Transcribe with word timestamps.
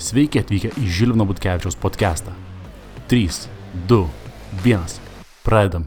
Sveiki 0.00 0.40
atvykę 0.40 0.70
į 0.80 0.86
Žilvino 0.88 1.26
Butkevičiaus 1.28 1.74
podcastą. 1.76 2.32
3, 3.10 3.50
2, 3.90 3.98
1. 4.64 4.94
Pradedam. 5.44 5.84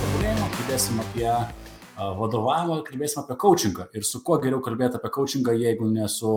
Tobulėjimą, 0.00 0.48
kalbėsim 0.56 0.98
apie 1.04 1.30
vadovavimą, 1.94 2.80
kalbėsim 2.88 3.22
apie 3.22 3.38
coachingą. 3.38 3.86
Ir 3.94 4.02
su 4.02 4.18
kuo 4.26 4.40
geriau 4.42 4.58
kalbėti 4.64 4.98
apie 4.98 5.12
coachingą, 5.14 5.54
jeigu 5.54 5.86
ne 5.92 6.10
su 6.10 6.32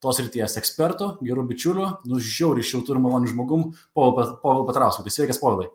tos 0.00 0.24
ryties 0.24 0.56
ekspertu, 0.62 1.20
geru 1.20 1.44
bičiuliu, 1.52 2.00
nu 2.08 2.16
žiauriai 2.16 2.64
šiltų 2.64 2.96
ir 2.96 3.02
malonių 3.04 3.34
žmogum, 3.34 3.68
Povilu 3.92 4.64
Patrausku. 4.64 5.04
Tai 5.04 5.12
sveikas, 5.12 5.44
Povilai. 5.44 5.68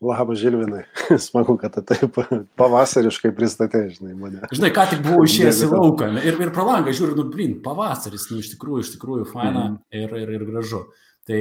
Labas, 0.00 0.38
Žilvinai. 0.38 0.84
Smagu, 1.26 1.56
kad 1.58 1.74
tu 1.74 1.82
taip 1.82 2.18
pavasariškai 2.58 3.32
pristatė, 3.34 3.88
žinai, 3.96 4.14
mane. 4.14 4.42
Žinai, 4.54 4.70
ką 4.74 4.84
tik 4.92 5.02
buvau 5.02 5.26
išėjęs 5.26 5.64
į 5.66 5.70
lauką 5.72 6.10
ir, 6.22 6.38
ir 6.38 6.52
pro 6.54 6.66
langą 6.68 6.94
žiūriu, 6.94 7.16
nu, 7.18 7.26
blin, 7.32 7.56
pavasaris, 7.64 8.28
nu, 8.30 8.38
iš 8.38 8.52
tikrųjų, 8.54 8.84
iš 8.84 8.92
tikrųjų, 8.94 9.26
faina 9.32 9.64
mm. 9.64 9.78
ir, 9.98 10.14
ir, 10.22 10.34
ir 10.36 10.44
gražu. 10.46 10.84
Tai 11.26 11.40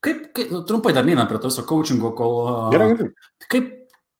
kaip, 0.00 0.24
kaip 0.38 0.56
nu, 0.56 0.62
trumpai 0.70 0.94
dar 0.96 1.04
neina 1.04 1.28
prie 1.28 1.42
to 1.42 1.52
viso 1.52 1.66
coachingo, 1.68 2.14
kol... 2.16 2.40
Gerai, 2.72 2.88
gerai. 2.94 3.12
Kaip, 3.44 3.70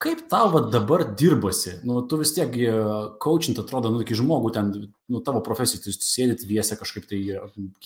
kaip 0.04 0.22
tau 0.28 0.52
va, 0.52 0.66
dabar 0.68 1.08
dirbasi? 1.08 1.78
Nu, 1.88 2.02
tu 2.04 2.20
vis 2.20 2.36
tiek 2.36 2.52
coachint 3.24 3.64
atrodo, 3.64 3.94
nu, 3.94 4.04
iki 4.04 4.20
žmogų 4.20 4.52
ten, 4.52 4.72
nu, 5.08 5.24
tavo 5.24 5.40
profesijai, 5.48 5.86
tu 5.88 5.96
sėdit 5.96 6.44
viese 6.44 6.76
kažkaip 6.76 7.08
tai 7.08 7.24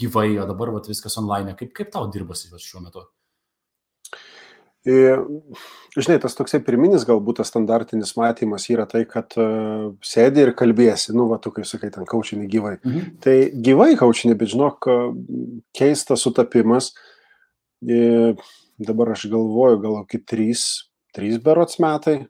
gyvai, 0.03 0.33
o 0.43 0.51
dabar 0.51 0.75
va, 0.75 0.83
viskas 0.83 1.15
online. 1.23 1.55
Kaip, 1.63 1.77
kaip 1.79 1.95
tau 1.95 2.11
dirbasi 2.11 2.51
va, 2.51 2.59
šiuo 2.59 2.83
metu? 2.83 3.07
Žinai, 4.83 6.17
tas 6.19 6.35
toksai 6.35 6.59
pirminis 6.67 7.05
galbūt 7.07 7.39
tas 7.39 7.53
standartinis 7.53 8.17
matymas 8.19 8.65
yra 8.73 8.83
tai, 8.91 9.05
kad 9.07 9.37
uh, 9.39 9.93
sėdi 10.03 10.43
ir 10.43 10.51
kalbėsi, 10.59 11.13
nu, 11.15 11.29
va, 11.31 11.39
tu 11.43 11.53
kaip 11.55 11.69
sakai, 11.69 11.93
ten 11.95 12.09
kaučinį 12.09 12.49
gyvai. 12.51 12.75
Mhm. 12.81 13.13
Tai 13.23 13.37
gyvai 13.69 13.93
kaučinį, 14.01 14.35
bet 14.41 14.53
žinok, 14.55 14.91
keistas 15.77 16.27
sutapimas. 16.27 16.93
E, 17.83 18.35
dabar 18.83 19.15
aš 19.15 19.29
galvoju, 19.31 19.81
gal 19.83 19.97
kokį 20.03 20.23
trys, 20.27 20.67
trys 21.15 21.39
berots 21.43 21.79
metai. 21.83 22.25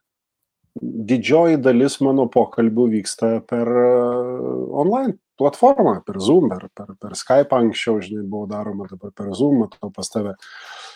Didžioji 0.80 1.58
dalis 1.61 1.98
mano 2.05 2.25
pokalbių 2.33 2.86
vyksta 2.95 3.34
per 3.48 3.69
online 3.69 5.19
platformą, 5.41 5.98
per 6.06 6.20
Zoom, 6.25 6.48
per, 6.53 6.69
per, 6.77 6.95
per 7.00 7.17
Skype 7.17 7.56
anksčiau, 7.56 8.00
žinai, 8.05 8.25
buvo 8.28 8.48
daroma, 8.48 8.89
dabar 8.89 9.12
per 9.17 9.33
Zoom, 9.36 9.64
matau 9.64 9.92
pas 9.92 10.08
tave. 10.12 10.33
Uh, 10.36 10.92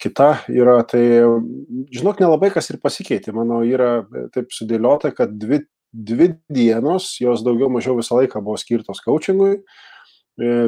kita 0.00 0.30
yra, 0.48 0.80
tai 0.88 1.02
žinok, 1.92 2.22
nelabai 2.22 2.50
kas 2.54 2.70
ir 2.72 2.80
pasikeitė. 2.82 3.34
Mano 3.36 3.60
yra 3.66 4.00
taip 4.34 4.54
sudėliota, 4.56 5.12
kad 5.16 5.34
dvi, 5.36 5.62
dvi 5.92 6.32
dienos, 6.48 7.12
jos 7.20 7.44
daugiau 7.46 7.70
mažiau 7.72 7.98
visą 7.98 8.20
laiką 8.20 8.42
buvo 8.44 8.58
skirtos 8.60 9.02
coachingui, 9.04 9.60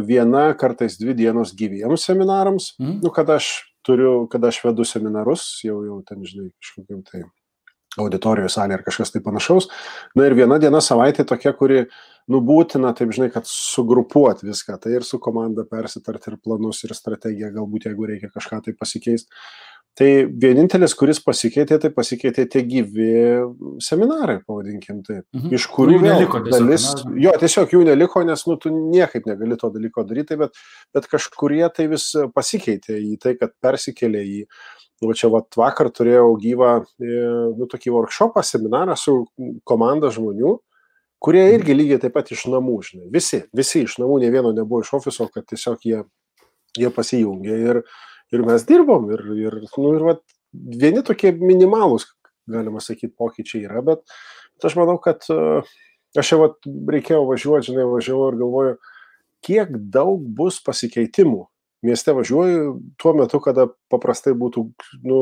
viena 0.06 0.50
kartais 0.58 0.98
dvi 1.00 1.16
dienos 1.16 1.54
gyviems 1.56 2.04
seminarams, 2.08 2.72
mm. 2.80 2.98
nu, 3.04 3.12
kad 3.14 3.30
aš 3.32 3.52
turiu, 3.86 4.26
kad 4.30 4.44
aš 4.44 4.60
vedu 4.66 4.84
seminarus, 4.86 5.46
jau, 5.64 5.80
jau 5.86 6.02
ten, 6.06 6.20
žinai, 6.28 6.50
kažkokiam 6.60 7.00
tai 7.08 7.24
auditorijos 8.00 8.56
salė 8.56 8.78
ar 8.78 8.86
kažkas 8.86 9.12
tai 9.12 9.22
panašaus. 9.24 9.68
Na 10.16 10.28
ir 10.28 10.36
viena 10.38 10.58
diena 10.62 10.80
savaitė 10.84 11.26
tokia, 11.28 11.52
kuri, 11.56 11.82
nu, 12.32 12.40
būtina, 12.44 12.94
taip 12.96 13.12
žinai, 13.12 13.28
kad 13.34 13.48
sugrupuoti 13.48 14.48
viską, 14.48 14.78
tai 14.82 14.96
ir 14.98 15.06
su 15.08 15.20
komanda 15.22 15.66
persitarti 15.68 16.32
ir 16.32 16.40
planus, 16.40 16.84
ir 16.86 16.96
strategiją, 16.96 17.52
galbūt 17.58 17.90
jeigu 17.90 18.08
reikia 18.14 18.32
kažką 18.32 18.62
tai 18.66 18.76
pasikeisti. 18.78 19.30
Tai 19.92 20.06
vienintelis, 20.40 20.94
kuris 20.96 21.18
pasikeitė, 21.20 21.76
tai 21.82 21.90
pasikeitė 21.92 22.46
tie 22.48 22.62
gyvi 22.64 23.08
seminarai, 23.84 24.38
pavadinkim 24.46 25.02
taip. 25.04 25.26
Mhm. 25.36 25.50
Iš 25.52 25.66
kurių 25.74 25.98
jų 25.98 26.04
neliko 26.06 26.40
dalis. 26.46 26.86
Tiesiog, 26.94 27.18
jo, 27.20 27.34
tiesiog 27.42 27.74
jų 27.76 27.82
neliko, 27.90 28.22
nes 28.24 28.46
nu, 28.48 28.56
tu 28.56 28.72
niekaip 28.72 29.28
negali 29.28 29.58
to 29.60 29.68
dalyko 29.74 30.06
daryti, 30.08 30.38
bet, 30.40 30.56
bet 30.96 31.10
kažkurie 31.12 31.66
tai 31.76 31.90
vis 31.92 32.08
pasikeitė 32.32 32.96
į 33.04 33.18
tai, 33.20 33.34
kad 33.36 33.52
persikėlė 33.60 34.24
į 34.24 34.40
Nu, 35.02 35.14
čia 35.18 35.32
vat, 35.32 35.48
vakar 35.58 35.90
turėjau 35.90 36.36
gyvą, 36.38 36.72
e, 37.02 37.22
nu, 37.58 37.66
tokį 37.70 37.90
workshopą, 37.90 38.44
seminarą 38.46 38.94
su 38.98 39.16
komanda 39.66 40.12
žmonių, 40.14 40.52
kurie 41.22 41.42
irgi 41.56 41.74
lygiai 41.74 41.98
taip 42.04 42.14
pat 42.14 42.30
iš 42.34 42.44
namų, 42.52 42.76
žinai. 42.86 43.08
Visi, 43.14 43.42
visi 43.56 43.82
iš 43.82 43.96
namų, 43.98 44.20
ne 44.22 44.30
vieno 44.30 44.52
nebuvo 44.54 44.84
iš 44.84 44.92
ofiso, 45.00 45.26
kad 45.34 45.48
tiesiog 45.50 45.82
jie, 45.88 46.04
jie 46.78 46.92
pasijungė 46.94 47.58
ir, 47.66 47.82
ir 48.30 48.46
mes 48.46 48.66
dirbom. 48.68 49.10
Ir, 49.14 49.26
ir, 49.40 49.58
nu, 49.74 49.94
ir 49.98 50.06
vat, 50.06 50.22
vieni 50.52 51.02
tokie 51.06 51.34
minimalūs, 51.34 52.06
galima 52.50 52.82
sakyti, 52.82 53.14
pokyčiai 53.18 53.66
yra, 53.66 53.82
bet, 53.86 54.06
bet 54.54 54.70
aš 54.70 54.78
manau, 54.78 55.00
kad 55.02 55.26
uh, 55.34 55.66
aš 56.18 56.34
jau 56.34 56.44
vat, 56.44 56.58
reikėjo 56.94 57.24
važiuoti, 57.26 57.72
žinai, 57.72 57.90
važiavau 57.90 58.30
ir 58.30 58.38
galvoju, 58.42 58.76
kiek 59.42 59.74
daug 59.94 60.22
bus 60.38 60.62
pasikeitimų 60.62 61.48
mieste 61.86 62.14
važiuoju 62.14 62.76
tuo 63.00 63.14
metu, 63.18 63.40
kada 63.42 63.68
paprastai 63.92 64.34
būtų 64.38 64.64
nu, 65.02 65.18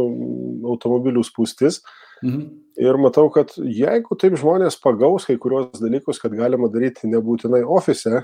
automobilių 0.74 1.24
spūstis. 1.26 1.80
Mhm. 2.24 2.42
Ir 2.80 2.96
matau, 3.00 3.26
kad 3.32 3.52
jeigu 3.56 4.16
taip 4.20 4.36
žmonės 4.40 4.76
pagaus 4.80 5.26
kai 5.28 5.36
kurios 5.40 5.80
dalykus, 5.80 6.20
kad 6.20 6.32
galima 6.36 6.68
daryti 6.72 7.08
nebūtinai 7.10 7.62
ofise, 7.64 8.22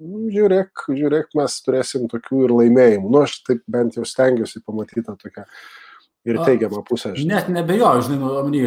nu, 0.00 0.26
žiūrėk, 0.32 0.86
žiūrėk, 0.88 1.30
mes 1.36 1.58
turėsim 1.64 2.08
tokių 2.10 2.46
ir 2.46 2.56
laimėjimų. 2.56 3.12
Nu, 3.12 3.22
aš 3.24 3.38
taip 3.46 3.62
bent 3.70 3.96
jau 3.96 4.06
stengiuosi 4.08 4.64
pamatyti 4.64 5.04
tą 5.06 5.16
tokią 5.20 5.46
ir 6.28 6.40
teigiamą 6.44 6.82
pusę. 6.88 7.14
Žinai. 7.16 7.34
Net 7.34 7.48
nebejoju, 7.54 8.04
žinai, 8.08 8.18
nu, 8.20 8.34
omeny, 8.40 8.62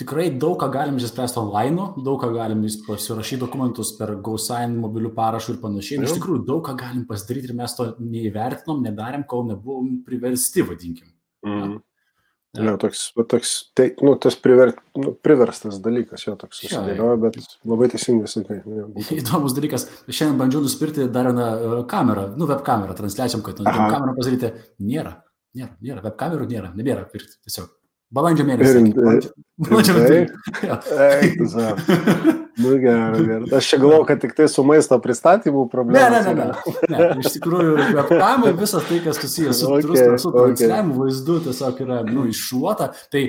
tikrai 0.00 0.28
daug 0.40 0.56
ką 0.60 0.70
galim 0.72 0.98
išspręsti 0.98 1.40
online, 1.42 1.88
daug 2.04 2.20
ką 2.22 2.30
galim 2.34 2.64
pasirašyti 2.86 3.40
dokumentus 3.42 3.94
per 3.98 4.16
GoSign 4.24 4.78
mobilių 4.82 5.14
parašų 5.16 5.56
ir 5.56 5.62
panašiai. 5.62 6.04
Iš 6.04 6.18
tikrųjų, 6.18 6.44
daug 6.48 6.62
ką 6.66 6.76
galim 6.80 7.04
pasidaryti 7.08 7.52
ir 7.52 7.58
mes 7.58 7.76
to 7.76 7.90
neįvertinom, 8.00 8.84
nedarėm, 8.88 9.26
kol 9.28 9.44
nebuvom 9.50 9.98
priversti, 10.06 10.64
vadinkim. 10.66 11.10
Mm. 11.44 11.74
Ja. 12.54 12.68
Jo, 12.68 12.76
toks, 12.78 13.08
toks 13.26 13.52
tai, 13.74 13.88
nu, 14.06 14.12
tas 14.22 14.36
priver, 14.38 14.70
nu, 15.02 15.10
priverstas 15.26 15.80
dalykas, 15.82 16.22
jo 16.22 16.36
toks 16.38 16.60
susidėlioja, 16.62 17.16
bet 17.24 17.38
labai 17.66 17.88
teisingai 17.90 18.30
sakai. 18.30 18.60
Įdomus 19.18 19.56
dalykas, 19.56 19.88
šiandien 20.06 20.38
bandžiau 20.38 20.62
nusipirkti 20.62 21.08
dar 21.10 21.32
vieną 21.32 21.48
uh, 21.50 21.80
kamerą, 21.90 22.28
nu, 22.38 22.46
web 22.46 22.62
kamerą, 22.66 22.94
transliacijom, 23.00 23.42
kad 23.42 23.58
nu, 23.58 23.66
kamerą 23.66 24.14
pasidaryti. 24.14 24.70
Nėra. 24.86 25.16
Nėra, 25.54 25.72
nėra, 25.80 26.02
web 26.04 26.16
kamerų 26.18 26.46
nėra, 26.50 26.74
nebėra 26.74 27.04
pirkti 27.10 27.38
tiesiog. 27.46 27.68
Balandžio 28.14 28.44
mėnesį. 28.46 29.32
Balandžio 29.64 29.94
mėnesį. 29.98 30.26
Nu, 32.56 32.78
gerai, 32.78 33.18
gerai. 33.26 33.48
Aš 33.58 33.68
čia 33.72 33.78
galvoju, 33.82 34.04
kad 34.06 34.20
tik 34.22 34.34
tai 34.38 34.44
su 34.48 34.62
maisto 34.66 34.98
pristatymu 35.02 35.68
problema. 35.72 36.10
Ne, 36.10 36.20
ne, 36.22 36.34
ne, 36.34 36.44
ne. 36.44 36.52
ne. 36.94 37.06
Iš 37.18 37.26
tikrųjų, 37.34 37.72
webkamai, 37.96 38.52
visas 38.60 38.84
tai, 38.86 38.98
kas 39.02 39.16
susijęs 39.18 39.58
su, 39.58 39.66
okay, 39.74 40.18
su 40.22 40.30
transliavimu, 40.30 40.92
okay. 40.94 41.00
vaizdu, 41.00 41.34
tiesiog 41.48 41.74
yra 41.82 41.96
nu, 42.06 42.20
iššuota. 42.30 42.86
Tai, 43.10 43.22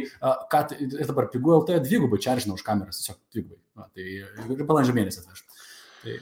ką, 0.53 0.59
dabar 0.99 1.25
pigų 1.33 1.49
LT 1.57 1.69
dvigubai 1.87 2.19
čia 2.21 2.37
žinau 2.37 2.55
už 2.59 2.63
kameras, 2.67 3.01
tiesiog 3.01 3.17
dvigubai. 3.33 3.61
Na, 3.81 3.89
tai 3.89 4.05
balandžio 4.69 4.93
mėnesį 4.99 5.19
atvežti. 5.23 5.49
Tai, 6.05 6.13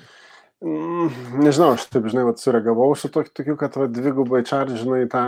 mm, 0.63 1.07
Nežinau, 1.43 1.69
aš 1.75 1.81
taip, 1.91 2.07
žinai, 2.07 2.23
vat, 2.31 2.39
sureagavau 2.39 2.95
su 2.95 3.11
tokiu, 3.11 3.59
kad 3.59 3.75
va, 3.81 3.91
dvigubai 3.91 4.47
čia, 4.47 4.63
žinai, 4.71 5.03
tą 5.11 5.25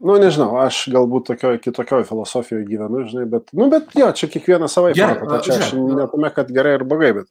nu 0.00 0.16
nežinau, 0.22 0.54
aš 0.62 0.86
galbūt 0.92 1.28
tokioj 1.32 1.60
kitokioj 1.64 2.06
filosofijoje 2.08 2.66
gyvenu, 2.68 3.04
žinai, 3.10 3.26
bet, 3.30 3.52
nu, 3.56 3.68
bet 3.72 3.92
jo, 3.98 4.08
čia 4.16 4.30
kiekvienas 4.32 4.74
savai 4.76 4.94
mato, 4.96 5.28
tai 5.28 5.42
čia 5.46 5.58
aš 5.60 5.74
netume, 5.76 6.32
kad 6.34 6.52
gerai 6.54 6.78
ar 6.78 6.86
blogai, 6.88 7.12
bet. 7.20 7.30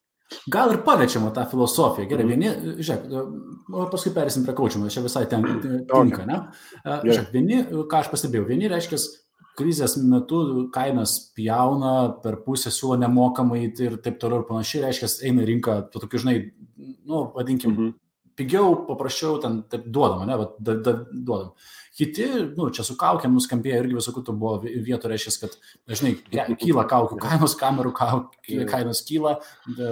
Gal 0.54 0.70
ir 0.76 0.84
paliečiama 0.86 1.32
tą 1.34 1.48
filosofiją. 1.50 2.06
Gerai, 2.10 2.26
mm. 2.26 2.30
vieni, 2.30 2.76
žiūrėk, 2.86 3.88
paskui 3.90 4.12
perėsim 4.14 4.44
prie 4.46 4.54
kaučimo, 4.58 4.90
čia 4.94 5.02
visai 5.02 5.24
ten 5.30 5.46
tinka, 5.90 6.28
ne? 6.30 6.38
Žiūrėk, 6.86 7.32
vieni, 7.34 7.64
ką 7.90 8.04
aš 8.04 8.12
pastebėjau, 8.14 8.46
vieni 8.52 8.70
reiškia, 8.70 9.00
krizės 9.60 9.98
metu 10.00 10.68
kainas 10.74 11.16
pjauna, 11.36 11.96
per 12.24 12.40
pusę 12.46 12.72
siūlo 12.72 13.00
nemokamai 13.02 13.66
ir 13.68 13.98
taip 14.04 14.22
toliau 14.22 14.44
ir 14.44 14.48
panašiai, 14.48 14.86
reiškia, 14.86 15.10
eina 15.28 15.48
rinka, 15.50 15.80
to 15.92 16.04
tokiu, 16.04 16.22
žinai, 16.24 16.38
nu, 17.10 17.26
vadinkim, 17.36 17.74
-hmm. 17.76 17.98
pigiau, 18.40 18.86
paprasčiau, 18.88 19.40
ten 19.42 19.64
taip 19.72 19.90
duodama, 19.90 20.30
ne, 20.30 20.38
bet 20.38 20.56
da, 20.60 20.78
da, 20.86 20.94
duodam. 21.12 21.52
Kiti, 22.00 22.26
nu, 22.56 22.70
čia 22.72 22.86
su 22.88 22.94
kaukiam 22.96 23.34
nuskambėjo 23.36 23.82
irgi 23.82 23.98
visokių 23.98 24.22
tų 24.24 24.34
buvo 24.40 24.60
vietų, 24.64 25.10
reiškia, 25.12 25.34
kad 25.42 25.58
dažnai 25.90 26.14
kyla 26.62 26.86
kaukių 26.88 27.18
kainos, 27.20 27.58
kamerų 27.60 27.92
kainos 27.98 29.02
kyla, 29.04 29.34
de, 29.68 29.90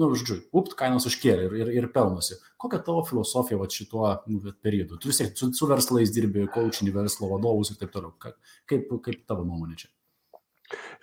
nu, 0.00 0.08
žodžiu, 0.16 0.38
upt, 0.56 0.72
kainos 0.78 1.04
užkėlė 1.10 1.50
ir, 1.50 1.58
ir, 1.60 1.72
ir 1.82 1.90
pelnosi. 1.92 2.38
Kokia 2.56 2.80
tavo 2.86 3.04
filosofija 3.04 3.60
va 3.60 3.68
šituo 3.68 4.06
nu, 4.32 4.54
periodu? 4.64 4.96
Tu 4.96 5.12
vis 5.12 5.20
tiek 5.20 5.36
su, 5.36 5.50
su 5.52 5.68
verslais 5.68 6.14
dirbi, 6.16 6.48
coachinį 6.56 6.96
verslo 6.96 7.28
vadovus 7.34 7.74
ir 7.74 7.82
taip 7.82 7.92
toliau. 7.92 8.16
Kaip, 8.16 8.88
kaip 9.04 9.20
tavo 9.28 9.44
nuomonė 9.44 9.76
čia? 9.84 9.92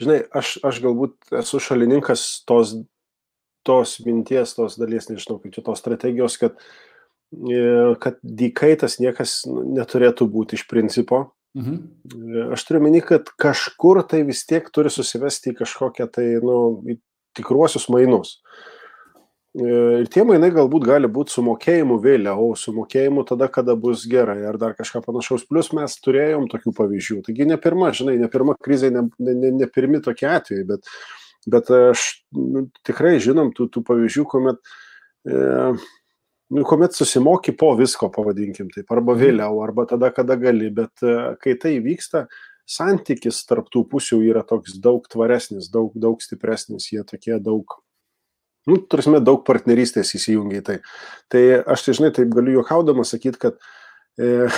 Žinai, 0.02 0.24
aš, 0.34 0.58
aš 0.66 0.82
galbūt 0.82 1.38
esu 1.44 1.62
šalininkas 1.62 2.26
tos, 2.50 2.74
tos 3.62 4.00
minties, 4.02 4.58
tos 4.58 4.82
dalies, 4.82 5.12
nežinau, 5.14 5.38
kaip 5.44 5.54
čia 5.54 5.62
tos 5.70 5.86
strategijos, 5.86 6.42
kad 6.42 6.58
uh, 6.58 6.89
kad 8.02 8.18
dykaitas 8.24 8.98
niekas 9.02 9.44
neturėtų 9.48 10.26
būti 10.30 10.58
iš 10.58 10.66
principo. 10.70 11.30
Mhm. 11.58 11.78
Aš 12.54 12.66
turiu 12.68 12.82
meni, 12.86 13.02
kad 13.02 13.30
kažkur 13.42 14.04
tai 14.10 14.24
vis 14.28 14.44
tiek 14.50 14.68
turi 14.74 14.92
susivesti 14.94 15.54
į 15.54 15.60
kažkokią 15.64 16.10
tai, 16.14 16.28
nu, 16.46 16.82
tikruosius 17.38 17.90
mainus. 17.90 18.38
Ir 19.58 20.06
tie 20.14 20.22
mainai 20.30 20.52
galbūt 20.54 20.84
gali 20.86 21.10
būti 21.10 21.34
sumokėjimu 21.34 21.96
vėliau, 22.04 22.52
sumokėjimu 22.54 23.24
tada, 23.26 23.48
kada 23.50 23.74
bus 23.74 24.04
gerai, 24.08 24.44
ar 24.46 24.60
dar 24.62 24.76
kažką 24.78 25.02
panašaus. 25.08 25.48
Plus 25.50 25.72
mes 25.74 25.96
turėjom 26.06 26.46
tokių 26.52 26.74
pavyzdžių. 26.78 27.18
Taigi 27.26 27.48
ne 27.50 27.58
pirma, 27.62 27.90
žinai, 27.98 28.20
ne 28.22 28.30
pirma 28.30 28.54
krizė, 28.62 28.92
ne, 28.94 29.08
ne, 29.18 29.50
ne 29.58 29.70
pirmi 29.74 30.04
tokie 30.06 30.30
atvejai, 30.30 30.68
bet, 30.70 30.94
bet 31.50 31.74
aš 31.74 32.06
nu, 32.38 32.68
tikrai 32.86 33.16
žinom 33.26 33.50
tų, 33.58 33.72
tų 33.74 33.84
pavyzdžių, 33.90 34.28
kuomet, 34.30 34.62
e, 35.26 35.42
nu, 36.50 36.64
kuomet 36.68 36.96
susimoki 36.98 37.54
po 37.58 37.72
visko, 37.80 38.10
pavadinkim 38.14 38.72
taip, 38.74 38.88
arba 38.92 39.16
mhm. 39.16 39.24
vėliau, 39.24 39.60
arba 39.66 39.86
tada, 39.90 40.12
kada 40.16 40.38
gali, 40.40 40.72
bet 40.74 41.04
e, 41.06 41.18
kai 41.44 41.58
tai 41.62 41.76
vyksta, 41.86 42.28
santykis 42.70 43.44
tarptų 43.50 43.86
pusių 43.90 44.22
yra 44.30 44.44
toks 44.46 44.78
daug 44.82 45.06
tvaresnis, 45.10 45.72
daug, 45.74 45.94
daug 45.98 46.22
stipresnis, 46.22 46.92
jie 46.94 47.06
tokie 47.08 47.40
daug 47.42 47.80
Nu, 48.68 48.76
turime 48.92 49.22
daug 49.24 49.42
partnerystės 49.48 50.12
įsijungia 50.18 50.60
į 50.60 50.66
tai. 50.68 50.76
Tai 51.32 51.42
aš 51.74 51.86
tai 51.86 51.96
žinai, 51.98 52.10
taip 52.14 52.34
galiu 52.36 52.58
juokaudama 52.60 53.06
sakyti, 53.08 53.40
kad 53.42 53.56
e, 54.20 54.50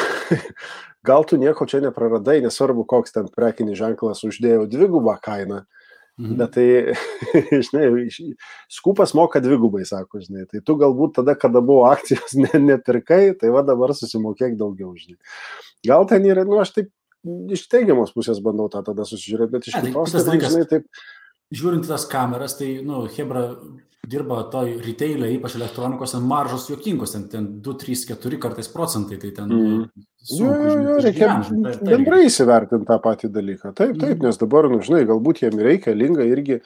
gal 1.08 1.26
tu 1.30 1.38
nieko 1.40 1.68
čia 1.70 1.84
nepraradai, 1.86 2.40
nesvarbu, 2.44 2.84
koks 2.90 3.16
ten 3.16 3.30
prekinis 3.32 3.80
ženklas 3.80 4.26
uždėjo 4.28 4.66
dvigubą 4.72 5.16
kainą, 5.24 5.62
mhm. 6.22 6.38
bet 6.40 6.54
tai, 6.56 6.66
žinai, 7.68 8.32
skupas 8.72 9.16
moka 9.18 9.42
dvigubai, 9.44 9.84
sako, 9.88 10.22
žinai, 10.24 10.48
tai 10.50 10.64
tu 10.66 10.78
galbūt 10.80 11.18
tada, 11.20 11.36
kada 11.40 11.64
buvo 11.66 11.86
akcijos, 11.90 12.38
ne, 12.44 12.52
nepirkai, 12.72 13.24
tai 13.42 13.54
va 13.54 13.66
dabar 13.68 13.96
susimokėk 13.98 14.58
daugiau, 14.60 14.94
žinai. 14.98 15.20
Gal 15.88 16.08
ten 16.10 16.28
yra, 16.30 16.46
nu, 16.48 16.62
aš 16.62 16.76
taip 16.78 16.92
iš 17.54 17.68
teigiamos 17.70 18.14
pusės 18.16 18.42
bandau 18.42 18.70
tą 18.74 18.82
tada 18.86 19.06
susižiūrėti, 19.06 19.54
bet 19.54 19.70
iš 19.70 19.78
tai 19.78 19.84
kitos, 19.88 20.16
tai, 20.16 20.40
žinai, 20.42 20.68
taip. 20.70 21.06
Žiūrint 21.52 21.90
tas 21.90 22.06
kameras, 22.08 22.56
tai, 22.58 22.78
nu, 22.86 23.04
Hebra 23.12 23.50
dirba 24.10 24.42
toj 24.52 24.80
retailė, 24.82 25.30
ypač 25.38 25.56
elektronikos, 25.60 26.16
ten 26.16 26.24
maržos 26.26 26.68
juokingos, 26.72 27.14
ten, 27.14 27.28
ten 27.30 27.50
2, 27.62 27.76
3, 27.84 28.06
4 28.16 28.40
kartais 28.42 28.70
procentai, 28.72 29.20
tai 29.22 29.34
ten... 29.36 29.52
Mm. 29.52 30.08
Sunku, 30.22 30.54
jo, 30.54 30.78
jo, 30.86 30.96
reikia 31.02 31.28
gyven, 31.42 31.66
tai, 31.66 31.76
bendrai 31.96 32.24
įsivertinti 32.28 32.86
tą 32.86 32.98
patį 33.02 33.30
dalyką. 33.34 33.74
Taip, 33.78 33.96
taip, 33.98 34.16
mm. 34.18 34.26
nes 34.26 34.42
dabar, 34.42 34.70
nu, 34.70 34.82
žinai, 34.86 35.04
galbūt 35.10 35.44
jiem 35.44 35.62
reikia, 35.66 35.94
linga 35.98 36.26
irgi, 36.26 36.60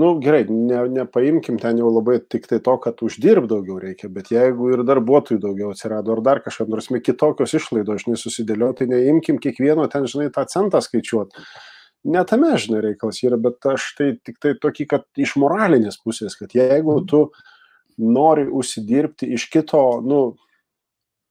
nu, 0.00 0.10
gerai, 0.20 0.42
ne, 0.52 0.82
nepaimkim 0.98 1.60
ten 1.60 1.80
jau 1.80 1.90
labai 1.92 2.18
tik 2.24 2.48
tai 2.50 2.60
to, 2.64 2.76
kad 2.84 3.00
uždirb 3.04 3.48
daugiau 3.52 3.80
reikia, 3.80 4.12
bet 4.12 4.28
jeigu 4.32 4.72
ir 4.72 4.84
darbuotojų 4.88 5.40
daugiau 5.44 5.72
atsirado, 5.72 6.12
ar 6.12 6.24
dar 6.24 6.42
kažką, 6.44 6.68
nors 6.72 6.90
mes 6.92 7.04
kitokios 7.04 7.56
išlaidos, 7.56 8.04
žinai, 8.04 8.20
susidėlioti, 8.20 8.84
tai 8.84 8.90
neimkim 8.92 9.40
kiekvieno 9.40 9.88
ten, 9.92 10.08
žinai, 10.12 10.28
tą 10.32 10.44
centą 10.52 10.84
skaičiuoti 10.84 11.48
ne 12.06 12.22
tame, 12.28 12.54
žinai, 12.60 12.82
reikalas 12.84 13.20
yra, 13.24 13.38
bet 13.40 13.66
aš 13.68 13.90
tai 13.98 14.08
tik 14.24 14.40
tai 14.42 14.54
tokį, 14.62 14.86
kad 14.90 15.06
iš 15.20 15.36
moralinės 15.40 15.98
pusės, 16.02 16.36
kad 16.38 16.54
jeigu 16.56 17.00
mhm. 17.00 17.06
tu 17.10 17.22
nori 17.96 18.46
užsidirbti 18.52 19.30
iš 19.36 19.48
kito, 19.52 19.82
nu, 20.04 20.20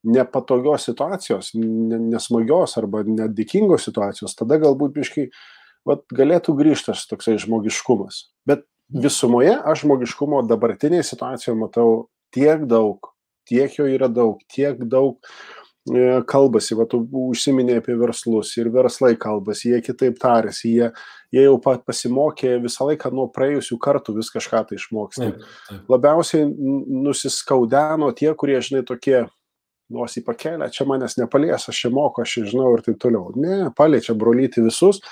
nepatogios 0.05 0.85
situacijos, 0.85 1.51
nesmagios 1.57 2.75
arba 2.77 3.01
nedėkingos 3.07 3.87
situacijos, 3.87 4.35
tada 4.37 4.59
galbūt 4.61 4.93
biškai, 4.99 5.25
galėtų 6.13 6.53
grįžti 6.59 6.91
tas 6.91 7.05
toksai 7.09 7.39
žmogiškumas. 7.41 8.27
Bet 8.45 8.67
visumoje 8.93 9.55
aš 9.57 9.81
žmogiškumo 9.85 10.43
dabartinėje 10.45 11.07
situacijoje 11.09 11.57
matau 11.57 11.89
tiek 12.35 12.67
daug, 12.69 13.09
tiek 13.49 13.73
jo 13.79 13.89
yra 13.89 14.09
daug, 14.13 14.37
tiek 14.53 14.77
daug 14.85 15.17
E, 15.17 15.54
kalbasi, 16.25 16.73
va, 16.73 16.87
tu 16.89 17.03
užsiminė 17.05 17.77
apie 17.77 17.93
verslus 17.99 18.55
ir 18.57 18.71
verslai 18.73 19.13
kalbasi, 19.21 19.69
jie 19.69 19.81
kitaip 19.85 20.17
tarėsi, 20.21 20.71
jie, 20.73 20.87
jie 21.35 21.43
jau 21.45 21.59
pat 21.61 21.83
pasimokė 21.85 22.55
visą 22.63 22.87
laiką 22.89 23.11
nuo 23.13 23.27
praėjusių 23.29 23.77
kartų 23.77 24.15
vis 24.17 24.31
kažką 24.33 24.63
tai 24.71 24.81
taip. 24.81 25.45
Labiausiai 25.91 26.49
nusiskaudeno 26.49 28.09
tie, 28.17 28.31
kurie, 28.33 28.57
žinai, 28.65 28.81
tokie 28.87 29.27
nosį 29.93 30.25
pakelia, 30.25 30.71
čia 30.73 30.89
manęs 30.89 31.19
nepalies, 31.19 31.69
aš 31.69 31.85
čia 31.85 31.93
moku, 31.93 32.23
aš 32.23 32.39
čia 32.39 32.45
žinau 32.49 32.73
ir 32.73 32.81
taip 32.81 32.97
toliau. 33.01 33.29
Ne, 33.37 33.69
paliečia 33.77 34.17
brolyti 34.17 34.65
visus, 34.65 35.03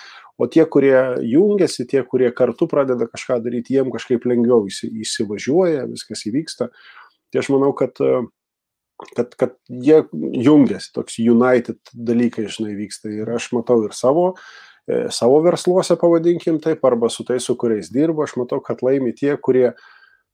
o 0.41 0.49
tie, 0.49 0.65
kurie 0.65 0.97
jungiasi, 1.21 1.85
tie, 1.85 2.01
kurie 2.01 2.31
kartu 2.33 2.65
pradeda 2.71 3.05
kažką 3.05 3.37
daryti, 3.45 3.77
jiem 3.77 3.93
kažkaip 3.93 4.25
lengviau 4.25 4.65
įsivažiuoja, 4.65 5.85
viskas 5.91 6.25
įvyksta. 6.25 6.73
Tai 7.29 7.41
aš 7.41 7.53
manau, 7.53 7.69
kad 7.77 8.01
uh, 8.01 8.25
kad, 9.15 9.33
kad 9.39 9.55
jie 9.69 10.03
jungiasi, 10.43 10.91
toks 10.95 11.19
united 11.19 11.79
dalykai, 11.93 12.47
žinai, 12.51 12.75
vyksta. 12.77 13.11
Ir 13.13 13.33
aš 13.35 13.51
matau 13.55 13.79
ir 13.87 13.95
savo, 13.97 14.33
e, 14.87 15.07
savo 15.13 15.41
versluose, 15.45 15.97
pavadinkim 15.99 16.61
taip, 16.63 16.83
arba 16.87 17.11
su 17.13 17.25
tais, 17.27 17.45
su 17.45 17.57
kuriais 17.59 17.91
dirbu, 17.93 18.25
aš 18.25 18.37
matau, 18.41 18.61
kad 18.63 18.83
laimi 18.85 19.15
tie, 19.17 19.35
kurie 19.37 19.71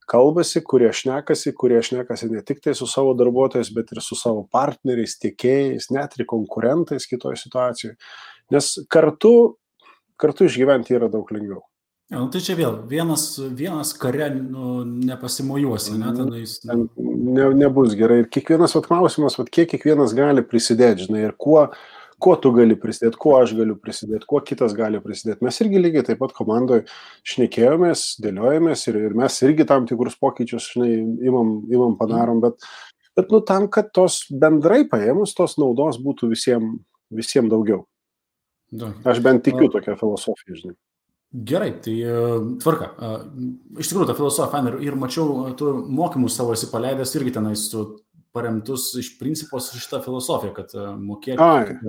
kalbasi, 0.09 0.63
kurie 0.65 0.89
šnekasi, 0.95 1.53
kurie 1.57 1.81
šnekasi 1.85 2.31
ne 2.33 2.41
tik 2.45 2.63
tai 2.65 2.73
su 2.77 2.87
savo 2.89 3.13
darbuotojais, 3.17 3.69
bet 3.75 3.93
ir 3.93 4.01
su 4.01 4.17
savo 4.17 4.45
partneriais, 4.51 5.17
tiekėjais, 5.21 5.91
net 5.93 6.17
ir 6.17 6.25
konkurentais 6.29 7.05
kitoje 7.09 7.37
situacijoje. 7.43 7.97
Nes 8.53 8.71
kartu, 8.89 9.33
kartu 10.19 10.49
išgyventi 10.49 10.97
yra 10.97 11.11
daug 11.13 11.29
lengviau. 11.33 11.68
Ja, 12.09 12.17
nu, 12.23 12.25
tai 12.33 12.39
čia 12.41 12.55
vėl 12.57 12.79
vienas, 12.89 13.35
vienas 13.37 13.91
kare 13.93 14.31
nu, 14.33 14.79
nepasimojuosi, 15.05 15.93
ne, 15.93 16.07
mhm. 16.09 16.15
tenais. 16.17 16.55
Nu. 16.65 16.87
Ne, 17.35 17.51
nebus 17.53 17.93
gerai. 17.97 18.23
Ir 18.23 18.31
kiekvienas 18.33 18.73
vat, 18.73 18.89
klausimas, 18.89 19.37
vat, 19.37 19.51
kiek 19.53 19.69
kiekvienas 19.69 20.15
gali 20.17 20.41
prisidėti, 20.41 21.05
žinai, 21.05 21.27
ir 21.27 21.35
kuo, 21.37 21.67
kuo 22.17 22.33
tu 22.41 22.49
gali 22.55 22.73
prisidėti, 22.81 23.19
kuo 23.21 23.35
aš 23.37 23.53
galiu 23.59 23.77
prisidėti, 23.77 24.25
kuo 24.29 24.41
kitas 24.41 24.73
gali 24.77 25.03
prisidėti. 25.03 25.45
Mes 25.45 25.61
irgi 25.61 25.83
lygiai 25.85 26.07
taip 26.09 26.23
pat 26.23 26.33
komandoje 26.33 26.87
šnekėjomės, 27.29 28.07
dėliojomės 28.25 28.87
ir, 28.89 28.99
ir 29.05 29.17
mes 29.21 29.39
irgi 29.45 29.69
tam 29.69 29.85
tikrus 29.89 30.17
pokyčius, 30.17 30.71
žinai, 30.73 30.91
imam, 31.29 31.59
imam 31.69 31.93
padarom, 32.01 32.41
bet, 32.41 32.57
bet 33.19 33.29
nu, 33.29 33.43
tam, 33.45 33.69
kad 33.69 33.93
tos 33.93 34.23
bendrai 34.33 34.81
paėmus, 34.89 35.37
tos 35.37 35.59
naudos 35.61 36.01
būtų 36.01 36.33
visiems 36.33 36.81
visiem 37.09 37.49
daugiau. 37.49 37.85
Da. 38.69 38.91
Aš 39.09 39.21
bent 39.25 39.41
tikiu 39.45 39.69
tokią 39.73 39.95
filosofiją, 39.97 40.57
žinai. 40.57 40.75
Gerai, 41.31 41.79
tai 41.79 42.01
e, 42.01 42.13
tvarka. 42.63 42.89
E, 42.89 43.09
iš 43.83 43.91
tikrųjų, 43.91 44.07
ta 44.09 44.15
filosofija 44.17 44.49
faina 44.49 44.71
ir, 44.71 44.79
ir 44.87 44.95
mačiau, 44.97 45.43
e, 45.45 45.51
tu 45.57 45.75
mokymus 45.85 46.33
savo 46.39 46.55
esi 46.55 46.71
paleidęs 46.71 47.13
irgi 47.19 47.35
tenais 47.35 47.67
su 47.69 47.83
paremtus 48.33 48.87
iš 48.97 49.11
principo 49.19 49.61
šitą 49.61 49.99
filosofiją, 50.05 50.53
kad 50.57 50.73
mokėk, 51.01 51.39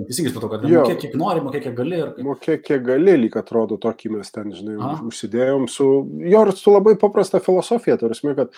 teisingai 0.09 0.31
supratau, 0.31 0.49
kad 0.53 0.63
mokėk 0.65 1.01
kiek 1.03 1.17
nori, 1.17 1.41
mokėk 1.45 1.67
kiek 1.67 1.75
gali. 1.77 1.99
Ir... 2.01 2.13
Mokėk 2.25 2.63
kiek 2.65 2.85
gali, 2.85 3.17
lyg 3.23 3.37
atrodo, 3.37 3.77
tokį 3.81 4.13
mes 4.15 4.33
ten, 4.33 4.53
žinai, 4.57 4.77
Aha. 4.77 4.95
užsidėjom 5.09 5.67
su, 5.69 5.89
jo, 6.25 6.41
ir 6.45 6.53
su 6.57 6.73
labai 6.73 6.95
paprasta 7.01 7.41
filosofija, 7.41 7.97
tarsi, 8.01 8.33
kad 8.37 8.57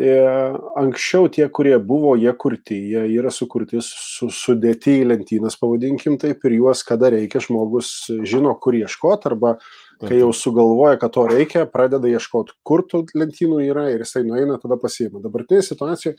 anksčiau 0.00 1.28
tie, 1.28 1.44
kurie 1.52 1.76
buvo, 1.78 2.14
jie 2.16 2.32
kurti, 2.32 2.78
jie 2.94 3.02
yra 3.12 3.30
sukurti, 3.30 3.82
su, 3.84 4.30
sudėti 4.32 5.02
į 5.02 5.08
lentynas, 5.10 5.58
pavadinkim 5.60 6.16
taip, 6.20 6.40
ir 6.48 6.56
juos, 6.56 6.80
kada 6.88 7.10
reikia, 7.12 7.42
žmogus 7.44 8.08
žino, 8.24 8.54
kur 8.56 8.78
ieškoti, 8.78 9.28
arba 9.28 9.58
kai 10.00 10.22
jau 10.22 10.32
sugalvoja, 10.32 10.96
kad 10.98 11.12
to 11.12 11.26
reikia, 11.28 11.66
pradeda 11.68 12.08
ieškoti, 12.08 12.56
kur 12.64 12.86
tų 12.88 13.04
lentynų 13.14 13.60
yra 13.68 13.90
ir 13.92 14.06
jisai 14.06 14.24
nueina, 14.24 14.56
tada 14.62 14.80
pasiima. 14.80 15.20
Dabartinė 15.22 15.60
situacija, 15.66 16.16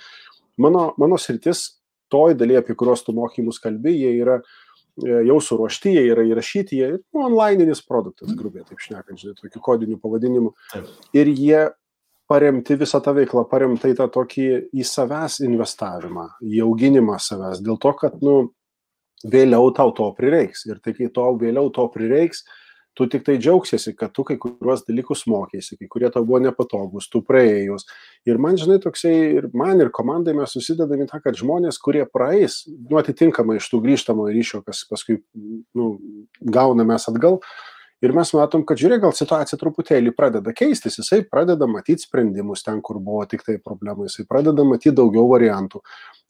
mano, 0.62 0.92
mano 1.02 1.18
sritis, 1.18 1.82
toj 2.14 2.38
dalyje, 2.38 2.62
apie 2.62 2.78
kuriuos 2.78 3.02
tu 3.04 3.18
mokymus 3.18 3.58
kalbi, 3.60 3.96
jie 3.98 4.14
yra 4.22 4.38
e, 4.38 5.24
jau 5.26 5.40
suruošti, 5.42 5.98
jie 5.98 6.06
yra 6.14 6.30
įrašyti, 6.30 6.78
jie 6.78 6.92
nu, 7.02 7.26
onlineinis 7.26 7.82
produktas, 7.90 8.36
grubiai 8.38 8.68
taip 8.70 8.86
šnekant, 8.86 9.18
žinai, 9.18 9.34
tokiu 9.42 9.64
kodiniu 9.66 9.98
pavadinimu. 9.98 10.54
Ir 11.18 11.34
jie 11.34 11.72
paremti 12.30 12.78
visą 12.80 13.02
tą 13.04 13.14
veiklą, 13.18 13.46
paremta 13.52 13.92
į 13.92 13.98
tą 14.00 14.08
tokį 14.12 14.48
į 14.74 14.86
savęs 14.88 15.42
investavimą, 15.46 16.28
į 16.44 16.64
auginimą 16.66 17.20
savęs, 17.22 17.62
dėl 17.66 17.80
to, 17.82 17.94
kad, 18.00 18.20
nu, 18.24 18.54
vėliau 19.24 19.72
tau 19.76 19.94
to 19.96 20.10
prireiks. 20.18 20.66
Ir 20.68 20.82
tai, 20.84 20.96
kai 20.98 21.10
to 21.14 21.30
vėliau 21.40 21.72
to 21.74 21.88
prireiks, 21.94 22.44
tu 22.94 23.08
tik 23.10 23.24
tai 23.26 23.40
džiaugsiesi, 23.42 23.96
kad 23.98 24.14
tu 24.14 24.26
kai 24.28 24.38
kuriuos 24.42 24.84
dalykus 24.86 25.26
mokėsi, 25.30 25.78
kai 25.80 25.88
kurie 25.90 26.12
tau 26.14 26.26
buvo 26.28 26.40
nepatogus, 26.44 27.08
tu 27.10 27.24
praėjus. 27.26 27.88
Ir 28.30 28.38
man, 28.42 28.58
žinai, 28.60 28.78
toksai, 28.84 29.14
ir 29.40 29.50
man 29.58 29.82
ir 29.82 29.90
komandai 29.94 30.36
mes 30.38 30.54
susidedame 30.54 31.08
tą, 31.10 31.20
kad 31.24 31.40
žmonės, 31.40 31.82
kurie 31.82 32.06
praeis, 32.06 32.62
nu, 32.70 33.00
atitinkamai 33.02 33.58
iš 33.58 33.72
tų 33.72 33.82
grįžtamo 33.88 34.28
ryšio, 34.30 34.62
kas 34.68 34.84
paskui, 34.90 35.24
nu, 35.74 35.96
gauname 36.44 37.00
atgal, 37.00 37.42
Ir 38.04 38.12
mes 38.12 38.34
matom, 38.36 38.66
kad 38.68 38.80
žiūrėk, 38.82 39.00
gal 39.06 39.14
situacija 39.16 39.56
truputėlį 39.62 40.12
pradeda 40.18 40.52
keistis, 40.56 40.98
jisai 41.00 41.22
pradeda 41.24 41.70
matyti 41.72 42.04
sprendimus 42.04 42.66
ten, 42.66 42.82
kur 42.84 42.98
buvo 43.00 43.22
tik 43.32 43.46
tai 43.48 43.56
problema, 43.64 44.10
jisai 44.10 44.26
pradeda 44.28 44.66
matyti 44.68 44.92
daugiau 44.98 45.30
variantų. 45.30 45.80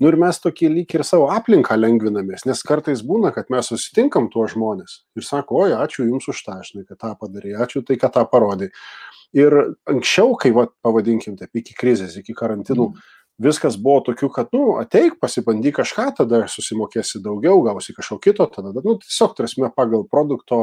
Nu 0.03 0.11
ir 0.11 0.17
mes 0.21 0.37
tokį 0.43 0.69
lyg 0.75 0.93
ir 0.93 1.05
savo 1.07 1.31
aplinką 1.33 1.73
lengvinamės, 1.79 2.45
nes 2.45 2.61
kartais 2.67 3.01
būna, 3.07 3.33
kad 3.33 3.49
mes 3.53 3.71
susitinkam 3.73 4.29
tuo 4.33 4.45
žmonės 4.51 4.99
ir 5.17 5.25
sako, 5.25 5.63
oi, 5.65 5.73
ačiū 5.79 6.05
Jums 6.05 6.29
už 6.29 6.43
tą, 6.45 6.59
žinai, 6.67 6.85
kad 6.85 7.01
tą 7.01 7.15
padarė, 7.17 7.57
ačiū 7.65 7.81
tai, 7.87 7.97
kad 7.97 8.13
tą 8.13 8.27
parodė. 8.29 8.69
Ir 9.33 9.57
anksčiau, 9.89 10.37
kai, 10.37 10.53
va, 10.53 10.67
pavadinkim 10.85 11.39
taip, 11.41 11.49
iki 11.57 11.73
krizės, 11.73 12.19
iki 12.21 12.37
karantinų, 12.37 12.91
mm 12.93 13.11
viskas 13.41 13.77
buvo 13.81 14.03
tokiu, 14.05 14.29
kad, 14.29 14.51
nu, 14.53 14.75
ateik, 14.77 15.15
pasibandyk 15.21 15.79
kažką, 15.79 16.05
tada 16.19 16.43
susimokėsi 16.47 17.21
daugiau, 17.23 17.63
gausi 17.65 17.95
kažko 17.97 18.19
kito, 18.21 18.45
tada, 18.45 18.73
nu, 18.85 18.93
tiesiog, 19.01 19.33
tarsi, 19.37 19.63
pagal 19.75 20.05
produkto 20.05 20.59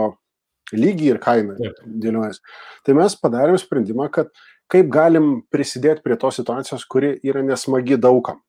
lygį 0.78 1.10
ir 1.14 1.20
kainą 1.22 1.56
dėliojasi. 1.84 2.42
Tai 2.86 2.96
mes 2.98 3.16
padarėm 3.18 3.58
sprendimą, 3.60 4.10
kad 4.12 4.30
kaip 4.70 4.90
galim 4.92 5.40
prisidėti 5.50 6.04
prie 6.04 6.16
tos 6.20 6.38
situacijos, 6.38 6.86
kuri 6.90 7.16
yra 7.26 7.42
nesmagi 7.46 7.98
daugam. 8.00 8.40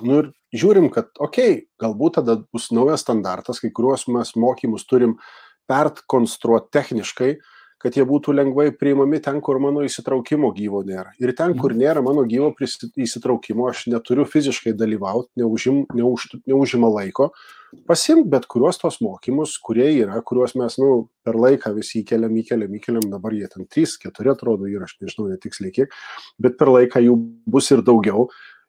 Nu 0.00 0.22
ir 0.22 0.30
žiūrim, 0.56 0.88
kad, 0.92 1.10
okei, 1.18 1.52
okay, 1.52 1.64
galbūt 1.80 2.18
tada 2.20 2.38
bus 2.52 2.70
naujas 2.72 3.04
standartas, 3.04 3.60
kai 3.60 3.72
kuriuos 3.74 4.06
mes 4.12 4.34
mokymus 4.40 4.86
turim 4.88 5.18
perkonstruoti 5.68 6.72
techniškai, 6.72 7.32
kad 7.82 7.96
jie 7.98 8.04
būtų 8.06 8.34
lengvai 8.36 8.68
priimami 8.78 9.18
ten, 9.22 9.40
kur 9.44 9.58
mano 9.62 9.82
įsitraukimo 9.86 10.52
gyvo 10.54 10.84
nėra. 10.86 11.12
Ir 11.22 11.34
ten, 11.38 11.56
kur 11.58 11.74
mhm. 11.74 11.82
nėra 11.82 12.04
mano 12.04 12.24
gyvo 12.28 12.52
įsitraukimo, 12.60 13.66
aš 13.70 13.88
neturiu 13.92 14.26
fiziškai 14.28 14.76
dalyvauti, 14.78 15.32
neužim, 15.42 15.82
neuž, 15.98 16.28
neužima 16.46 16.90
laiko, 16.92 17.32
pasimti 17.88 18.28
bet 18.30 18.46
kuriuos 18.50 18.78
tos 18.80 19.00
mokymus, 19.02 19.56
kurie 19.64 19.88
yra, 19.96 20.20
kuriuos 20.26 20.54
mes 20.60 20.78
nu, 20.80 20.92
per 21.26 21.38
laiką 21.40 21.72
visi 21.76 22.02
įkeliam, 22.02 22.34
įkeliam, 22.42 22.78
įkeliam, 22.78 23.10
dabar 23.10 23.34
jie 23.36 23.48
ten 23.50 23.66
3, 23.66 23.98
4 24.06 24.34
atrodo 24.34 24.70
ir 24.70 24.84
aš 24.86 24.98
nežinau 25.02 25.30
netiksliai 25.32 25.74
kiek, 25.74 25.94
bet 26.42 26.58
per 26.60 26.70
laiką 26.72 27.02
jų 27.02 27.18
bus 27.50 27.70
ir 27.74 27.84
daugiau 27.86 28.28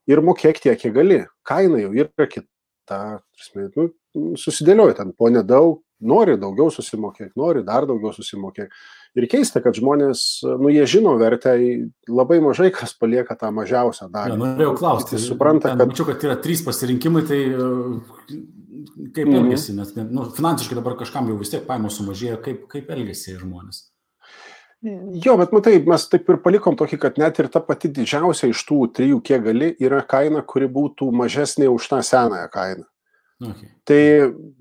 ir 0.10 0.24
mokėk 0.24 0.62
tiek, 0.63 0.79
kiek 0.79 0.96
gali. 0.96 1.24
Kaina 1.48 1.82
jau 1.84 1.93
yra 1.96 2.27
kita. 2.29 3.00
Nu, 3.74 3.88
susidėlioju 4.38 4.96
ten 4.98 5.13
po 5.17 5.29
nedaug, 5.32 5.79
nori 6.03 6.36
daugiau 6.39 6.72
susimokėk, 6.74 7.32
nori 7.39 7.63
dar 7.65 7.88
daugiau 7.89 8.12
susimokėk. 8.15 8.74
Ir 9.13 9.27
keista, 9.29 9.62
kad 9.62 9.77
žmonės, 9.77 10.41
nu, 10.58 10.72
jie 10.74 10.88
žino 10.89 11.13
vertę, 11.20 11.53
labai 12.10 12.39
mažai 12.41 12.72
kas 12.74 12.96
palieka 12.98 13.36
tą 13.38 13.51
mažiausią 13.53 14.08
dalį. 14.10 14.34
Ja, 14.34 14.39
norėjau 14.41 14.74
klausti. 14.79 15.22
Supranta, 15.22 15.75
kad... 15.77 15.91
Mačiau, 15.91 16.08
kad 16.10 16.25
yra 16.25 16.38
trys 16.41 16.63
pasirinkimai, 16.65 17.22
tai 17.29 17.41
e, 17.46 17.67
kaip 19.13 19.27
mm. 19.27 19.36
elgesi, 19.38 19.75
nes 19.77 19.93
nu, 20.01 20.25
finansiškai 20.34 20.79
dabar 20.79 20.98
kažkam 20.98 21.29
jau 21.29 21.38
vis 21.38 21.53
tiek 21.53 21.65
paėmų 21.67 21.93
sumažėjo, 21.93 22.39
kaip, 22.41 22.63
kaip 22.72 22.89
elgesi 22.96 23.38
žmonės. 23.38 23.86
Jo, 25.24 25.38
bet 25.39 25.53
matai, 25.55 25.77
mes 25.88 26.03
taip 26.12 26.27
ir 26.27 26.41
palikom 26.43 26.75
tokį, 26.75 26.98
kad 27.05 27.20
net 27.22 27.38
ir 27.39 27.48
ta 27.53 27.62
pati 27.63 27.88
didžiausia 27.93 28.50
iš 28.51 28.65
tų 28.67 28.79
trijų, 28.98 29.22
kiek 29.24 29.46
gali, 29.46 29.70
yra 29.79 30.01
kaina, 30.03 30.41
kuri 30.43 30.67
būtų 30.67 31.08
mažesnė 31.15 31.70
už 31.72 31.88
tą 31.93 32.01
senąją 32.03 32.50
kainą. 32.51 32.89
Okay. 33.42 33.70
Tai 33.90 34.02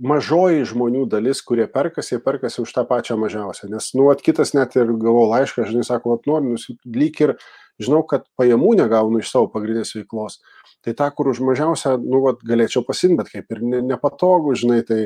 mažoji 0.03 0.65
žmonių 0.67 1.05
dalis, 1.11 1.43
kurie 1.45 1.67
perkasi, 1.71 2.15
jie 2.17 2.21
perkasi 2.25 2.63
už 2.63 2.73
tą 2.75 2.85
pačią 2.89 3.19
mažiausią. 3.21 3.69
Nes, 3.71 3.91
nu, 3.99 4.09
at 4.11 4.23
kitas 4.25 4.55
net 4.57 4.75
ir 4.81 4.91
gavau 5.03 5.27
laišką, 5.31 5.67
žinai, 5.69 5.85
sako, 5.87 6.17
at 6.17 6.27
noriu, 6.27 6.57
lyg 6.89 7.21
ir 7.23 7.35
žinau, 7.83 8.03
kad 8.09 8.25
pajamų 8.39 8.75
negaunu 8.81 9.21
iš 9.23 9.31
savo 9.33 9.51
pagrindinės 9.53 9.95
veiklos. 9.99 10.41
Tai 10.83 10.97
tą, 10.99 11.11
kur 11.15 11.31
už 11.31 11.43
mažiausią, 11.45 11.99
nu, 12.03 12.25
at, 12.33 12.41
galėčiau 12.49 12.83
pasimti, 12.87 13.21
bet 13.21 13.31
kaip 13.35 13.55
ir 13.55 13.63
ne, 13.63 13.83
nepatogu, 13.93 14.57
žinai, 14.59 14.81
tai, 14.89 15.03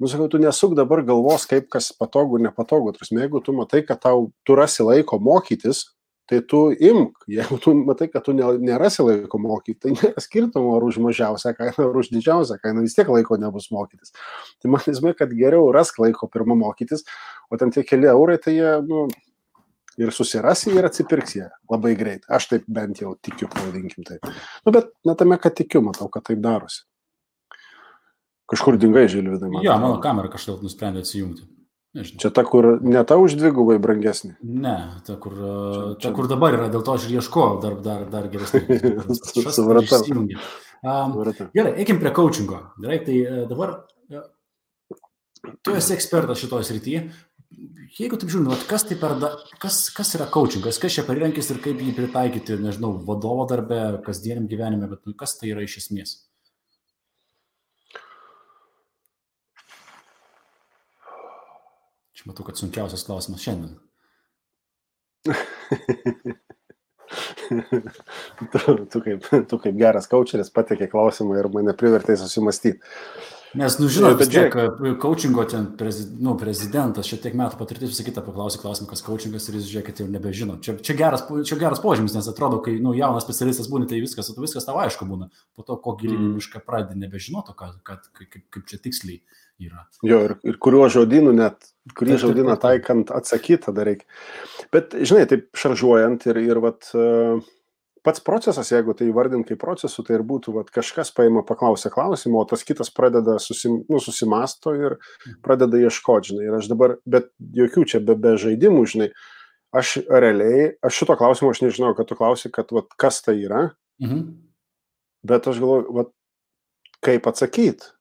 nu, 0.00 0.10
sakau, 0.10 0.30
tu 0.32 0.40
nesuk 0.42 0.74
dabar 0.78 1.04
galvos, 1.06 1.46
kaip 1.50 1.68
kas 1.72 1.92
patogu, 1.94 2.40
nepatogu. 2.42 2.96
Tarsi, 2.96 3.14
jeigu 3.20 3.44
tu 3.44 3.54
matai, 3.56 3.84
kad 3.86 4.02
tau 4.02 4.30
tu 4.48 4.58
rasi 4.58 4.86
laiko 4.86 5.20
mokytis, 5.22 5.84
tai 6.26 6.40
tu 6.42 6.60
imk, 6.74 7.26
jeigu 7.30 7.58
tu 7.62 7.74
matai, 7.78 8.08
kad 8.10 8.24
tu 8.26 8.34
nerasi 8.34 9.04
laiko 9.06 9.38
mokyti, 9.42 9.78
tai 9.84 9.94
nėra 9.94 10.22
skirtumo 10.24 10.74
ar 10.76 10.86
už 10.86 10.98
mažiausią 11.04 11.52
kainą, 11.58 11.86
ar 11.90 12.00
už 12.02 12.10
didžiausią 12.14 12.58
kainą, 12.62 12.82
vis 12.86 12.96
tiek 12.98 13.10
laiko 13.12 13.38
nebus 13.40 13.70
mokytis. 13.74 14.14
Tai 14.62 14.72
man 14.74 14.82
esmė, 14.90 15.14
kad 15.18 15.30
geriau 15.36 15.70
rask 15.74 16.00
laiko 16.02 16.28
pirmą 16.32 16.58
mokytis, 16.58 17.06
o 17.50 17.60
ten 17.60 17.70
tie 17.74 17.86
keli 17.86 18.10
eurai, 18.10 18.40
tai 18.42 18.56
jie, 18.58 18.74
nu, 18.88 19.06
ir 19.96 20.12
susirasi 20.12 20.74
ir 20.76 20.90
atsipirks 20.90 21.38
jie 21.38 21.46
labai 21.72 21.94
greit. 21.98 22.26
Aš 22.28 22.50
taip 22.52 22.66
bent 22.68 23.00
jau 23.00 23.14
tikiu, 23.22 23.48
pavadinkim 23.52 24.06
taip. 24.06 24.26
Nu, 24.66 24.74
bet 24.74 24.90
netame, 25.08 25.38
kad 25.42 25.56
tikiu, 25.56 25.82
matau, 25.86 26.10
kad 26.12 26.26
taip 26.26 26.42
darosi. 26.44 26.84
Kažkur 28.50 28.76
dingai, 28.78 29.08
Žilvidai. 29.10 29.50
Jo, 29.64 29.74
mano 29.82 29.98
kamera 30.02 30.30
kažkaip 30.30 30.62
nusprendė 30.62 31.02
atsijungti. 31.02 31.48
Nežinau. 31.96 32.20
Čia 32.20 32.30
ta, 32.34 32.42
kur 32.44 32.66
ne 32.84 33.00
ta 33.08 33.16
už 33.16 33.38
dvigubai 33.40 33.78
brangesnė. 33.80 34.34
Ne, 34.44 34.76
ta, 35.06 35.16
kur, 35.20 35.32
čia, 35.32 35.84
čia... 35.96 36.08
ta, 36.08 36.10
kur 36.18 36.28
dabar 36.28 36.56
yra, 36.58 36.66
dėl 36.72 36.84
to 36.84 36.96
aš 36.96 37.06
ir 37.08 37.16
ieškojau 37.22 37.60
dar, 37.62 37.78
dar, 37.84 38.02
dar 38.12 38.26
geresnį. 38.32 38.80
Supratau. 39.56 40.02
Um, 40.84 41.14
gerai, 41.56 41.72
eikim 41.80 42.02
prie 42.02 42.12
coachingo. 42.12 42.60
Gerai, 42.82 42.98
tai 43.06 43.16
e, 43.22 43.46
dabar 43.48 43.72
e, 44.12 44.20
tu 45.64 45.78
esi 45.78 45.96
ekspertas 45.96 46.42
šitoje 46.42 46.68
srityje. 46.68 47.02
Jeigu 47.96 48.18
taip 48.20 48.28
žiūrint, 48.34 48.66
kas, 48.68 48.84
tai 48.84 48.98
per 49.00 49.16
da, 49.22 49.32
kas, 49.62 49.86
kas 49.96 50.12
yra 50.18 50.28
coachingas, 50.28 50.76
kas 50.82 50.98
čia 50.98 51.06
parirankis 51.06 51.48
ir 51.54 51.62
kaip 51.64 51.80
jį 51.80 51.96
pritaikyti, 51.96 52.60
nežinau, 52.60 52.92
vadovo 53.08 53.48
darbe, 53.48 53.80
kasdieniam 54.04 54.50
gyvenime, 54.50 54.90
bet 54.92 55.16
kas 55.16 55.38
tai 55.40 55.54
yra 55.54 55.64
iš 55.64 55.80
esmės? 55.86 56.18
Matau, 62.26 62.44
kad 62.46 62.58
sunkiausias 62.58 63.04
klausimas 63.06 63.42
šiandien. 63.44 63.76
tu, 68.52 68.58
tu, 68.90 69.00
kaip, 69.04 69.26
tu 69.50 69.58
kaip 69.62 69.78
geras 69.78 70.08
kočeris 70.10 70.50
patekė 70.54 70.88
klausimą 70.90 71.38
ir 71.38 71.48
mane 71.54 71.74
privertė 71.78 72.16
susimastyti. 72.18 72.80
Nes, 73.54 73.76
nu, 73.78 73.88
žinot, 73.92 74.16
bet 74.18 74.30
tiek 74.32 74.54
coachingo 75.00 75.44
ten 75.48 75.68
prezi, 75.78 76.08
nu, 76.20 76.34
prezidentas, 76.40 77.06
šiek 77.08 77.22
tiek 77.22 77.36
metų 77.38 77.58
patirtis, 77.60 77.92
visą 77.92 78.04
kitą 78.06 78.24
paklausė 78.26 78.60
klausimą, 78.60 78.88
kas 78.90 79.04
coachingas 79.06 79.46
ir 79.48 79.58
jis 79.60 79.70
žiūrėk, 79.70 79.86
kad 79.90 80.02
jau 80.02 80.08
nebežino. 80.10 80.58
Čia, 80.64 80.76
čia, 80.82 80.96
geras, 80.98 81.24
čia 81.46 81.58
geras 81.60 81.80
požymis, 81.84 82.16
nes 82.16 82.28
atrodo, 82.32 82.58
kai 82.64 82.76
nu, 82.82 82.92
jaunas 82.98 83.24
specialistas 83.24 83.70
būna, 83.72 83.88
tai 83.88 84.02
viskas, 84.02 84.32
viskas 84.36 84.66
tau 84.68 84.80
aišku 84.82 85.08
būna. 85.08 85.30
Po 85.56 85.64
to, 85.66 85.78
ko 85.82 85.94
gilin 86.00 86.34
mm. 86.34 86.60
pradedi 86.66 87.00
nebežinoto, 87.04 87.54
kad, 87.56 87.78
kad, 87.86 88.04
kaip, 88.18 88.42
kaip 88.52 88.68
čia 88.68 88.82
tiksliai 88.82 89.22
yra. 89.62 89.86
Jo, 90.04 90.20
ir, 90.26 90.36
ir 90.44 90.58
kuriuo 90.62 90.88
žodynu 90.92 91.32
net, 91.36 91.70
kurį 91.96 92.18
žodyną 92.20 92.58
taikant 92.60 93.12
atsakyti 93.14 93.68
tada 93.68 93.86
reikia. 93.88 94.08
Bet, 94.74 94.96
žinai, 94.98 95.24
taip 95.30 95.48
šaržuojant 95.56 96.26
ir, 96.28 96.42
ir 96.44 96.60
vat, 96.64 96.90
pats 98.06 98.22
procesas, 98.24 98.70
jeigu 98.70 98.94
tai 98.96 99.08
įvardint 99.10 99.46
kaip 99.48 99.58
procesų, 99.60 100.04
tai 100.06 100.16
ir 100.18 100.24
būtų, 100.26 100.54
vat, 100.54 100.70
kažkas 100.74 101.10
paima 101.16 101.42
paklausę 101.46 101.90
klausimą, 101.92 102.44
o 102.44 102.48
tas 102.48 102.62
kitas 102.66 102.92
pradeda 102.94 103.36
susim, 103.42 103.80
nu, 103.90 104.00
susimasto 104.02 104.74
ir 104.76 104.94
mhm. 104.96 105.40
pradeda 105.46 105.80
ieškoti, 105.82 106.32
žinai. 106.32 106.46
Ir 106.46 106.58
aš 106.60 106.70
dabar, 106.72 106.98
bet 107.06 107.32
jokių 107.58 107.86
čia 107.90 108.02
be, 108.04 108.14
be 108.20 108.36
žaidimų, 108.40 108.86
žinai, 108.94 109.10
aš 109.76 109.98
realiai, 110.06 110.70
aš 110.86 111.02
šito 111.02 111.18
klausimo 111.18 111.50
aš 111.52 111.64
nežinau, 111.66 111.92
kad 111.98 112.08
tu 112.08 112.18
klausi, 112.18 112.52
kad 112.54 112.70
vat, 112.72 112.88
kas 113.00 113.20
tai 113.26 113.40
yra, 113.42 113.66
mhm. 114.02 114.24
bet 115.26 115.50
aš 115.50 115.60
galvoju, 115.62 115.90
vat, 116.00 116.14
kaip 117.04 117.28
atsakyti 117.28 117.96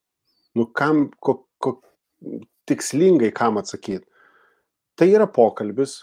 nu 0.56 0.66
kam, 0.74 1.10
ko, 1.20 1.36
ko, 1.60 1.80
tikslingai 2.70 3.32
kam 3.36 3.60
atsakyti. 3.60 4.08
Tai 4.96 5.08
yra 5.12 5.28
pokalbis, 5.28 5.98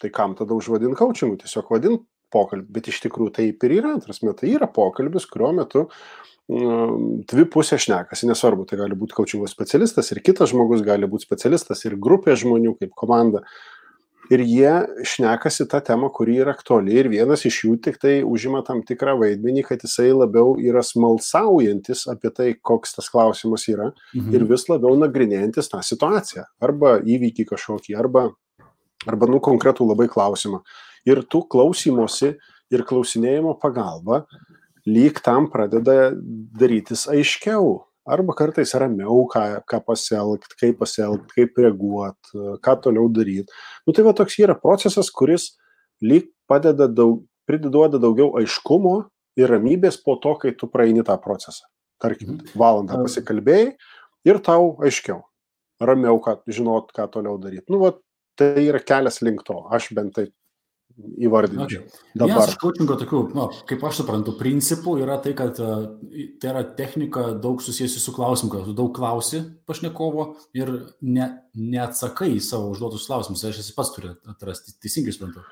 tai 0.00 0.10
kam 0.12 0.34
tada 0.36 0.56
užvadinti 0.56 0.96
coachingu, 0.98 1.36
tiesiog 1.42 1.68
vadinti 1.72 2.04
pokalbį, 2.36 2.68
bet 2.78 2.92
iš 2.92 3.02
tikrųjų 3.06 3.34
taip 3.40 3.66
ir 3.66 3.78
yra, 3.80 3.96
prasme, 4.04 4.36
tai 4.36 4.52
yra 4.52 4.68
pokalbis, 4.70 5.26
kurio 5.30 5.52
metu 5.56 5.86
um, 5.86 7.22
dvi 7.26 7.46
pusės 7.52 7.86
šnekasi, 7.86 8.28
nesvarbu, 8.30 8.68
tai 8.68 8.80
gali 8.84 8.98
būti 8.98 9.16
coachingo 9.16 9.48
specialistas 9.50 10.12
ir 10.12 10.22
kitas 10.26 10.52
žmogus 10.52 10.84
gali 10.86 11.08
būti 11.10 11.28
specialistas 11.28 11.84
ir 11.88 11.98
grupė 12.00 12.36
žmonių 12.38 12.76
kaip 12.80 12.94
komanda 12.98 13.46
ir 14.30 14.42
jie 14.42 14.72
šnekasi 15.06 15.66
tą 15.70 15.80
temą, 15.84 16.10
kuri 16.14 16.38
yra 16.42 16.54
aktuali 16.56 16.96
ir 16.98 17.08
vienas 17.12 17.44
iš 17.48 17.60
jų 17.64 17.76
tik 17.82 17.98
tai 18.02 18.16
užima 18.26 18.62
tam 18.66 18.82
tikrą 18.86 19.16
vaidmenį, 19.20 19.64
kad 19.68 19.84
jisai 19.84 20.10
labiau 20.14 20.56
yra 20.62 20.82
smalsaujantis 20.86 22.06
apie 22.12 22.32
tai, 22.34 22.48
koks 22.56 22.96
tas 22.98 23.10
klausimas 23.12 23.66
yra 23.70 23.90
mhm. 23.92 24.32
ir 24.34 24.46
vis 24.50 24.66
labiau 24.70 24.96
nagrinėjantis 24.98 25.70
tą 25.72 25.82
situaciją 25.86 26.46
arba 26.62 26.96
įvykį 27.04 27.48
kažkokį, 27.52 27.96
arba, 28.00 28.28
arba 29.06 29.30
nu, 29.30 29.42
konkretų 29.42 29.88
labai 29.92 30.10
klausimą. 30.12 30.62
Ir 31.06 31.22
tų 31.30 31.44
klausimosi 31.52 32.34
ir 32.74 32.82
klausinėjimo 32.86 33.54
pagalba 33.62 34.24
lyg 34.86 35.18
tam 35.24 35.48
pradeda 35.50 36.12
darytis 36.14 37.06
aiškiau 37.10 37.82
arba 38.06 38.34
kartais 38.38 38.70
ramiau, 38.78 39.24
ką, 39.30 39.42
ką 39.66 39.80
pasielgti, 39.82 40.54
kaip 40.60 40.78
pasielgti, 40.78 41.32
kaip 41.34 41.58
reaguoti, 41.58 42.42
ką 42.62 42.76
toliau 42.84 43.10
daryti. 43.10 43.50
Nu, 43.82 43.94
tai 43.96 44.06
va 44.06 44.14
toks 44.14 44.38
yra 44.38 44.54
procesas, 44.58 45.10
kuris 45.10 45.56
lyg 46.02 46.30
padeda 46.46 46.86
daug, 46.86 47.24
priduoda 47.50 47.98
daugiau 48.02 48.36
aiškumo 48.38 49.00
ir 49.38 49.50
ramybės 49.50 49.98
po 50.02 50.16
to, 50.22 50.36
kai 50.42 50.54
tu 50.54 50.70
praeini 50.70 51.02
tą 51.06 51.18
procesą. 51.22 51.66
Tarkim, 52.02 52.36
mhm. 52.36 52.54
valandą 52.60 53.02
pasikalbėjai 53.02 53.70
ir 54.28 54.40
tau 54.44 54.76
aiškiau, 54.86 55.24
ramiau, 55.82 56.20
kad 56.22 56.44
žinot, 56.46 56.92
ką 56.94 57.08
toliau 57.10 57.40
daryti. 57.42 57.66
Nu, 57.72 57.82
va, 57.82 57.96
tai 58.38 58.68
yra 58.68 58.78
kelias 58.84 59.18
link 59.24 59.42
to. 59.48 59.64
Aš 59.72 59.90
bent 59.96 60.14
taip 60.14 60.30
įvardinčiau. 60.96 61.82
Okay. 61.84 62.04
Vienas 62.16 62.52
iš 62.52 62.58
coachingo 62.62 62.96
tokių, 63.00 63.20
nu, 63.36 63.48
kaip 63.68 63.84
aš 63.88 64.00
suprantu, 64.00 64.36
principų 64.38 64.96
yra 65.04 65.18
tai, 65.24 65.34
kad 65.38 65.60
uh, 65.62 65.90
tai 66.40 66.52
yra 66.52 66.64
technika 66.78 67.28
daug 67.42 67.60
susijusi 67.64 68.00
su 68.02 68.14
klausimu, 68.16 68.52
kad 68.52 68.64
tu 68.68 68.74
daug 68.76 68.94
klausi 68.96 69.42
pašnekovo 69.68 70.30
ir 70.56 70.72
ne, 71.04 71.30
neatsakai 71.52 72.32
į 72.36 72.42
savo 72.44 72.72
užduotus 72.72 73.06
klausimus. 73.10 73.44
Aš 73.44 73.62
esi 73.64 73.76
pats 73.76 73.92
turi 73.96 74.14
atrasti, 74.32 74.76
teisingai 74.80 75.14
suprantu. 75.16 75.44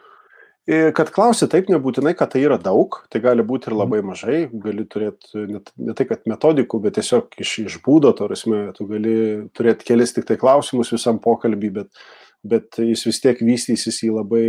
Kad 0.65 1.11
klausi 1.13 1.45
taip, 1.53 1.67
nebūtinai, 1.69 2.15
kad 2.17 2.31
tai 2.33 2.41
yra 2.41 2.57
daug, 2.57 2.97
tai 3.13 3.21
gali 3.21 3.45
būti 3.45 3.69
ir 3.69 3.75
labai 3.77 3.99
mažai, 4.01 4.39
gali 4.49 4.87
turėti 4.89 5.43
net, 5.51 5.69
ne 5.77 5.93
tai, 5.93 6.07
kad 6.09 6.23
metodikų, 6.31 6.81
bet 6.87 6.97
tiesiog 6.97 7.37
iš, 7.45 7.53
iš 7.67 7.77
būdo, 7.85 8.15
tarsi, 8.17 8.49
tu 8.73 8.87
gali 8.89 9.17
turėti 9.53 9.91
kelis 9.91 10.17
tik 10.17 10.25
tai 10.31 10.39
klausimus 10.41 10.95
visam 10.95 11.21
pokalbį, 11.21 11.71
bet, 11.83 12.05
bet 12.41 12.81
jis 12.81 13.05
vis 13.11 13.21
tiek 13.21 13.45
vystysis 13.45 14.01
į 14.09 14.15
labai 14.15 14.47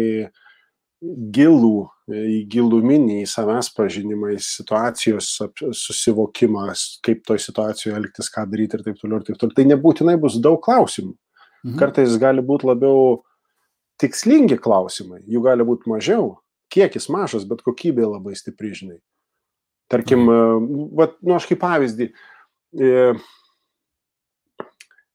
gilų, 1.36 1.86
į 2.12 2.40
giluminį, 2.52 3.22
į 3.24 3.30
savęs 3.30 3.72
pažinimą, 3.76 4.34
į 4.36 4.42
situacijos 4.44 5.30
susivokimą, 5.80 6.68
kaip 7.06 7.24
toj 7.28 7.42
situacijoje 7.42 7.96
elgtis, 7.98 8.30
ką 8.34 8.46
daryti 8.52 8.80
ir 8.80 8.86
taip 8.86 9.00
toliau 9.02 9.22
ir 9.22 9.28
taip 9.28 9.40
toliau. 9.42 9.56
Tai 9.58 9.68
nebūtinai 9.72 10.18
bus 10.22 10.38
daug 10.42 10.60
klausimų. 10.66 11.16
Mhm. 11.66 11.78
Kartais 11.82 12.18
gali 12.22 12.44
būti 12.46 12.70
labiau 12.70 13.24
tikslingi 14.02 14.60
klausimai, 14.62 15.24
jų 15.30 15.42
gali 15.46 15.66
būti 15.66 15.90
mažiau, 15.90 16.36
kiekis 16.74 17.08
mažas, 17.14 17.48
bet 17.48 17.64
kokybė 17.66 18.06
labai 18.06 18.36
stipri, 18.38 18.74
žinai. 18.76 19.00
Tarkim, 19.92 20.28
mhm. 20.28 20.92
vat, 20.98 21.18
nu, 21.22 21.38
aš 21.38 21.50
kaip 21.50 21.62
pavyzdį, 21.64 22.12
e, 22.82 23.02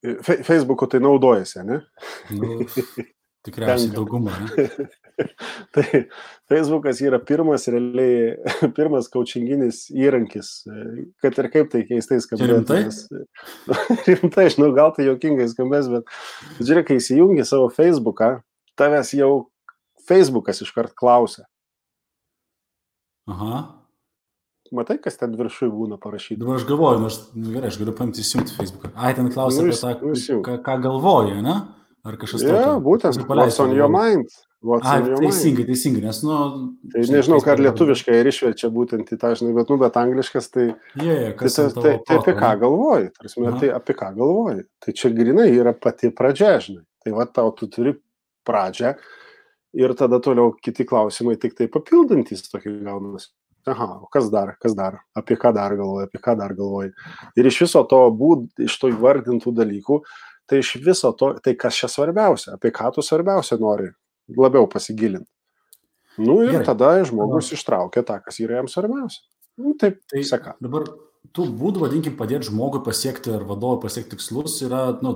Fe, 0.00 0.38
Facebook'u 0.40 0.86
tai 0.88 1.00
naudojasi, 1.04 1.60
ne? 1.68 1.82
Nu, 2.32 2.54
tikriausiai 3.44 3.92
daugumą, 3.92 4.32
ne? 4.46 4.68
tai 5.74 6.04
Facebookas 6.50 7.00
yra 7.04 7.20
pirmas, 7.22 7.66
realiai, 7.70 8.36
pirmas 8.76 9.08
coachinginis 9.12 9.86
įrankis, 9.94 10.52
kad 11.22 11.38
ir 11.40 11.50
kaip 11.52 11.72
tai 11.72 11.84
keistai 11.88 12.20
skambės. 12.24 12.50
Rimtai? 12.50 13.24
Rimtai, 14.08 14.46
žinau, 14.54 14.70
gal 14.76 14.94
tai 14.96 15.08
jokingai 15.08 15.48
skambės, 15.52 15.90
bet 15.92 16.60
žiūrėk, 16.60 16.90
kai 16.90 17.00
įsijungi 17.00 17.46
savo 17.48 17.70
Facebooką, 17.74 18.38
tavęs 18.80 19.14
jau 19.18 19.32
Facebookas 20.08 20.64
iškart 20.64 20.96
klausia. 20.98 21.46
Aha. 23.30 23.66
Matai, 24.74 25.00
kas 25.02 25.18
ten 25.18 25.32
viršui 25.34 25.66
būna 25.74 25.96
parašyta. 25.98 26.38
Dabar 26.44 26.60
aš 26.60 26.64
galvoju, 26.68 27.00
nors 27.02 27.16
nu, 27.34 27.50
gerai, 27.56 27.72
aš 27.72 27.78
galiu 27.80 27.94
paimti 27.98 28.22
įsijungti 28.22 28.54
Facebooką. 28.54 28.92
Ai, 28.94 29.10
ten 29.18 29.26
klausia 29.34 29.64
nu, 29.66 29.74
apie 29.74 30.12
tą, 30.14 30.36
ką, 30.46 30.54
ką 30.66 30.76
galvoji, 30.84 31.40
ne? 31.42 31.56
Ar 32.06 32.16
kažkas 32.20 32.44
tokio? 32.44 32.54
Ja, 32.54 32.76
būtent, 32.82 33.18
what's 33.26 33.58
on 33.62 33.74
your 33.74 33.90
mind. 33.90 34.30
What's 34.60 34.84
Ai, 34.84 35.00
teisingai, 35.16 35.64
teisingai, 35.64 36.02
nes, 36.04 36.18
nu... 36.20 36.34
Tai 36.92 37.02
nežinau, 37.08 37.38
ką 37.40 37.54
lietuviškai 37.62 38.18
ir 38.20 38.28
išverčia 38.28 38.68
būtent 38.74 39.08
į 39.08 39.16
tą, 39.16 39.30
žinai, 39.38 39.54
bet, 39.56 39.70
nu, 39.72 39.78
bet 39.80 39.94
angliškas, 39.96 40.50
tai... 40.52 40.66
Yeah, 41.00 41.30
tai, 41.38 41.48
tai, 41.48 41.64
tai, 41.78 41.92
tai 42.04 42.18
apie 42.20 42.34
ką 42.36 42.50
galvoji, 42.60 43.06
tarsi, 43.16 43.44
tai 43.62 43.70
apie 43.72 43.96
ką 43.96 44.10
galvoji. 44.18 44.66
Tai 44.84 44.92
čia 45.00 45.10
grinai 45.16 45.46
yra 45.54 45.72
pati 45.72 46.10
pradžia, 46.12 46.58
žinai. 46.60 46.84
Tai 47.00 47.14
va, 47.16 47.24
tau 47.38 47.54
tu 47.56 47.70
turi 47.72 47.94
pradžią 48.44 48.90
ir 49.80 49.94
tada 49.96 50.18
toliau 50.20 50.52
kiti 50.60 50.84
klausimai 50.84 51.38
tik 51.40 51.56
tai 51.56 51.70
papildantis 51.72 52.44
tokį 52.50 52.74
gaunasi. 52.84 53.30
Aha, 53.70 53.88
o 54.04 54.10
kas 54.12 54.28
dar, 54.32 54.52
kas 54.60 54.76
dar, 54.76 54.98
apie 55.16 55.38
ką 55.40 55.54
dar 55.56 55.72
galvoji, 55.78 56.10
apie 56.10 56.20
ką 56.20 56.36
dar 56.36 56.52
galvoji. 56.58 56.92
Ir 57.40 57.48
iš 57.48 57.62
viso 57.64 57.80
to 57.88 58.02
būd, 58.12 58.44
iš 58.60 58.76
to 58.80 58.92
įvardintų 58.92 59.56
dalykų, 59.56 60.02
tai 60.48 60.60
iš 60.60 60.74
viso 60.84 61.14
to, 61.16 61.32
tai 61.40 61.56
kas 61.56 61.80
čia 61.80 61.88
svarbiausia, 61.92 62.58
apie 62.60 62.74
ką 62.76 62.92
tu 62.92 63.04
svarbiausia 63.04 63.56
nori 63.60 63.88
labiau 64.36 64.68
pasigilinti. 64.70 65.28
Nu 66.20 66.40
ir 66.44 66.50
Gerai. 66.52 66.66
tada 66.66 67.04
žmogus 67.06 67.48
Aha. 67.48 67.56
ištraukia 67.56 68.02
tą, 68.04 68.18
kas 68.24 68.40
yra 68.42 68.60
jam 68.60 68.68
svarbiausia. 68.68 69.22
Nu, 69.60 69.74
taip, 69.78 70.00
tai 70.10 70.24
seka. 70.26 70.56
Dabar 70.62 70.88
tų 71.36 71.46
būdų, 71.56 71.84
vadinkim, 71.84 72.16
padėti 72.18 72.50
žmogui 72.50 72.82
pasiekti 72.84 73.32
ar 73.34 73.44
vadovui 73.48 73.80
pasiekti 73.84 74.16
tikslus 74.16 74.58
yra, 74.66 74.82
nu, 75.04 75.14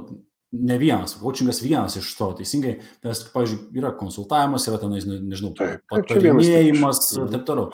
ne 0.55 0.79
vienas, 0.79 1.17
coachingas 1.19 1.61
vienas 1.65 1.97
iš 1.99 2.13
to, 2.19 2.31
teisingai, 2.39 2.77
nes, 3.05 3.23
pavyzdžiui, 3.35 3.73
yra 3.81 3.91
konsultavimas, 3.99 4.69
yra 4.71 4.79
tenais, 4.83 5.07
nežinau, 5.09 5.55
patarinėjimas 5.91 7.03
ir 7.17 7.27
taip 7.35 7.49
toliau. 7.49 7.73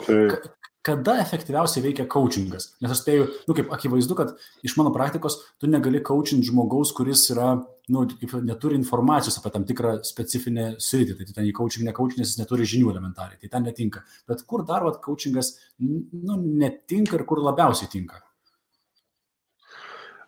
Kada 0.80 1.18
efektyviausiai 1.20 1.82
veikia 1.84 2.06
coachingas? 2.08 2.70
Nes 2.80 2.92
aš 2.94 3.02
spėju, 3.02 3.26
nu, 3.44 3.56
kaip 3.56 3.72
akivaizdu, 3.76 4.14
kad 4.16 4.30
iš 4.64 4.78
mano 4.80 4.92
praktikos 4.94 5.36
tu 5.60 5.68
negali 5.68 6.00
coachinti 6.00 6.48
žmogaus, 6.48 6.94
kuris 6.96 7.26
yra, 7.34 7.50
nu, 7.92 8.06
kaip, 8.08 8.32
neturi 8.48 8.78
informacijos 8.80 9.36
apie 9.36 9.52
tam 9.52 9.66
tikrą 9.68 9.98
specifinę 10.08 10.70
sritį. 10.80 11.18
Tai 11.18 11.36
ten 11.36 11.50
į 11.50 11.52
coaching 11.58 11.84
necoaching, 11.84 12.22
nes 12.22 12.32
jis 12.32 12.40
neturi 12.40 12.68
žinių 12.72 12.94
elementariai. 12.94 13.36
Tai 13.42 13.52
ten 13.52 13.68
netinka. 13.68 14.06
Bet 14.30 14.46
kur 14.48 14.64
dar, 14.64 14.86
vad, 14.88 15.02
coachingas, 15.04 15.52
nu, 15.84 16.40
netinka 16.64 17.20
ir 17.20 17.28
kur 17.28 17.44
labiausiai 17.44 17.92
tinka? 17.92 18.22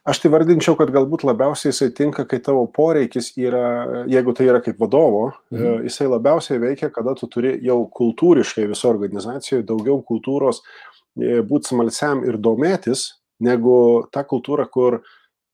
Aš 0.03 0.19
tai 0.19 0.33
vardinčiau, 0.35 0.75
kad 0.75 0.91
galbūt 0.91 1.23
labiausiai 1.23 1.71
jisai 1.71 1.93
tinka, 1.95 2.25
kai 2.27 2.41
tavo 2.43 2.65
poreikis 2.75 3.29
yra, 3.39 3.67
jeigu 4.11 4.33
tai 4.35 4.49
yra 4.49 4.59
kaip 4.65 4.81
vadovo, 4.83 5.29
e, 5.31 5.55
mhm. 5.55 5.85
jisai 5.87 6.09
labiausiai 6.11 6.59
veikia, 6.63 6.91
kada 6.95 7.15
tu 7.19 7.29
turi 7.31 7.55
jau 7.63 7.85
kultūriškai 8.01 8.67
viso 8.73 8.91
organizacijoje 8.91 9.63
daugiau 9.69 10.01
kultūros 10.09 10.59
e, 10.63 11.39
būti 11.47 11.71
smalsiam 11.71 12.25
ir 12.27 12.41
domėtis, 12.43 13.13
negu 13.43 13.77
ta 14.11 14.25
kultūra, 14.27 14.67
kur 14.67 15.05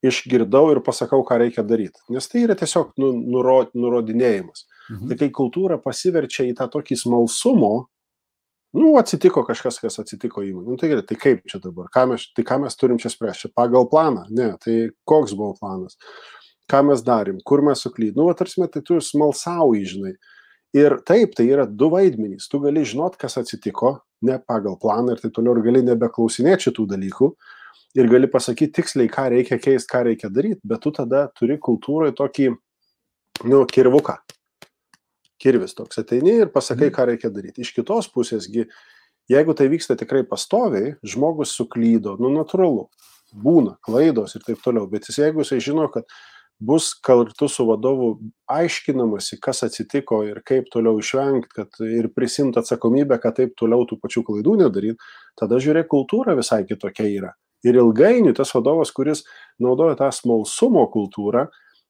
išgirdau 0.04 0.72
ir 0.72 0.80
pasakau, 0.87 1.20
ką 1.28 1.42
reikia 1.42 1.66
daryti. 1.66 2.00
Nes 2.14 2.28
tai 2.30 2.46
yra 2.46 2.56
tiesiog 2.56 2.94
nu, 3.02 3.12
nuro, 3.18 3.61
nurodinėjimas. 3.76 4.64
Mhm. 4.88 5.11
Tai 5.11 5.20
kai 5.20 5.28
kultūra 5.34 5.76
pasiverčia 5.82 6.48
į 6.48 6.56
tą 6.56 6.70
tokį 6.72 6.96
smalsumo, 6.96 7.74
Nu, 8.76 8.90
atsitiko 9.00 9.42
kažkas, 9.48 9.78
kas 9.81 9.96
atsitiko 10.02 10.42
įmonė. 10.44 10.66
Nu, 10.68 10.76
tai 10.76 10.90
gerai, 10.90 11.04
tai 11.09 11.16
kaip 11.16 11.46
čia 11.48 11.61
dabar? 11.62 11.87
Ką 11.92 12.04
mes, 12.11 12.26
tai 12.37 12.44
ką 12.44 12.59
mes 12.66 12.76
turim 12.76 12.98
čia 13.00 13.09
spręsti? 13.09 13.46
Čia 13.46 13.57
pagal 13.57 13.88
planą? 13.88 14.26
Ne, 14.28 14.50
tai 14.61 14.90
koks 15.09 15.33
buvo 15.38 15.54
planas? 15.57 15.96
Ką 16.68 16.83
mes 16.90 17.00
darėm? 17.04 17.38
Kur 17.48 17.64
mes 17.64 17.81
suklydom? 17.81 18.28
Nu, 18.28 18.37
tarsi, 18.37 18.61
tai 18.68 18.85
tu 18.85 19.00
smalsauji, 19.00 19.87
žinai. 19.94 20.12
Ir 20.76 20.98
taip, 21.09 21.33
tai 21.38 21.48
yra 21.48 21.64
du 21.64 21.88
vaidmenys. 21.94 22.50
Tu 22.52 22.61
gali 22.61 22.85
žinot, 22.85 23.16
kas 23.16 23.40
atsitiko, 23.40 24.02
ne 24.28 24.37
pagal 24.44 24.76
planą 24.83 25.16
ir 25.16 25.24
taip 25.24 25.33
toliau, 25.38 25.57
ir 25.57 25.64
gali 25.64 25.87
nebeklausinėti 25.88 26.68
šitų 26.68 26.90
dalykų. 26.92 27.33
Ir 27.96 28.12
gali 28.12 28.28
pasakyti 28.28 28.83
tiksliai, 28.83 29.09
ką 29.09 29.31
reikia 29.33 29.57
keisti, 29.57 29.88
ką 29.88 30.04
reikia 30.11 30.28
daryti, 30.28 30.61
bet 30.68 30.85
tu 30.85 30.92
tada 30.92 31.31
turi 31.40 31.57
kultūroje 31.57 32.12
tokį, 32.20 32.50
nu, 33.48 33.64
kirvuką 33.72 34.20
kirvis 35.42 35.77
toks 35.79 36.01
ateini 36.03 36.38
ir 36.44 36.53
pasakai, 36.55 36.88
mhm. 36.88 36.94
ką 36.96 37.09
reikia 37.12 37.33
daryti. 37.35 37.64
Iš 37.64 37.74
kitos 37.77 38.11
pusėsgi, 38.14 38.66
jeigu 39.31 39.55
tai 39.59 39.68
vyksta 39.72 39.98
tikrai 39.98 40.24
pastoviai, 40.29 40.96
žmogus 41.07 41.55
suklydo, 41.59 42.16
nu 42.22 42.33
natūralu, 42.35 42.88
būna 43.33 43.77
klaidos 43.85 44.37
ir 44.37 44.44
taip 44.46 44.61
toliau, 44.64 44.88
bet 44.90 45.09
jis 45.09 45.20
jeigu 45.22 45.44
jisai 45.44 45.61
žino, 45.64 45.88
kad 45.92 46.09
bus 46.59 46.90
kartu 46.94 47.48
su 47.48 47.66
vadovu 47.68 48.09
aiškinamasi, 48.51 49.38
kas 49.42 49.62
atsitiko 49.62 50.24
ir 50.27 50.40
kaip 50.46 50.66
toliau 50.72 50.98
išvengti, 50.98 51.53
kad 51.55 51.79
ir 51.87 52.11
prisimti 52.14 52.59
atsakomybę, 52.59 53.20
kad 53.22 53.37
taip 53.38 53.55
toliau 53.59 53.87
tų 53.87 54.01
pačių 54.03 54.24
klaidų 54.27 54.57
nedaryt, 54.64 55.05
tada 55.38 55.61
žiūrėk, 55.62 55.87
kultūra 55.92 56.35
visai 56.38 56.64
kitokia 56.66 57.07
yra. 57.07 57.33
Ir 57.66 57.79
ilgainiui 57.79 58.35
tas 58.38 58.51
vadovas, 58.55 58.90
kuris 58.94 59.24
naudoja 59.62 59.96
tą 59.98 60.11
smalsumo 60.14 60.85
kultūrą, 60.94 61.46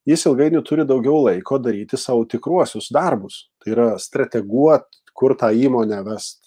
jis 0.08 0.24
ilgainiui 0.30 0.64
turi 0.66 0.86
daugiau 0.88 1.20
laiko 1.26 1.58
daryti 1.62 2.00
savo 2.00 2.24
tikruosius 2.28 2.88
darbus. 2.94 3.46
Tai 3.62 3.74
yra 3.74 3.88
strateguoti, 4.00 5.02
kur 5.18 5.34
tą 5.34 5.48
įmonę 5.50 5.98
vest, 6.06 6.44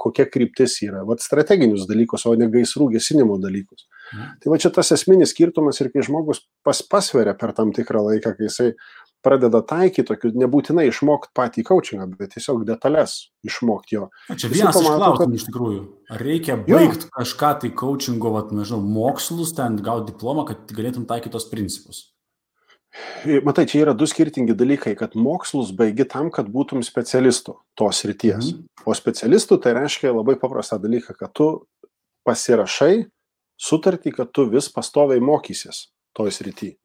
kokia 0.00 0.24
kryptis 0.32 0.78
yra. 0.86 1.02
Vat 1.08 1.20
strateginius 1.20 1.84
dalykus, 1.88 2.24
o 2.24 2.32
ne 2.40 2.48
gaisrų 2.52 2.88
gesinimo 2.94 3.36
dalykus. 3.42 3.84
Mhm. 4.14 4.30
Tai 4.40 4.52
va 4.54 4.58
čia 4.62 4.72
tas 4.72 4.94
esminis 4.96 5.34
skirtumas 5.34 5.80
ir 5.82 5.92
kai 5.92 6.06
žmogus 6.06 6.40
pas, 6.64 6.80
pasveria 6.80 7.36
per 7.36 7.52
tam 7.56 7.74
tikrą 7.76 8.06
laiką, 8.06 8.32
kai 8.38 8.48
jisai 8.48 8.70
pradeda 9.24 9.60
taikyti 9.66 10.06
tokių, 10.08 10.30
nebūtinai 10.40 10.86
išmokti 10.88 11.34
patį 11.36 11.64
coachingą, 11.68 12.06
bet 12.16 12.32
tiesiog 12.36 12.62
detalės 12.68 13.18
išmokti 13.44 13.98
jo. 13.98 14.08
Na, 14.30 14.36
čia 14.40 14.48
vienas 14.52 14.78
pamato, 14.78 14.94
iš 14.94 15.00
klausimų 15.02 15.18
kad... 15.18 15.40
iš 15.40 15.48
tikrųjų. 15.48 15.80
Ar 16.14 16.24
reikia 16.24 16.56
baigti 16.62 17.10
kažką 17.12 17.50
tai 17.64 17.72
coachingo, 17.82 18.32
vat, 18.38 18.54
nežinau, 18.56 18.80
mokslus, 18.80 19.52
ten 19.58 19.80
gauti 19.84 20.14
diplomą, 20.14 20.46
kad 20.48 20.70
galėtum 20.72 21.04
taikyti 21.10 21.34
tos 21.34 21.48
principus? 21.50 22.06
Matai, 23.44 23.66
čia 23.68 23.82
yra 23.82 23.92
du 23.96 24.06
skirtingi 24.08 24.56
dalykai, 24.56 24.94
kad 24.98 25.14
mokslus 25.18 25.74
baigi 25.76 26.06
tam, 26.08 26.30
kad 26.34 26.48
būtum 26.52 26.80
specialistu 26.86 27.58
tos 27.78 28.02
ryties. 28.08 28.52
Mhm. 28.54 28.64
O 28.88 28.96
specialistų 28.96 29.60
tai 29.62 29.74
reiškia 29.76 30.14
labai 30.14 30.38
paprastą 30.40 30.80
dalyką, 30.80 31.16
kad 31.18 31.34
tu 31.36 31.48
pasirašai 32.28 33.08
sutartį, 33.58 34.14
kad 34.16 34.32
tu 34.32 34.46
vis 34.50 34.70
pastoviai 34.72 35.22
mokysies 35.24 35.88
toj 36.16 36.32
srity. 36.34 36.76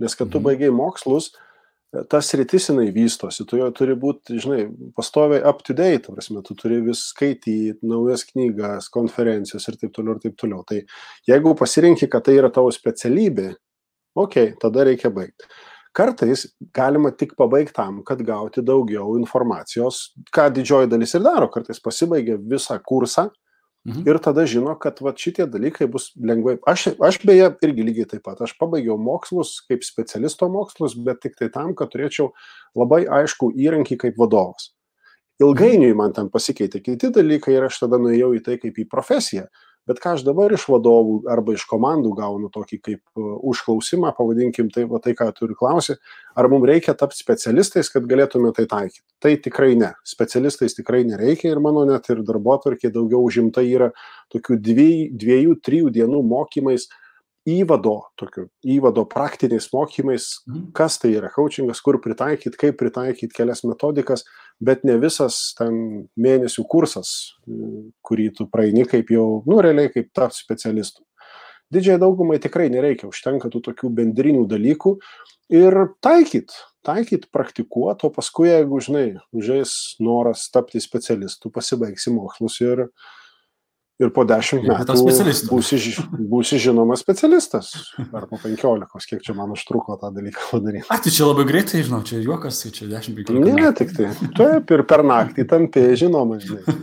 Nes 0.00 0.14
kad 0.14 0.28
tu 0.30 0.38
mhm. 0.38 0.46
baigiai 0.46 0.74
mokslus, 0.74 1.32
tas 2.10 2.28
rytis 2.38 2.68
jinai 2.70 2.92
vystosi, 2.94 3.44
tu 3.48 3.58
jo 3.58 3.66
turi 3.74 3.96
būti, 3.98 4.38
žinai, 4.42 4.68
pastoviai 4.94 5.42
up 5.48 5.64
to 5.66 5.74
date, 5.74 6.12
prasme, 6.12 6.42
tu 6.46 6.54
turi 6.54 6.78
vis 6.84 7.08
skaityti 7.10 7.80
naujas 7.82 8.22
knygas, 8.28 8.86
konferencijos 8.94 9.66
ir 9.66 9.78
taip 9.80 9.96
toliau 9.96 10.14
ir 10.14 10.22
taip 10.22 10.36
toliau. 10.38 10.62
Tai 10.68 10.78
jeigu 11.26 11.56
pasirinki, 11.58 12.06
kad 12.12 12.28
tai 12.28 12.36
yra 12.38 12.52
tavo 12.54 12.70
specialybė, 12.74 13.48
Ok, 14.20 14.36
tada 14.60 14.84
reikia 14.88 15.10
baigti. 15.14 15.48
Kartais 15.96 16.44
galima 16.74 17.10
tik 17.10 17.32
pabaigti 17.38 17.74
tam, 17.74 18.02
kad 18.06 18.20
gauti 18.22 18.62
daugiau 18.62 19.16
informacijos, 19.18 20.10
ką 20.34 20.46
didžioji 20.54 20.90
dalis 20.90 21.16
ir 21.18 21.24
daro. 21.24 21.48
Kartais 21.50 21.82
pasibaigia 21.82 22.36
visą 22.38 22.76
kursą 22.86 23.26
mhm. 23.88 24.04
ir 24.06 24.20
tada 24.22 24.44
žino, 24.46 24.76
kad 24.78 25.00
va, 25.02 25.10
šitie 25.18 25.48
dalykai 25.50 25.88
bus 25.90 26.10
lengvai. 26.14 26.60
Aš, 26.70 26.92
aš 27.02 27.18
beje 27.26 27.48
irgi 27.66 27.86
lygiai 27.88 28.10
taip 28.12 28.22
pat. 28.28 28.44
Aš 28.46 28.54
pabaigiau 28.60 29.00
mokslus 29.02 29.56
kaip 29.66 29.82
specialisto 29.86 30.46
mokslus, 30.52 30.94
bet 30.94 31.24
tik 31.24 31.34
tai 31.40 31.50
tam, 31.50 31.74
kad 31.74 31.90
turėčiau 31.90 32.30
labai 32.78 33.02
aišku 33.20 33.50
įrankį 33.58 33.98
kaip 34.04 34.20
vadovas. 34.20 34.70
Ilgainiui 35.40 35.94
man 35.96 36.12
ten 36.12 36.28
pasikeitė 36.30 36.82
kiti 36.84 37.08
dalykai 37.16 37.56
ir 37.56 37.66
aš 37.66 37.82
tada 37.86 37.98
nuėjau 37.98 38.34
į 38.36 38.44
tai 38.46 38.60
kaip 38.62 38.78
į 38.78 38.86
profesiją. 38.92 39.48
Bet 39.88 40.00
ką 40.02 40.14
aš 40.16 40.24
dabar 40.26 40.52
iš 40.52 40.66
vadovų 40.70 41.14
arba 41.32 41.54
iš 41.56 41.64
komandų 41.68 42.12
gaunu 42.18 42.50
tokį 42.52 42.78
kaip 42.84 43.00
e, 43.00 43.24
užklausimą, 43.50 44.12
pavadinkim 44.16 44.68
tai, 44.74 44.84
va, 44.90 45.00
tai 45.02 45.14
ką 45.18 45.30
turi 45.36 45.56
klausyti, 45.58 45.98
ar 46.36 46.48
mums 46.52 46.68
reikia 46.68 46.94
tapti 46.98 47.18
specialistais, 47.18 47.88
kad 47.92 48.06
galėtume 48.10 48.52
tai 48.56 48.66
taikyti. 48.70 49.02
Tai 49.24 49.34
tikrai 49.46 49.72
ne. 49.80 49.92
Specialistais 50.06 50.76
tikrai 50.76 51.02
nereikia 51.08 51.54
ir 51.54 51.62
mano 51.64 51.86
net 51.88 52.10
ir 52.12 52.20
darbo 52.28 52.54
atvarkė 52.58 52.92
daugiau 52.94 53.24
užimta 53.26 53.64
yra 53.64 53.90
tokių 54.34 54.60
dviejų, 54.68 55.06
dviejų 55.24 55.56
trijų 55.64 55.94
dienų 55.96 56.22
mokymais 56.28 56.90
įvado, 57.50 57.96
tokiu 58.20 58.46
įvado 58.62 59.04
praktiniais 59.08 59.68
mokymais, 59.72 60.28
mhm. 60.46 60.70
kas 60.76 60.98
tai 61.02 61.12
yra 61.18 61.30
coachingas, 61.32 61.82
kur 61.84 62.00
pritaikyti, 62.02 62.58
kaip 62.60 62.78
pritaikyti 62.80 63.34
kelias 63.36 63.64
metodikas, 63.66 64.24
bet 64.60 64.84
ne 64.88 64.96
visas 65.00 65.54
ten 65.58 66.08
mėnesių 66.20 66.66
kursas, 66.70 67.12
kurį 68.06 68.30
tu 68.38 68.48
praeini 68.52 68.86
kaip 68.88 69.12
jau, 69.14 69.42
nu, 69.48 69.60
realiai 69.64 69.92
kaip 69.92 70.10
tapti 70.16 70.42
specialistu. 70.42 71.04
Didžiai 71.70 72.00
daugumai 72.02 72.40
tikrai 72.42 72.66
nereikia, 72.72 73.06
užtenka 73.06 73.48
tų 73.52 73.60
tokių 73.68 73.92
bendrinių 73.94 74.42
dalykų 74.50 74.96
ir 75.54 75.76
taikyt, 76.02 76.50
taikyt, 76.86 77.28
praktikuot, 77.30 78.02
o 78.02 78.10
paskui, 78.10 78.48
jeigu, 78.50 78.80
žinai, 78.82 79.06
užės 79.36 79.94
noras 80.02 80.48
tapti 80.50 80.82
specialistu, 80.82 81.52
pasibaigsi 81.54 82.10
mokslus 82.10 82.58
ir, 82.64 82.88
uh, 82.88 83.19
ir 84.00 84.08
po 84.14 84.24
dešimt 84.28 84.64
metų 84.64 84.94
būsi, 85.50 85.76
būsi 86.30 86.58
žinomas 86.62 87.02
specialistas. 87.04 87.66
Ar 88.16 88.24
po 88.30 88.36
penkiolikos, 88.40 89.06
kiek 89.08 89.20
čia 89.24 89.34
man 89.36 89.52
užtruko 89.54 89.96
tą 90.00 90.08
dalyką 90.14 90.40
padaryti. 90.50 90.86
A, 90.88 90.90
tai 91.02 91.10
čia 91.14 91.24
labai 91.28 91.44
greitai, 91.48 91.82
žinau, 91.86 92.00
čia 92.06 92.16
juokas, 92.24 92.54
tai 92.62 92.70
čia 92.76 92.84
dešimt 92.90 93.14
penkiolika. 93.20 93.56
Ne, 93.60 93.70
tik 93.76 93.90
tai. 93.96 94.06
Taip, 94.38 94.64
ir 94.76 94.80
per 94.88 95.00
naktį 95.06 95.42
tampi 95.50 95.80
žinomas, 96.00 96.40
žinai. 96.48 96.64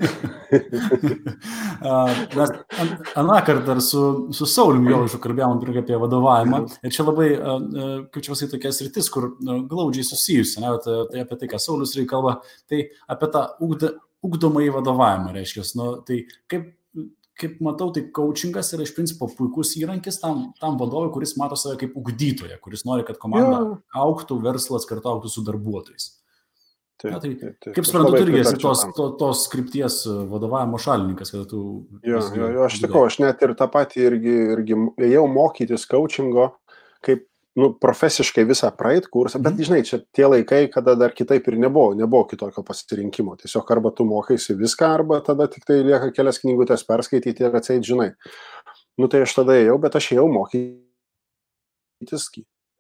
Mes 2.38 2.50
aną 3.18 3.38
kartą 3.48 3.64
dar 3.68 3.80
su, 3.84 4.02
su 4.36 4.46
Sauliu 4.50 4.84
Jaužu 4.92 5.18
kalbėjom 5.24 5.62
apie 5.82 5.96
vadovavimą. 6.00 6.58
Ir 6.86 6.92
čia 6.94 7.04
labai, 7.08 7.30
kaip 8.14 8.22
čia 8.22 8.32
pasakyti, 8.34 8.54
tokia 8.56 8.72
sritis, 8.76 9.08
kur 9.14 9.24
glaudžiai 9.42 10.06
susijusi. 10.08 10.56
Ne, 10.64 10.70
tai 10.86 11.18
apie 11.26 11.36
tai, 11.40 11.48
ką 11.52 11.58
Saulis 11.62 11.96
reikia 11.98 12.14
kalba, 12.16 12.32
tai 12.70 12.80
apie 13.10 13.28
tą 13.34 13.42
ugdomąjį 14.28 14.70
vadovavimą, 14.78 15.30
reiškia. 15.36 15.62
Nu, 15.78 15.86
tai 16.06 16.18
kaip 16.52 16.64
kaip 17.38 17.58
matau, 17.64 17.90
tai 17.94 18.04
coachingas 18.14 18.74
yra 18.76 18.86
iš 18.86 18.94
principo 18.98 19.30
puikus 19.30 19.76
įrankis 19.80 20.22
tam, 20.22 20.48
tam 20.62 20.78
vadovui, 20.82 21.12
kuris 21.14 21.36
mato 21.40 21.58
save 21.60 21.78
kaip 21.82 21.98
ugdytoją, 22.00 22.60
kuris 22.64 22.86
nori, 22.88 23.06
kad 23.08 23.20
komanda 23.22 23.60
jo. 23.60 23.76
auktų, 24.06 24.40
verslas 24.46 24.88
kartu 24.90 25.12
auktų 25.14 25.34
su 25.34 25.44
darbuotojais. 25.48 26.10
Taip, 26.98 27.12
ja, 27.12 27.20
tai, 27.22 27.36
taip, 27.38 27.58
taip. 27.62 27.74
Kaip 27.76 27.86
suprantu, 27.86 28.16
tu 28.16 28.26
irgi 28.26 28.40
esi 28.42 28.58
tos, 28.58 28.80
to, 28.98 29.04
tos 29.20 29.44
skripties 29.46 30.00
vadovavimo 30.32 30.80
šalininkas, 30.82 31.30
kad 31.30 31.44
tu... 31.52 31.60
Jo, 32.02 32.24
jo, 32.34 32.48
jo, 32.56 32.64
aš 32.66 32.80
tikau, 32.82 33.04
aš 33.06 33.20
net 33.22 33.44
ir 33.46 33.54
tą 33.60 33.68
patį 33.70 34.08
irgi, 34.08 34.34
irgi 34.56 34.80
ėjau 35.06 35.28
mokytis 35.30 35.86
coachingo 35.92 36.50
kaip 37.06 37.28
nu, 37.58 37.72
profesiškai 37.82 38.46
visą 38.46 38.70
praeit 38.78 39.08
kursą, 39.10 39.42
bet, 39.42 39.56
mhm. 39.56 39.66
žinai, 39.66 39.82
čia 39.88 40.00
tie 40.14 40.28
laikai, 40.30 40.68
kada 40.74 40.94
dar 41.00 41.14
kitaip 41.18 41.48
ir 41.50 41.58
nebuvo, 41.60 41.96
nebuvo 41.98 42.28
kitokio 42.30 42.64
pasirinkimo. 42.66 43.36
Tiesiog 43.42 43.72
arba 43.74 43.92
tu 43.98 44.06
mokaisi 44.06 44.56
viską, 44.58 44.92
arba 45.00 45.20
tada 45.26 45.50
tik 45.52 45.66
tai 45.66 45.82
lieka 45.86 46.12
kelias 46.16 46.42
knygutės 46.44 46.86
perskaityti 46.88 47.48
ir 47.48 47.58
atseit, 47.58 47.84
žinai. 47.88 48.12
Nu 48.98 49.10
tai 49.10 49.24
aš 49.26 49.34
tada 49.40 49.58
ėjau, 49.58 49.78
bet 49.82 49.98
aš 49.98 50.12
ėjau 50.16 50.28
mokytis 50.34 52.30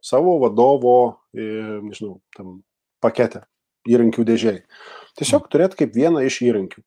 savo 0.04 0.38
vadovo, 0.46 0.98
nežinau, 1.34 2.20
tam 2.38 2.62
pakete, 3.04 3.44
įrankių 3.90 4.26
dėžiai. 4.30 4.62
Tiesiog 5.18 5.42
mhm. 5.42 5.52
turėti 5.54 5.82
kaip 5.82 5.98
vieną 5.98 6.22
iš 6.28 6.42
įrankių. 6.46 6.86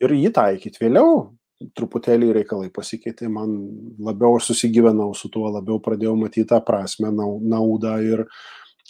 Ir 0.00 0.16
jį 0.16 0.30
taikyti 0.34 0.80
vėliau, 0.80 1.30
truputėlį 1.76 2.30
reikalai 2.40 2.70
pasikeitė, 2.72 3.28
man 3.32 3.52
labiau 4.00 4.38
aš 4.38 4.50
susigyvenau 4.50 5.12
su 5.16 5.30
tuo, 5.32 5.48
labiau 5.52 5.80
pradėjau 5.82 6.14
matyti 6.18 6.48
tą 6.50 6.60
prasme, 6.64 7.10
naudą 7.12 7.96
ir, 8.04 8.24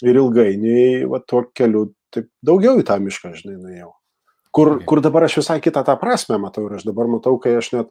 ir 0.04 0.20
ilgainiui, 0.22 1.09
va, 1.11 1.22
tuo 1.26 1.44
keliu, 1.56 1.88
taip 2.14 2.30
daugiau 2.46 2.78
į 2.80 2.87
tą 2.87 3.00
mišką, 3.02 3.35
žinai, 3.40 3.56
nuėjau. 3.59 3.90
Kur, 4.54 4.72
kur 4.87 5.02
dabar 5.02 5.26
aš 5.26 5.40
visai 5.42 5.61
kitą 5.62 5.85
tą 5.87 5.94
prasme 5.98 6.38
matau 6.42 6.66
ir 6.66 6.78
aš 6.78 6.87
dabar 6.88 7.11
matau, 7.11 7.37
kai 7.42 7.56
aš 7.59 7.72
net, 7.74 7.90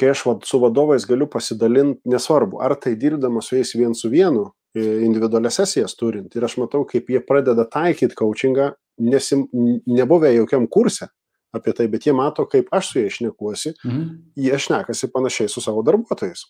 kai 0.00 0.12
aš 0.12 0.24
va, 0.28 0.36
su 0.44 0.60
vadovais 0.60 1.06
galiu 1.08 1.28
pasidalinti, 1.32 2.02
nesvarbu, 2.08 2.60
ar 2.64 2.76
tai 2.80 2.94
dirbdamas 3.00 3.48
su 3.48 3.56
jais 3.56 3.74
vien 3.76 3.96
su 3.96 4.10
vienu, 4.12 4.50
individualias 4.78 5.56
sesijas 5.58 5.96
turint, 5.98 6.34
ir 6.36 6.44
aš 6.44 6.58
matau, 6.60 6.84
kaip 6.88 7.08
jie 7.10 7.22
pradeda 7.24 7.64
taikyti 7.68 8.16
coachingą, 8.16 8.72
nesim, 9.00 9.46
nebuvę 9.88 10.34
jokiam 10.36 10.68
kurse 10.70 11.08
apie 11.54 11.72
tai, 11.76 11.88
bet 11.88 12.06
jie 12.06 12.14
mato, 12.16 12.44
kaip 12.50 12.68
aš 12.74 12.92
su 12.92 13.02
jais 13.02 13.18
šnekuosi, 13.18 13.74
mhm. 13.84 14.06
jie 14.36 14.62
šnekasi 14.66 15.12
panašiai 15.14 15.52
su 15.52 15.64
savo 15.64 15.82
darbuotojais, 15.86 16.46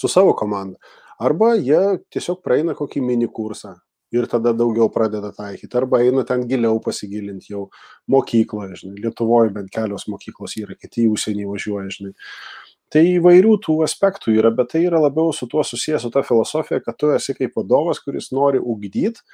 su 0.00 0.10
savo 0.10 0.34
komanda. 0.36 0.78
Arba 1.22 1.54
jie 1.54 2.00
tiesiog 2.10 2.40
praeina 2.42 2.74
kokį 2.74 3.02
mini 3.04 3.28
kursą 3.30 3.76
ir 4.14 4.26
tada 4.30 4.52
daugiau 4.54 4.88
pradeda 4.94 5.32
taikyti, 5.34 5.74
arba 5.78 6.00
eina 6.04 6.22
ten 6.26 6.44
giliau 6.50 6.78
pasigilinti 6.82 7.50
jau 7.52 7.64
mokykloje, 8.10 8.78
žinai, 8.82 9.00
Lietuvoje 9.02 9.50
bent 9.54 9.72
kelios 9.74 10.06
mokyklos 10.10 10.54
yra, 10.60 10.76
kiti 10.78 11.06
į 11.06 11.14
užsienį 11.14 11.48
važiuoja, 11.50 11.88
žinai. 11.96 12.12
Tai 12.94 13.02
įvairių 13.10 13.56
tų 13.64 13.80
aspektų 13.86 14.36
yra, 14.36 14.52
bet 14.54 14.70
tai 14.74 14.84
yra 14.86 15.00
labiau 15.02 15.32
su 15.34 15.48
tuo 15.50 15.64
susijęs 15.66 16.04
su 16.06 16.12
ta 16.14 16.22
filosofija, 16.22 16.78
kad 16.84 16.98
tu 17.00 17.10
esi 17.10 17.34
kaip 17.34 17.56
vadovas, 17.58 17.98
kuris 18.04 18.30
nori 18.34 18.60
ugdyti, 18.62 19.24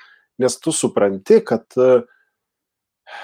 nes 0.40 0.56
tu 0.64 0.72
supranti, 0.72 1.42
kad 1.44 1.66
uh, 1.76 2.06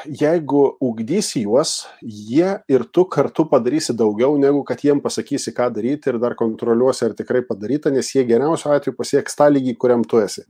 jeigu 0.07 0.63
ugdysi 0.83 1.45
juos, 1.45 1.87
jie 2.03 2.57
ir 2.69 2.85
tu 2.93 3.05
kartu 3.11 3.47
padarysi 3.51 3.95
daugiau, 3.97 4.39
negu 4.41 4.65
kad 4.67 4.83
jiem 4.85 5.01
pasakysi, 5.05 5.55
ką 5.57 5.71
daryti 5.75 6.13
ir 6.13 6.21
dar 6.23 6.37
kontroliuosi, 6.39 7.05
ar 7.09 7.17
tikrai 7.19 7.45
padaryta, 7.47 7.93
nes 7.95 8.11
jie 8.15 8.27
geriausiu 8.29 8.73
atveju 8.75 8.97
pasieks 8.99 9.39
tą 9.39 9.49
lygį, 9.53 9.77
kuriam 9.81 10.05
tu 10.05 10.21
esi. 10.23 10.47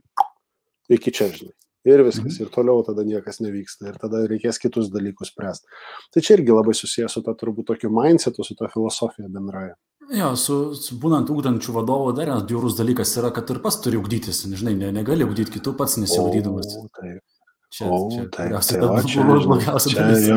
Iki 0.89 1.13
čia, 1.13 1.31
žinai. 1.33 1.55
Ir 1.87 2.03
viskas. 2.03 2.35
Mhm. 2.35 2.43
Ir 2.43 2.49
toliau 2.51 2.83
tada 2.83 3.03
niekas 3.07 3.39
nevyksta. 3.39 3.91
Ir 3.91 3.99
tada 4.01 4.25
reikės 4.27 4.59
kitus 4.59 4.89
dalykus 4.91 5.31
spręsti. 5.31 5.69
Tai 6.11 6.23
čia 6.23 6.35
irgi 6.35 6.51
labai 6.51 6.75
susijęs 6.75 7.15
su 7.15 7.23
to 7.23 7.35
turbūt 7.37 7.69
tokiu 7.69 7.91
mindsetu, 7.93 8.43
su 8.43 8.57
to 8.59 8.67
filosofija 8.73 9.29
bendraja. 9.31 9.77
Jo, 10.11 10.33
su, 10.39 10.57
su 10.75 10.95
būnant 10.99 11.31
ūkdančių 11.31 11.73
vadovų 11.75 12.13
dar 12.15 12.29
vienas 12.29 12.45
bjaurus 12.47 12.77
dalykas 12.77 13.11
yra, 13.19 13.31
kad 13.35 13.49
ir 13.51 13.59
pats 13.63 13.79
turi 13.83 13.99
ugdytis. 13.99 14.45
Nežinai, 14.51 14.75
ne, 14.79 14.91
negali 14.99 15.27
ugdyti 15.27 15.57
kitų 15.57 15.75
pats 15.79 15.97
nesiugdydamas. 15.99 16.75
O, 16.79 16.87
taip. 16.99 17.23
Čia, 17.67 17.85
o, 17.91 18.07
čia, 18.07 18.23
taip, 18.31 18.53
tai 18.63 18.77
va, 18.79 19.01
čia, 19.03 19.23
čia, 19.91 20.03
jo, 20.23 20.35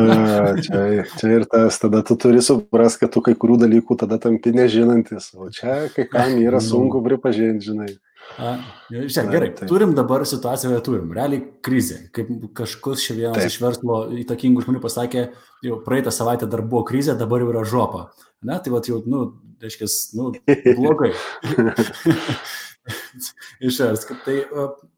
čia, 0.66 0.78
čia 1.14 1.28
ir 1.30 1.44
tas, 1.46 1.76
tada 1.78 2.00
tu 2.02 2.16
turi 2.18 2.40
suprasti, 2.42 3.04
kad 3.04 3.12
tu 3.14 3.22
kai 3.22 3.36
kurių 3.38 3.60
dalykų 3.62 3.94
tada 4.00 4.18
tampi 4.18 4.50
nežinantis, 4.50 5.28
o 5.38 5.46
čia 5.54 5.84
kai 5.94 6.08
kam 6.10 6.34
yra 6.42 6.58
nu. 6.58 6.66
sunku 6.66 6.98
pripažinti, 7.04 7.68
žinai. 7.70 7.92
A, 8.34 8.56
žiūrėk, 8.90 9.30
gerai, 9.30 9.50
taip. 9.54 9.70
turim 9.70 9.94
dabar 9.94 10.24
situaciją, 10.26 10.80
turim, 10.86 11.12
realiai 11.14 11.44
krizė, 11.62 12.00
kaip 12.14 12.32
kažkas 12.58 13.06
čia 13.06 13.14
vienas 13.20 13.38
taip. 13.38 13.52
iš 13.54 13.60
verslo 13.62 14.00
įtakingų 14.24 14.66
žmonių 14.66 14.82
pasakė, 14.82 15.24
jau 15.66 15.78
praeitą 15.86 16.10
savaitę 16.14 16.50
dar 16.50 16.64
buvo 16.66 16.82
krizė, 16.90 17.14
dabar 17.18 17.44
jau 17.44 17.52
yra 17.54 17.62
žopa. 17.62 18.08
Na, 18.42 18.58
tai 18.58 18.74
va 18.74 18.82
jau, 18.82 18.98
nu, 19.06 19.22
reiškia, 19.62 19.86
nu, 20.18 20.32
blogai. 20.82 21.14
Išversk. 23.66 24.12
Tai 24.24 24.36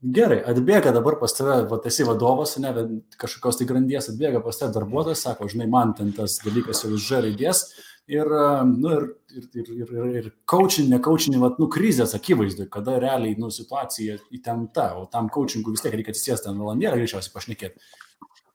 gerai, 0.02 0.40
atbėga 0.52 0.92
dabar 0.94 1.18
pas 1.20 1.34
tave, 1.36 1.62
va, 1.70 1.78
esi 1.88 2.06
vadovas, 2.08 2.56
ne, 2.62 2.72
kažkokios 3.20 3.60
tai 3.60 3.68
grandies 3.68 4.10
atbėga 4.12 4.42
pas 4.44 4.58
tave 4.58 4.74
darbuotojas, 4.76 5.24
sako, 5.26 5.48
žinai, 5.52 5.70
man 5.70 5.96
ten 5.98 6.12
tas 6.16 6.38
dalykas 6.44 6.84
jau 6.84 6.92
iš 6.96 7.08
žaidės. 7.08 7.64
Ir, 8.10 8.26
nu, 8.66 8.90
ir, 8.96 9.04
ir, 9.30 9.44
ir, 9.54 9.68
ir, 9.72 9.90
ir, 9.94 10.14
ir 10.18 10.30
coaching, 10.50 10.88
ne 10.90 10.98
coaching, 11.02 11.36
vat, 11.40 11.60
nu, 11.62 11.68
krizės 11.70 12.16
akivaizdu, 12.18 12.66
kada 12.72 12.96
realiai, 13.00 13.36
nu, 13.38 13.50
situacija 13.54 14.18
įtempta, 14.34 14.88
o 14.98 15.06
tam 15.10 15.30
coachingui 15.32 15.76
vis 15.76 15.84
tiek 15.84 15.94
reikia 15.94 16.10
atsisėsti 16.12 16.50
ant 16.50 16.60
valandėlę 16.60 16.98
greičiausiai 16.98 17.36
pašnekėti. 17.36 17.78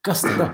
Kas 0.05 0.25
tada? 0.27 0.49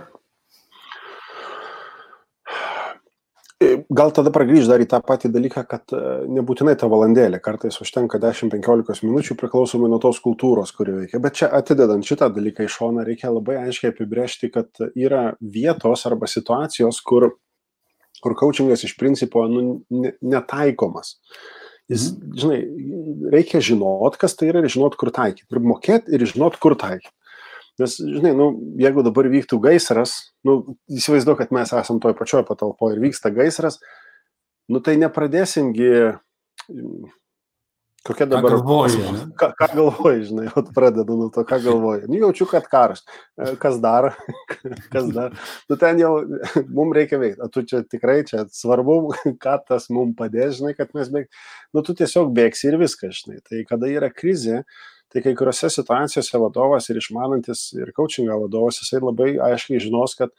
Gal 3.94 4.14
tada 4.16 4.32
pragrįž 4.34 4.68
dar 4.70 4.82
į 4.82 4.88
tą 4.90 5.00
patį 5.06 5.30
dalyką, 5.34 5.64
kad 5.70 5.94
e, 5.94 6.02
nebūtinai 6.34 6.74
ta 6.80 6.88
valandėlė, 6.90 7.40
kartais 7.44 7.76
užtenka 7.84 8.18
10-15 8.22 9.04
minučių 9.06 9.36
priklausomai 9.38 9.90
nuo 9.92 10.00
tos 10.02 10.22
kultūros, 10.24 10.72
kuri 10.74 10.96
veikia. 11.02 11.22
Bet 11.22 11.38
čia 11.42 11.50
atidedant 11.54 12.08
šitą 12.08 12.32
dalyką 12.34 12.66
į 12.66 12.72
šoną, 12.74 13.04
reikia 13.06 13.34
labai 13.34 13.60
aiškiai 13.66 13.92
apibrėžti, 13.94 14.50
kad 14.54 14.82
yra 14.96 15.24
vietos 15.40 16.08
arba 16.10 16.30
situacijos, 16.32 17.02
kur, 17.06 17.30
kur 18.24 18.38
coachingas 18.40 18.86
iš 18.88 18.96
principo 18.98 19.46
nu, 19.52 19.84
netaikomas. 20.22 21.18
Jis, 21.92 22.10
mhm. 22.14 22.38
žinai, 22.40 22.62
reikia 23.36 23.62
žinot, 23.62 24.18
kas 24.22 24.40
tai 24.40 24.50
yra 24.54 24.64
ir 24.64 24.72
žinot, 24.74 24.98
kur 24.98 25.12
taikyti. 25.14 25.50
Ir 25.52 25.68
mokėti 25.74 26.16
ir 26.16 26.26
žinot, 26.32 26.58
kur 26.64 26.80
taikyti. 26.80 27.14
Nes, 27.82 27.96
žinai, 27.98 28.36
nu, 28.38 28.52
jeigu 28.78 29.02
dabar 29.06 29.30
vyktų 29.34 29.58
gaisras, 29.64 30.16
nu, 30.46 30.76
įsivaizduoju, 30.94 31.40
kad 31.40 31.54
mes 31.56 31.74
esam 31.74 32.02
toj 32.04 32.14
pačioj 32.20 32.46
patalpoje 32.46 32.98
ir 32.98 33.04
vyksta 33.08 33.32
gaisras, 33.34 33.80
nu 34.70 34.82
tai 34.84 34.96
nepradėsimgi 35.02 35.94
Kokia 38.04 38.26
dabar... 38.28 38.52
Ką 38.52 38.58
galvoji? 38.58 39.04
Ką, 39.40 39.48
ką 39.56 39.68
galvoji, 39.78 40.26
žinai, 40.28 40.50
o 40.52 40.62
pradedu 40.76 41.16
nuo 41.16 41.30
to, 41.32 41.46
ką 41.48 41.62
galvoji. 41.64 42.10
Nu, 42.12 42.18
jaučiu, 42.20 42.48
kad 42.52 42.66
karas. 42.68 43.06
E, 43.40 43.54
kas 43.62 43.78
dar? 43.84 44.10
Kas 44.94 45.08
dar? 45.16 45.38
Nu, 45.72 45.78
ten 45.80 46.02
jau 46.02 46.12
mums 46.76 46.98
reikia 46.98 47.22
veikti. 47.22 47.40
O 47.46 47.48
tu 47.48 47.64
čia 47.68 47.80
tikrai, 47.88 48.18
čia 48.28 48.44
svarbu, 48.52 48.98
ką 49.44 49.56
tas 49.70 49.88
mums 49.88 50.18
padės, 50.20 50.58
žinai, 50.60 50.74
kad 50.76 50.92
mes 50.98 51.08
bėg... 51.16 51.30
Nu, 51.72 51.86
tu 51.88 51.96
tiesiog 51.96 52.36
bėgsi 52.36 52.74
ir 52.74 52.78
viskas, 52.82 53.22
žinai. 53.24 53.40
Tai 53.48 53.64
kada 53.72 53.88
yra 53.88 54.12
krizė, 54.12 54.66
tai 55.14 55.22
kai 55.26 55.36
kuriuose 55.38 55.70
situacijose 55.72 56.42
vadovas 56.42 56.90
ir 56.90 57.00
išmanantis 57.00 57.70
ir 57.78 57.94
coachingo 57.96 58.40
vadovas, 58.46 58.82
jisai 58.82 59.02
labai 59.04 59.32
aiškiai 59.52 59.82
žinos, 59.84 60.18
kad 60.20 60.34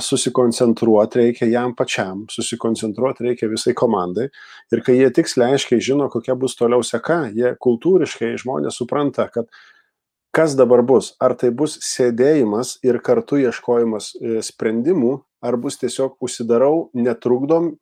susikoncentruoti 0.00 1.18
reikia 1.18 1.48
jam 1.50 1.74
pačiam, 1.76 2.26
susikoncentruoti 2.30 3.24
reikia 3.24 3.48
visai 3.50 3.74
komandai. 3.74 4.28
Ir 4.72 4.82
kai 4.86 4.94
jie 4.96 5.08
tiksliai 5.12 5.56
aiškiai 5.56 5.82
žino, 5.82 6.08
kokia 6.08 6.36
bus 6.38 6.56
toliau 6.56 6.84
seka, 6.86 7.26
jie 7.34 7.54
kultūriškai 7.60 8.36
žmonės 8.38 8.78
supranta, 8.78 9.28
kad 9.32 9.50
kas 10.32 10.54
dabar 10.56 10.82
bus. 10.86 11.14
Ar 11.20 11.34
tai 11.34 11.50
bus 11.50 11.78
sėdėjimas 11.82 12.78
ir 12.86 13.00
kartu 13.04 13.40
ieškojimas 13.42 14.12
e, 14.14 14.38
sprendimų, 14.46 15.18
ar 15.42 15.58
bus 15.58 15.78
tiesiog 15.80 16.16
užsidarau, 16.22 16.90
netrukdom 16.94 17.74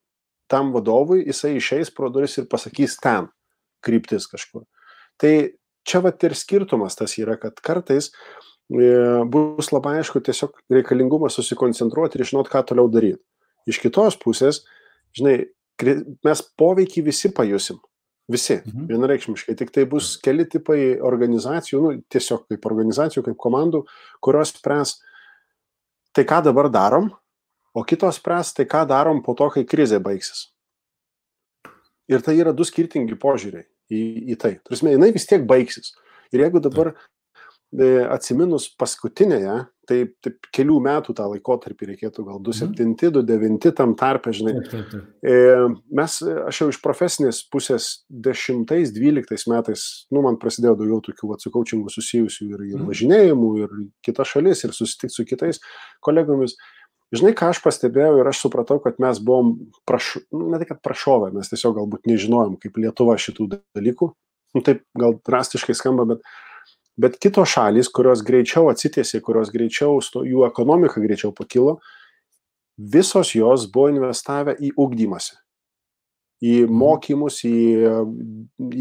tam 0.50 0.72
vadovui, 0.72 1.24
jisai 1.26 1.56
išeis 1.58 1.90
pro 1.92 2.10
duris 2.12 2.38
ir 2.38 2.48
pasakys 2.50 2.96
ten 3.02 3.28
kryptis 3.84 4.26
kažkur. 4.30 4.64
Tai 5.20 5.34
čia 5.86 6.02
vat 6.04 6.22
ir 6.26 6.34
skirtumas 6.34 6.98
tas 6.98 7.14
yra, 7.20 7.38
kad 7.40 7.62
kartais 7.64 8.10
E, 8.66 8.86
bus 9.30 9.68
labai 9.70 10.00
aišku 10.00 10.20
tiesiog 10.26 10.56
reikalingumas 10.74 11.36
susikoncentruoti 11.38 12.18
ir 12.18 12.26
žinot, 12.26 12.48
ką 12.50 12.64
toliau 12.66 12.90
daryti. 12.90 13.22
Iš 13.70 13.78
kitos 13.82 14.16
pusės, 14.18 14.64
žinai, 15.14 15.36
mes 16.26 16.42
poveikį 16.58 17.04
visi 17.06 17.30
pajusim. 17.34 17.78
Visi, 18.26 18.56
mhm. 18.58 18.88
vienareikšmiškai. 18.90 19.54
Tik 19.54 19.70
tai 19.70 19.84
bus 19.86 20.16
keli 20.18 20.48
tipai 20.50 20.96
organizacijų, 20.98 21.82
nu, 21.84 21.92
tiesiog 22.10 22.48
kaip 22.50 22.66
organizacijų, 22.66 23.22
kaip 23.28 23.38
komandų, 23.38 23.84
kurios 24.24 24.50
spręs, 24.56 24.96
tai 26.10 26.26
ką 26.26 26.40
dabar 26.48 26.66
darom, 26.74 27.12
o 27.70 27.84
kitos 27.86 28.18
spręs, 28.18 28.50
tai 28.56 28.66
ką 28.66 28.82
darom 28.90 29.22
po 29.22 29.36
to, 29.38 29.46
kai 29.54 29.62
krizė 29.68 30.02
baigsis. 30.02 30.48
Ir 32.10 32.22
tai 32.26 32.34
yra 32.40 32.50
du 32.54 32.66
skirtingi 32.66 33.14
požiūriai 33.22 33.66
į, 33.92 34.02
į 34.34 34.38
tai. 34.42 34.56
Turime, 34.66 34.96
jinai 34.96 35.12
vis 35.14 35.28
tiek 35.28 35.46
baigsis. 35.48 35.94
Ir 36.34 36.42
jeigu 36.42 36.62
dabar 36.62 36.94
E, 37.74 37.86
atsiminus 38.08 38.68
paskutinėje, 38.78 39.54
tai 39.90 39.96
taip 40.24 40.46
kelių 40.54 40.76
metų 40.84 41.12
tą 41.18 41.24
laikotarpį 41.32 41.88
reikėtų 41.90 42.22
gal 42.28 42.38
27, 42.46 42.94
29 43.18 43.72
tam 43.76 43.96
tarpe, 43.98 44.30
žinai. 44.34 44.54
Taip, 44.60 44.70
taip, 44.70 44.86
taip. 44.92 45.08
E, 45.26 45.34
mes, 45.98 46.14
aš 46.46 46.60
jau 46.62 46.68
iš 46.70 46.78
profesinės 46.84 47.42
pusės 47.52 47.88
10-12 48.26 49.50
metais, 49.50 49.84
nu, 50.14 50.22
man 50.24 50.38
prasidėjo 50.40 50.76
daugiau 50.78 51.02
tokių 51.10 51.34
atsukaučingų 51.36 51.92
susijusių 51.92 52.48
ir, 52.52 52.64
ir 52.70 52.78
mhm. 52.78 52.88
važinėjimų, 52.92 53.52
ir 53.64 53.76
kitas 54.06 54.30
šalis, 54.32 54.62
ir 54.62 54.74
susitikti 54.76 55.18
su 55.18 55.26
kitais 55.28 55.62
kolegomis. 56.06 56.56
Žinai, 57.14 57.36
ką 57.38 57.52
aš 57.52 57.60
pastebėjau 57.62 58.16
ir 58.18 58.26
aš 58.26 58.40
supratau, 58.42 58.80
kad 58.82 58.96
mes 59.02 59.20
buvom, 59.22 59.52
praš, 59.86 60.16
nu, 60.34 60.48
ne 60.50 60.58
tai 60.58 60.66
kad 60.72 60.80
prašovę, 60.82 61.30
mes 61.36 61.52
tiesiog 61.52 61.76
galbūt 61.76 62.08
nežinojom, 62.10 62.56
kaip 62.58 62.80
Lietuva 62.82 63.14
šitų 63.22 63.46
dalykų. 63.76 64.10
Nu, 64.56 64.62
taip 64.66 64.82
gal 64.98 65.14
drastiškai 65.28 65.76
skamba, 65.78 66.06
bet 66.08 66.26
Bet 66.96 67.18
kitos 67.20 67.50
šalys, 67.52 67.90
kurios 67.92 68.22
greičiau 68.24 68.70
atsitiesė, 68.70 69.20
kurios 69.24 69.50
greičiau, 69.52 69.98
jų 70.00 70.46
ekonomika 70.46 71.02
greičiau 71.02 71.28
pakilo, 71.36 71.76
visos 72.76 73.34
jos 73.36 73.66
buvo 73.72 73.90
investavę 73.92 74.54
į 74.56 74.72
ugdymąsi, 74.80 75.36
į 76.44 76.54
mhm. 76.66 76.78
mokymus, 76.82 77.40
į, 77.48 77.58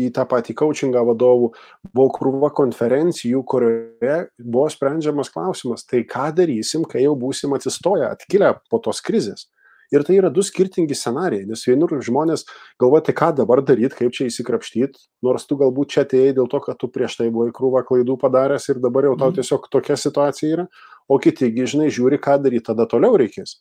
į 0.06 0.10
tą 0.16 0.26
patį 0.30 0.56
coachingą 0.60 1.06
vadovų. 1.08 1.52
Buvo 1.96 2.12
krūva 2.16 2.52
konferencijų, 2.56 3.44
kurioje 3.48 4.22
buvo 4.40 4.68
sprendžiamas 4.72 5.32
klausimas, 5.34 5.86
tai 5.88 6.04
ką 6.10 6.32
darysim, 6.36 6.88
kai 6.90 7.06
jau 7.06 7.16
būsim 7.20 7.56
atsistoję, 7.56 8.12
atkilę 8.12 8.56
po 8.72 8.82
tos 8.84 9.04
krizės. 9.06 9.48
Ir 9.94 10.02
tai 10.02 10.16
yra 10.18 10.32
du 10.34 10.42
skirtingi 10.42 10.96
scenarijai, 10.98 11.46
nes 11.46 11.62
vienur 11.68 11.92
žmonės 12.04 12.48
galvoja, 12.82 13.04
tai 13.06 13.14
ką 13.18 13.30
dabar 13.38 13.62
daryti, 13.62 13.94
kaip 14.00 14.16
čia 14.18 14.26
įsikrapštyti, 14.32 15.04
nors 15.26 15.46
tu 15.46 15.60
galbūt 15.60 15.94
čia 15.94 16.04
atėjai 16.08 16.34
dėl 16.40 16.50
to, 16.50 16.60
kad 16.66 16.80
tu 16.82 16.90
prieš 16.90 17.20
tai 17.20 17.30
buvai 17.30 17.54
krūvą 17.54 17.84
klaidų 17.86 18.18
padaręs 18.22 18.66
ir 18.74 18.82
dabar 18.82 19.06
jau 19.12 19.14
tau 19.14 19.30
mhm. 19.30 19.38
tiesiog 19.38 19.70
tokia 19.70 19.98
situacija 20.02 20.58
yra, 20.58 20.68
o 21.06 21.20
kiti, 21.22 21.52
žinai, 21.54 21.92
žiūri, 21.94 22.18
ką 22.18 22.40
daryti, 22.42 22.66
tada 22.72 22.90
toliau 22.90 23.20
reikės. 23.22 23.60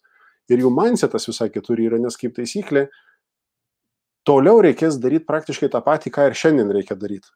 Ir 0.48 0.64
jų 0.64 0.72
mindsetas 0.72 1.28
visai 1.28 1.50
kitur 1.52 1.80
yra, 1.80 2.00
nes 2.00 2.16
kaip 2.20 2.34
taisyklė, 2.36 2.88
toliau 4.26 4.62
reikės 4.64 4.98
daryti 5.02 5.28
praktiškai 5.28 5.70
tą 5.72 5.80
patį, 5.84 6.12
ką 6.14 6.28
ir 6.30 6.38
šiandien 6.38 6.72
reikia 6.74 6.96
daryti. 6.98 7.30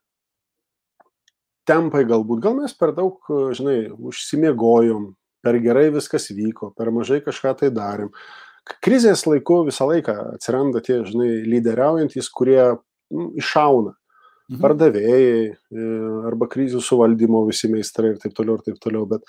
Tempai 1.69 2.07
galbūt, 2.09 2.41
gal 2.41 2.57
mes 2.57 2.73
per 2.73 2.95
daug, 2.97 3.21
žinai, 3.29 3.91
užsimiegojom, 3.93 5.11
per 5.45 5.59
gerai 5.63 5.89
viskas 5.95 6.31
vyko, 6.33 6.73
per 6.77 6.91
mažai 6.95 7.21
kažką 7.25 7.55
tai 7.61 7.73
darėm 7.75 8.15
krizės 8.85 9.25
laiku 9.29 9.63
visą 9.69 9.89
laiką 9.89 10.15
atsiranda 10.35 10.83
tie, 10.85 11.01
žinai, 11.07 11.31
lyderiaujantis, 11.49 12.29
kurie 12.35 12.61
nu, 12.69 13.31
iššauna. 13.41 13.95
Mhm. 14.49 14.61
Pardavėjai 14.65 15.33
e, 15.45 15.87
arba 16.31 16.49
krizių 16.49 16.81
suvaldymo 16.85 17.45
visi 17.49 17.69
meistrai 17.73 18.15
ir 18.15 18.21
taip 18.23 18.37
toliau 18.37 18.57
ir 18.57 18.65
taip 18.65 18.79
toliau. 18.81 19.05
Bet, 19.11 19.25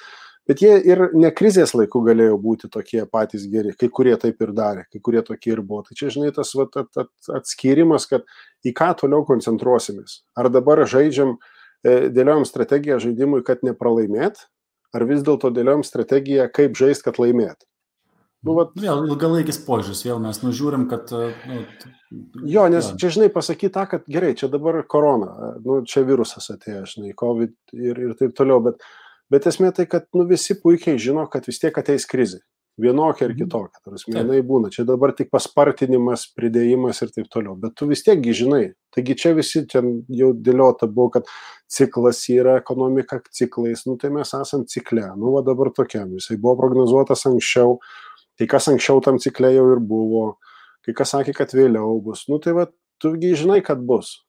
bet 0.50 0.64
jie 0.66 0.74
ir 0.90 1.04
ne 1.14 1.30
krizės 1.36 1.76
laiku 1.78 2.02
galėjo 2.06 2.40
būti 2.42 2.72
tokie 2.74 3.04
patys 3.10 3.46
geri, 3.52 3.76
kai 3.78 3.92
kurie 3.94 4.16
taip 4.22 4.42
ir 4.42 4.54
darė, 4.58 4.88
kai 4.90 5.02
kurie 5.06 5.22
tokie 5.26 5.54
ir 5.54 5.62
buvo. 5.62 5.84
Tai 5.86 5.98
čia, 6.00 6.10
žinai, 6.16 6.34
tas 6.36 6.56
vat, 6.58 6.74
at, 6.82 6.90
at, 7.06 7.12
atskirimas, 7.42 8.10
kad 8.10 8.26
į 8.66 8.74
ką 8.78 8.92
toliau 9.04 9.28
koncentruosimės. 9.30 10.24
Ar 10.40 10.50
dabar 10.54 10.82
žaidžiam, 10.90 11.38
e, 11.86 11.98
dėliojam 12.14 12.48
strategiją 12.50 12.98
žaidimui, 13.06 13.44
kad 13.46 13.62
nepralaimėt, 13.68 14.48
ar 14.96 15.06
vis 15.10 15.22
dėlto 15.26 15.52
dėliojam 15.54 15.86
strategiją, 15.86 16.50
kaip 16.54 16.78
žaisti, 16.80 17.06
kad 17.06 17.22
laimėt. 17.22 17.70
Nu, 18.48 18.54
vat, 18.56 18.72
vėl 18.80 19.04
ilgalaikis 19.10 19.58
požiūris, 19.66 20.06
vėl 20.08 20.22
mes 20.24 20.38
nužiūrim, 20.40 20.86
kad... 20.90 21.12
Nu, 21.12 21.60
jo, 22.48 22.64
nes 22.72 22.88
ja. 22.88 22.96
čia, 23.02 23.12
žinai, 23.18 23.28
pasakyti 23.36 23.74
tą, 23.76 23.84
kad 23.92 24.06
gerai, 24.08 24.32
čia 24.40 24.48
dabar 24.52 24.80
korona, 24.88 25.58
nu, 25.60 25.82
čia 25.84 26.06
virusas 26.08 26.48
atėjo, 26.54 26.86
žinai, 26.88 27.12
COVID 27.20 27.76
ir, 27.76 28.00
ir 28.06 28.14
taip 28.22 28.32
toliau, 28.38 28.64
bet, 28.64 28.86
bet 29.34 29.48
esmė 29.50 29.74
tai, 29.76 29.88
kad 29.90 30.08
nu, 30.16 30.28
visi 30.30 30.58
puikiai 30.62 31.00
žino, 31.02 31.26
kad 31.32 31.48
vis 31.50 31.62
tiek 31.62 31.76
ateis 31.82 32.08
krizė. 32.10 32.42
Vienokia 32.80 33.26
ir 33.28 33.34
mhm. 33.34 33.40
kitokia. 33.42 33.82
Tarsi, 33.84 34.12
jinai 34.14 34.40
būna. 34.48 34.70
Čia 34.72 34.86
dabar 34.88 35.12
tik 35.16 35.28
paspartinimas, 35.34 36.30
pridėjimas 36.38 37.02
ir 37.04 37.12
taip 37.12 37.28
toliau. 37.34 37.58
Bet 37.60 37.76
tu 37.76 37.90
vis 37.90 38.06
tiekgi 38.06 38.36
žinai. 38.44 38.62
Taigi 38.96 39.18
čia 39.20 39.34
visi 39.36 39.66
ten 39.70 39.98
jau 40.16 40.30
dėliota 40.32 40.88
buvo, 40.88 41.10
kad 41.18 41.28
ciklas 41.70 42.22
yra 42.32 42.56
ekonomika 42.62 43.20
ciklais. 43.36 43.84
Nu 43.90 43.98
tai 44.00 44.14
mes 44.16 44.32
esam 44.38 44.64
cikle. 44.70 45.10
Nu 45.20 45.36
va 45.36 45.44
dabar 45.44 45.74
tokiam. 45.76 46.14
Jisai 46.16 46.40
buvo 46.40 46.56
prognozuotas 46.62 47.28
anksčiau. 47.28 47.82
Kai 48.40 48.48
kas 48.48 48.70
anksčiau 48.72 49.04
tam 49.04 49.20
cikle 49.20 49.52
jau 49.52 49.66
ir 49.74 49.84
buvo, 49.84 50.24
kai 50.88 50.96
kas 50.96 51.12
sakė, 51.12 51.36
kad 51.36 51.52
vėliau 51.52 52.00
bus. 52.04 52.24
Nu 52.32 52.40
tai 52.40 52.56
va, 52.56 52.70
tugi 53.04 53.36
žinai, 53.36 53.60
kad 53.66 53.84
bus. 53.84 54.22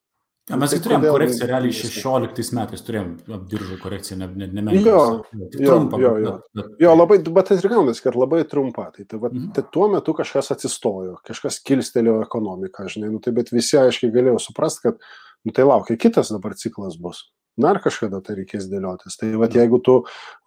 Ja, 0.50 0.58
mes 0.58 0.72
tai 0.74 0.80
turėjom 0.82 1.04
korekciją 1.06 1.46
realiai 1.46 1.74
16 1.76 2.54
metais, 2.58 2.82
turėjom 2.86 3.10
apdiržų 3.36 3.78
korekciją, 3.84 4.18
ne, 4.20 4.28
ne, 4.34 4.50
ne 4.50 4.64
menką. 4.66 4.82
Jo, 4.82 5.00
jo, 5.30 5.48
trumpa, 5.54 6.00
jo, 6.02 6.12
jo. 6.18 6.34
Bet, 6.34 6.60
bet, 6.60 6.76
jo, 6.82 6.94
labai, 6.98 7.18
bet 7.30 7.50
tai 7.50 7.58
ir 7.60 7.70
gaunasi, 7.70 8.04
kad 8.04 8.18
labai 8.18 8.42
trumpa. 8.50 8.88
Tai, 8.96 9.06
tai, 9.06 9.20
va, 9.22 9.30
mhm. 9.30 9.50
tai 9.56 9.66
tuo 9.72 9.88
metu 9.94 10.14
kažkas 10.18 10.50
atsistojo, 10.56 11.18
kažkas 11.26 11.60
kilstelėjo 11.66 12.20
ekonomiką, 12.26 12.88
žinai, 12.90 13.12
nu, 13.14 13.22
tai 13.22 13.34
bet 13.36 13.54
visi 13.54 13.78
aiškiai 13.78 14.14
galėjo 14.14 14.40
suprasti, 14.50 14.88
kad, 14.88 15.12
nu, 15.46 15.54
tai 15.54 15.68
laukia, 15.68 16.00
kitas 16.00 16.34
dabar 16.34 16.58
ciklas 16.58 16.98
bus 17.00 17.28
dar 17.60 17.80
kažkada 17.82 18.20
tai 18.24 18.36
reikės 18.38 18.68
dėliotis. 18.70 19.16
Tai 19.20 19.30
va, 19.40 19.48
jeigu 19.52 19.80
tu 19.84 19.96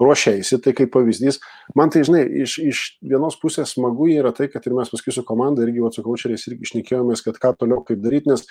ruošiaisi, 0.02 0.60
tai 0.64 0.74
kaip 0.78 0.94
pavyzdys, 0.94 1.40
man 1.78 1.92
tai, 1.94 2.04
žinai, 2.08 2.24
iš, 2.46 2.58
iš 2.64 2.84
vienos 3.06 3.38
pusės 3.42 3.76
smagu 3.76 4.10
yra 4.14 4.34
tai, 4.36 4.50
kad 4.52 4.66
ir 4.68 4.76
mes 4.78 4.92
paskui 4.92 5.14
su 5.16 5.26
komanda 5.28 5.66
irgi, 5.66 5.84
va, 5.84 5.92
su 5.94 6.04
kočeriais 6.06 6.48
irgi 6.50 6.70
išnekėjomės, 6.70 7.24
kad 7.26 7.40
ką 7.42 7.54
toliau 7.60 7.84
kaip 7.88 8.02
daryti, 8.04 8.32
nes 8.34 8.48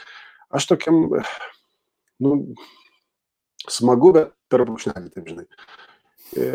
aš 0.54 0.68
tokiam, 0.70 1.04
nu, 2.22 2.34
smagu, 3.70 4.12
bet 4.16 4.34
per 4.52 4.66
brūkšnelį, 4.66 5.12
taip 5.14 5.30
žinai. 5.30 5.46
E, 6.36 6.48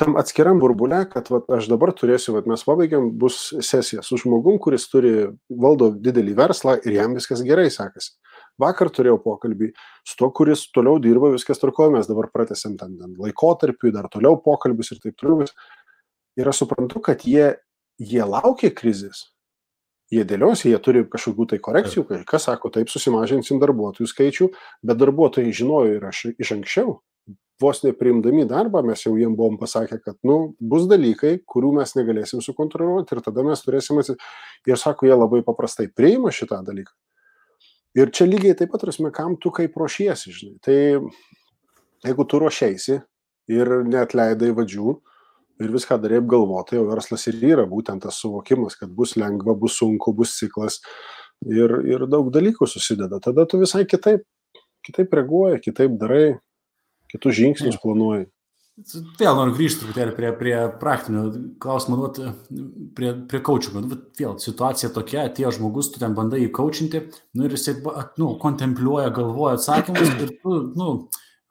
tam 0.00 0.18
atskiram 0.20 0.60
burbulė, 0.60 1.04
kad 1.10 1.30
va, 1.32 1.40
aš 1.56 1.68
dabar 1.72 1.94
turėsiu, 1.96 2.34
va, 2.36 2.42
mes 2.50 2.64
pabaigiam, 2.66 3.08
bus 3.20 3.48
sesija 3.64 4.04
su 4.04 4.18
žmogum, 4.20 4.58
kuris 4.62 4.86
turi, 4.92 5.14
valdo 5.48 5.90
didelį 5.94 6.36
verslą 6.38 6.76
ir 6.84 6.98
jam 6.98 7.16
viskas 7.16 7.42
gerai 7.46 7.70
sekasi. 7.72 8.14
Vakar 8.60 8.90
turėjau 8.94 9.18
pokalbį 9.24 9.72
su 10.06 10.18
to, 10.20 10.28
kuris 10.36 10.68
toliau 10.74 11.00
dirba, 11.02 11.32
viskas 11.34 11.58
tvarkoja, 11.62 11.96
mes 11.96 12.10
dabar 12.10 12.28
pratęsim 12.34 12.76
ten, 12.78 12.94
ten 13.00 13.16
laikotarpį, 13.18 13.94
dar 13.96 14.10
toliau 14.12 14.38
pokalbis 14.44 14.92
ir 14.94 15.00
taip 15.02 15.16
toliau. 15.18 15.48
Ir 16.38 16.50
aš 16.50 16.64
suprantu, 16.64 17.00
kad 17.02 17.24
jie, 17.26 17.54
jie 17.98 18.22
laukia 18.26 18.70
krizės. 18.74 19.33
Jie 20.14 20.22
dėliosi, 20.28 20.68
jie 20.70 20.78
turi 20.78 21.02
kažkokių 21.10 21.48
tai 21.50 21.58
korekcijų, 21.64 22.04
kas 22.28 22.46
sako, 22.46 22.70
taip 22.70 22.92
susimažinsim 22.92 23.58
darbuotojų 23.62 24.06
skaičių, 24.10 24.48
bet 24.86 25.00
darbuotojai 25.00 25.54
žinojo 25.56 25.96
ir 25.96 26.06
aš 26.10 26.20
iš 26.38 26.52
anksčiau, 26.54 26.98
vos 27.60 27.82
nepriimdami 27.84 28.44
darbą, 28.50 28.82
mes 28.86 29.04
jau 29.04 29.14
jiem 29.18 29.34
buvom 29.38 29.56
pasakę, 29.58 29.98
kad 30.02 30.16
nu, 30.26 30.54
bus 30.60 30.88
dalykai, 30.90 31.36
kurių 31.46 31.72
mes 31.78 31.94
negalėsim 31.96 32.42
sukontroliuoti 32.44 33.14
ir 33.14 33.22
tada 33.24 33.44
mes 33.46 33.62
turėsim 33.62 34.00
atsitikti. 34.02 34.30
Ir 34.70 34.80
sako, 34.80 35.08
jie 35.08 35.16
labai 35.16 35.42
paprastai 35.46 35.88
priima 35.90 36.32
šitą 36.34 36.60
dalyką. 36.66 36.94
Ir 37.94 38.10
čia 38.10 38.26
lygiai 38.26 38.56
taip 38.58 38.72
pat, 38.74 38.82
prasme, 38.82 39.12
kam 39.14 39.36
tu 39.38 39.52
kaip 39.54 39.76
ruošiesi, 39.78 40.34
žinai. 40.34 40.56
Tai 40.64 40.78
jeigu 42.08 42.26
tu 42.26 42.40
ruošiesi 42.42 42.98
ir 43.54 43.74
net 43.86 44.16
leidai 44.18 44.50
vadžių 44.56 44.96
ir 45.62 45.72
viską 45.74 45.98
darai 46.02 46.20
apgalvotai, 46.22 46.78
o 46.80 46.88
verslas 46.88 47.26
ir 47.30 47.38
yra 47.52 47.66
būtent 47.70 48.02
tas 48.04 48.18
suvokimas, 48.22 48.78
kad 48.80 48.92
bus 48.94 49.14
lengva, 49.20 49.54
bus 49.58 49.78
sunku, 49.78 50.14
bus 50.16 50.34
ciklas 50.38 50.80
ir, 51.46 51.76
ir 51.86 52.06
daug 52.10 52.30
dalykų 52.34 52.68
susideda, 52.70 53.20
tada 53.22 53.46
tu 53.46 53.60
visai 53.62 53.84
kitaip, 53.88 54.24
kitaip 54.86 55.14
reaguoji, 55.14 55.62
kitaip 55.68 55.98
darai, 56.00 56.38
kitus 57.12 57.38
žingsnius 57.38 57.80
planuoji. 57.82 58.28
Vėl 59.20 59.36
noriu 59.38 59.54
grįžti 59.54 59.84
truputėlį 59.84 60.12
prie, 60.16 60.30
prie 60.34 60.54
praktinių 60.80 61.20
klausimų, 61.62 61.98
nu, 62.00 62.30
prie, 62.96 63.12
prie 63.30 63.40
coachingo. 63.46 63.84
Nu, 63.84 63.98
vėl 64.18 64.32
situacija 64.42 64.90
tokia, 64.96 65.28
tie 65.36 65.46
žmogus, 65.54 65.92
tu 65.94 66.02
ten 66.02 66.16
bandai 66.16 66.40
jį 66.40 66.48
coachinti, 66.56 67.04
nu, 67.38 67.46
ir 67.46 67.54
jisai 67.54 67.76
nu, 68.18 68.32
kontempliuoja, 68.42 69.12
galvoja 69.14 69.60
atsakymus 69.60 70.10
ir 70.16 70.34
tu, 70.42 70.56
nu, 70.74 70.88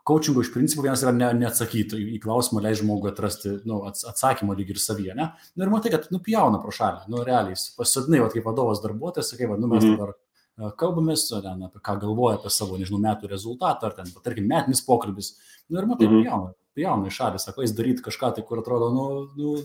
coachingo 0.08 0.42
iš 0.44 0.52
principo 0.54 0.84
vienas 0.84 1.04
yra 1.04 1.14
ne, 1.16 1.30
neatsakyti 1.40 2.00
į 2.16 2.20
klausimą, 2.24 2.62
leidžia 2.64 2.84
žmogui 2.84 3.12
atrasti 3.12 3.54
nu, 3.70 3.80
atsakymą 3.88 4.56
lyg 4.58 4.74
ir 4.74 4.82
savyje, 4.82 5.16
ne? 5.16 5.30
Nu, 5.56 5.66
ir 5.66 5.72
matai, 5.72 5.94
kad 5.94 6.10
nupjauna 6.12 6.60
pro 6.64 6.74
šalį, 6.76 7.06
nu, 7.14 7.24
realiai, 7.28 7.56
pasidinai, 7.78 8.24
kaip 8.34 8.50
vadovas 8.50 8.84
darbuotojas, 8.84 9.32
sakai, 9.32 9.48
va, 9.52 9.58
nu, 9.60 9.70
mes 9.72 9.86
mhm. 9.86 9.96
dabar 9.96 10.74
kalbamės, 10.80 11.26
ten, 11.32 11.64
apie 11.70 11.82
ką 11.84 11.98
galvoja 12.04 12.38
apie 12.38 12.52
savo, 12.54 12.78
nežinau, 12.78 13.00
metų 13.06 13.32
rezultatą, 13.32 13.90
ar 13.90 13.98
ten, 13.98 14.12
tarkim, 14.26 14.50
metinis 14.50 14.84
pokalbis. 14.86 15.34
Nu, 15.70 15.80
ir 15.80 15.88
matai, 15.90 16.10
mhm. 16.12 16.26
jauna, 16.28 16.54
jauna 16.84 17.10
iš 17.10 17.22
šalį, 17.22 17.44
sako, 17.46 17.64
jis 17.66 17.78
daryti 17.78 18.06
kažką 18.06 18.34
tai, 18.36 18.48
kur 18.48 18.62
atrodo, 18.62 18.92
nu, 18.94 19.08
nu 19.40 19.56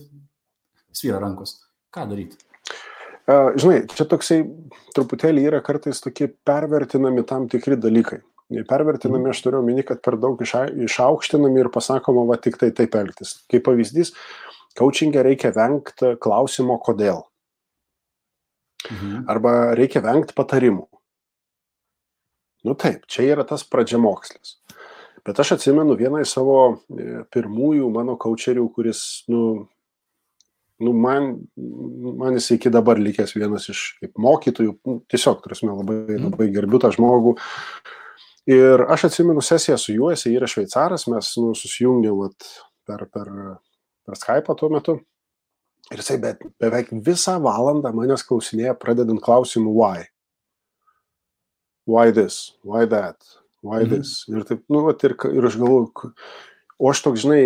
svyra 0.95 1.19
rankos. 1.25 1.59
Ką 1.95 2.07
daryti? 2.09 2.39
Žinai, 3.29 3.83
čia 3.93 4.07
toksai 4.09 4.39
truputėlį 4.97 5.43
yra 5.51 5.59
kartais 5.65 6.01
tokie 6.01 6.31
pervertinami 6.49 7.27
tam 7.29 7.45
tikri 7.53 7.77
dalykai. 7.77 8.23
Pervertinami 8.49 9.29
aš 9.29 9.43
turiu 9.45 9.61
omeny, 9.61 9.83
kad 9.85 10.01
per 10.05 10.17
daug 10.21 10.41
išaukštinami 10.41 11.61
ir 11.61 11.69
pasakoma, 11.73 12.25
va 12.29 12.39
tik 12.41 12.57
tai 12.61 12.71
taip 12.77 12.95
elgtis. 12.97 13.35
Kaip 13.53 13.67
pavyzdys, 13.67 14.15
coachingė 14.79 15.25
reikia 15.27 15.53
vengti 15.57 16.15
klausimo 16.23 16.79
kodėl. 16.81 17.27
Mhm. 18.89 19.27
Arba 19.29 19.55
reikia 19.77 20.01
vengti 20.05 20.37
patarimų. 20.39 20.87
Nu 22.67 22.75
taip, 22.75 23.05
čia 23.11 23.27
yra 23.35 23.45
tas 23.47 23.65
pradžiamokslis. 23.69 24.57
Bet 25.27 25.41
aš 25.43 25.59
atsimenu 25.59 25.97
vieną 25.99 26.23
iš 26.23 26.33
savo 26.39 26.59
e, 26.73 27.23
pirmųjų 27.35 27.91
mano 27.93 28.17
coacherių, 28.21 28.65
kuris, 28.75 29.03
nu, 29.29 29.69
nu 30.81 30.95
man, 30.97 31.35
man 31.59 32.39
jis 32.39 32.55
iki 32.57 32.73
dabar 32.73 33.01
likęs 33.03 33.35
vienas 33.37 33.69
iš 33.69 33.83
kaip 34.01 34.17
mokytojų, 34.25 34.75
tiesiog, 35.11 35.43
turėsime, 35.45 35.75
labai, 35.75 36.01
mhm. 36.07 36.31
labai 36.31 36.49
gerbiu 36.55 36.81
tą 36.83 36.95
žmogų. 36.97 37.37
Ir 38.49 38.81
aš 38.89 39.05
atsimenu 39.11 39.43
sesiją 39.45 39.77
su 39.77 39.93
juo, 39.93 40.09
jis 40.15 40.25
yra 40.31 40.49
šveicaras, 40.49 41.05
mes 41.13 41.35
nu, 41.37 41.51
susijungėm 41.59 42.17
vat, 42.17 42.47
per, 42.89 43.05
per, 43.13 43.29
per 44.09 44.17
Skype 44.17 44.57
tuo 44.57 44.71
metu. 44.73 44.95
Ir 45.93 46.01
jisai 46.01 46.17
be, 46.23 46.33
beveik 46.61 46.89
visą 47.05 47.37
valandą 47.45 47.93
manęs 47.97 48.25
klausinėja, 48.29 48.77
pradedant 48.81 49.21
klausimu 49.25 49.73
why. 49.77 50.09
Why 51.89 52.13
this, 52.13 52.55
why 52.65 52.89
that, 52.89 53.21
why 53.61 53.83
mhm. 53.85 53.99
this. 53.99 54.25
Ir 54.33 54.49
taip, 54.49 54.65
nu, 54.73 54.83
vat, 54.89 55.05
ir, 55.05 55.17
ir 55.33 55.49
aš 55.49 55.61
galvoju, 55.61 56.13
o 56.81 56.91
aš 56.93 57.05
toks, 57.05 57.25
žinai, 57.27 57.43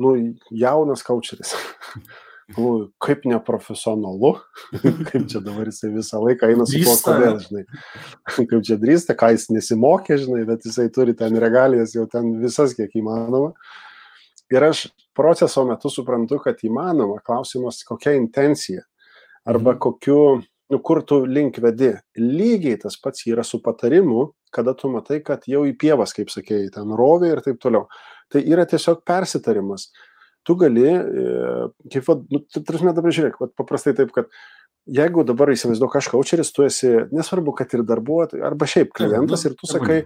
nu, 0.00 0.14
jaunas 0.52 1.04
kaučeris. 1.08 1.56
Galvoju, 2.48 2.86
kaip 3.04 3.26
neprofesionalu, 3.28 4.30
kaip 5.10 5.26
čia 5.28 5.42
dabar 5.44 5.68
jisai 5.68 5.90
visą 5.92 6.20
laiką 6.22 6.48
eina 6.48 6.64
su 6.68 6.80
tuo, 6.80 6.94
kodėl, 7.04 7.36
žinai. 7.44 7.64
Kaip 8.38 8.54
čia 8.64 8.78
drįsta, 8.80 9.16
ką 9.20 9.34
jis 9.34 9.50
nesimokė, 9.52 10.16
žinai, 10.22 10.46
bet 10.48 10.64
jisai 10.64 10.86
turi 10.94 11.12
ten 11.18 11.36
regalijas 11.36 11.92
jau 11.96 12.06
ten 12.08 12.30
visas, 12.40 12.72
kiek 12.78 12.94
įmanoma. 12.96 13.52
Ir 14.48 14.64
aš 14.64 14.86
proceso 15.16 15.66
metu 15.68 15.92
suprantu, 15.92 16.40
kad 16.40 16.64
įmanoma, 16.64 17.20
klausimas, 17.24 17.82
kokia 17.84 18.16
intencija 18.16 18.86
arba 19.44 19.74
mhm. 19.74 19.80
kokiu, 19.84 20.22
nu, 20.72 20.80
kur 20.84 21.02
tu 21.04 21.20
link 21.28 21.60
vedi. 21.60 21.92
Lygiai 22.16 22.80
tas 22.80 22.96
pats 23.02 23.28
yra 23.28 23.44
su 23.44 23.60
patarimu, 23.64 24.30
kada 24.54 24.72
tu 24.72 24.88
matai, 24.92 25.20
kad 25.24 25.44
jau 25.48 25.66
į 25.68 25.76
pievas, 25.76 26.16
kaip 26.16 26.32
sakėjai, 26.32 26.72
ten 26.80 26.96
rovė 26.96 27.34
ir 27.34 27.44
taip 27.44 27.60
toliau. 27.60 27.90
Tai 28.32 28.40
yra 28.40 28.64
tiesiog 28.68 29.04
persitarimas. 29.08 29.90
Tu 30.48 30.56
gali, 30.56 30.86
e, 30.88 31.66
kaip, 31.92 32.06
nu, 32.32 32.40
tarsi, 32.56 32.86
dabar 32.88 33.12
žiūrėk, 33.12 33.36
paprastai 33.58 33.92
taip, 33.98 34.14
kad 34.16 34.30
jeigu 34.88 35.24
dabar 35.28 35.52
įsivaizduok, 35.52 35.96
aš 36.00 36.08
kaučeris, 36.12 36.50
tu 36.56 36.64
esi, 36.64 36.90
nesvarbu, 37.12 37.52
kad 37.58 37.72
ir 37.76 37.84
darbuotojas, 37.86 38.44
arba 38.48 38.68
šiaip 38.70 38.94
klientas 38.96 39.44
ir 39.44 39.56
tu 39.58 39.68
sakai, 39.68 39.98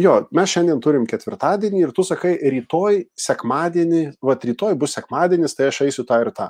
jo, 0.00 0.14
mes 0.34 0.54
šiandien 0.54 0.80
turim 0.84 1.04
ketvirtadienį 1.10 1.82
ir 1.84 1.92
tu 1.96 2.04
sakai, 2.08 2.32
rytoj, 2.56 3.02
sekmadienį, 3.20 4.02
va, 4.24 4.38
rytoj 4.48 4.78
bus 4.80 4.96
sekmadienis, 4.96 5.56
tai 5.58 5.68
aš 5.68 5.82
eisiu 5.88 6.06
tą 6.08 6.22
ir 6.24 6.32
tą. 6.36 6.48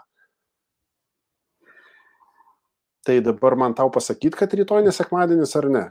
Tai 3.09 3.19
dabar 3.25 3.57
man 3.57 3.75
tau 3.75 3.91
pasakyti, 3.91 4.37
kad 4.37 4.53
rytoj 4.55 4.85
nesekmadienis 4.87 5.57
ar 5.59 5.71
ne? 5.73 5.85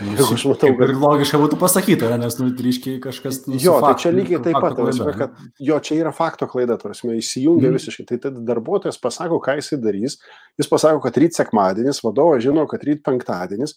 Nu, 0.00 0.14
Jeigu 0.16 0.34
aš 0.34 0.44
matau, 0.48 0.70
kad... 0.78 0.88
Ir 0.88 0.96
logiška 0.96 1.38
būtų 1.40 1.58
pasakyti, 1.60 2.06
nes, 2.20 2.36
nu, 2.40 2.48
ryškiai 2.64 3.00
kažkas... 3.02 3.42
Nu, 3.50 3.58
jo, 3.60 3.74
tai 3.84 3.92
čia 4.00 4.12
lygiai 4.14 4.40
taip 4.40 4.56
pat, 4.56 4.76
klaida, 4.78 5.12
kad 5.18 5.36
jo, 5.60 5.78
čia 5.84 5.98
yra 5.98 6.12
fakto 6.16 6.48
klaida, 6.48 6.78
tarsi, 6.80 7.10
įsijungia 7.12 7.68
mm. 7.68 7.76
visiškai. 7.76 8.06
Tai 8.08 8.18
tada 8.24 8.44
darbuotojas 8.48 8.96
pasako, 9.02 9.40
ką 9.44 9.58
jisai 9.60 9.78
darys, 9.84 10.16
jis 10.60 10.70
pasako, 10.70 11.02
kad 11.04 11.20
ryt 11.20 11.36
sekmadienis, 11.36 12.00
vadovas 12.06 12.40
žino, 12.44 12.64
kad 12.70 12.88
ryt 12.88 13.04
penktadienis, 13.04 13.76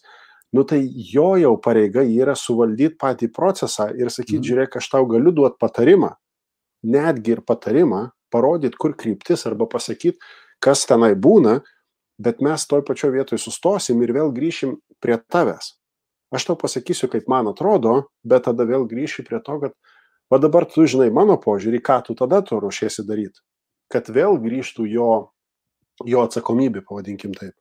nu 0.56 0.64
tai 0.64 0.80
jo 1.12 1.28
jau 1.42 1.52
pareiga 1.60 2.06
yra 2.06 2.36
suvaldyti 2.38 2.96
patį 3.02 3.30
procesą 3.36 3.90
ir 3.92 4.08
sakyti, 4.08 4.40
mm. 4.40 4.48
žiūrėk, 4.50 4.80
aš 4.80 4.92
tau 4.96 5.04
galiu 5.10 5.36
duoti 5.36 5.60
patarimą, 5.60 6.14
netgi 6.96 7.36
ir 7.36 7.44
patarimą, 7.44 8.06
parodyti, 8.32 8.80
kur 8.80 8.96
kryptis 8.96 9.44
arba 9.50 9.68
pasakyti, 9.68 10.16
kas 10.64 10.88
tenai 10.88 11.12
būna, 11.12 11.60
bet 12.16 12.40
mes 12.40 12.64
toj 12.64 12.86
pačioj 12.88 13.18
vietoj 13.18 13.42
sustosim 13.42 14.00
ir 14.00 14.16
vėl 14.16 14.32
grįšim 14.32 14.78
prie 15.04 15.20
tavęs 15.28 15.75
aš 16.34 16.48
tau 16.48 16.56
pasakysiu, 16.58 17.10
kaip 17.12 17.28
man 17.30 17.50
atrodo, 17.50 18.06
bet 18.26 18.46
tada 18.48 18.66
vėl 18.68 18.86
grįši 18.88 19.24
prie 19.26 19.40
to, 19.44 19.58
kad 19.62 19.76
va 20.32 20.40
dabar 20.42 20.66
tu 20.70 20.86
žinai 20.88 21.10
mano 21.14 21.38
požiūrį, 21.40 21.82
ką 21.84 22.00
tu 22.08 22.16
tada 22.18 22.42
tu 22.46 22.58
ruošiesi 22.62 23.06
daryti, 23.06 23.42
kad 23.92 24.08
vėl 24.10 24.40
grįžtų 24.42 24.88
jo, 24.90 25.10
jo 26.04 26.24
atsakomybė, 26.26 26.82
pavadinkim 26.86 27.36
taip. 27.36 27.54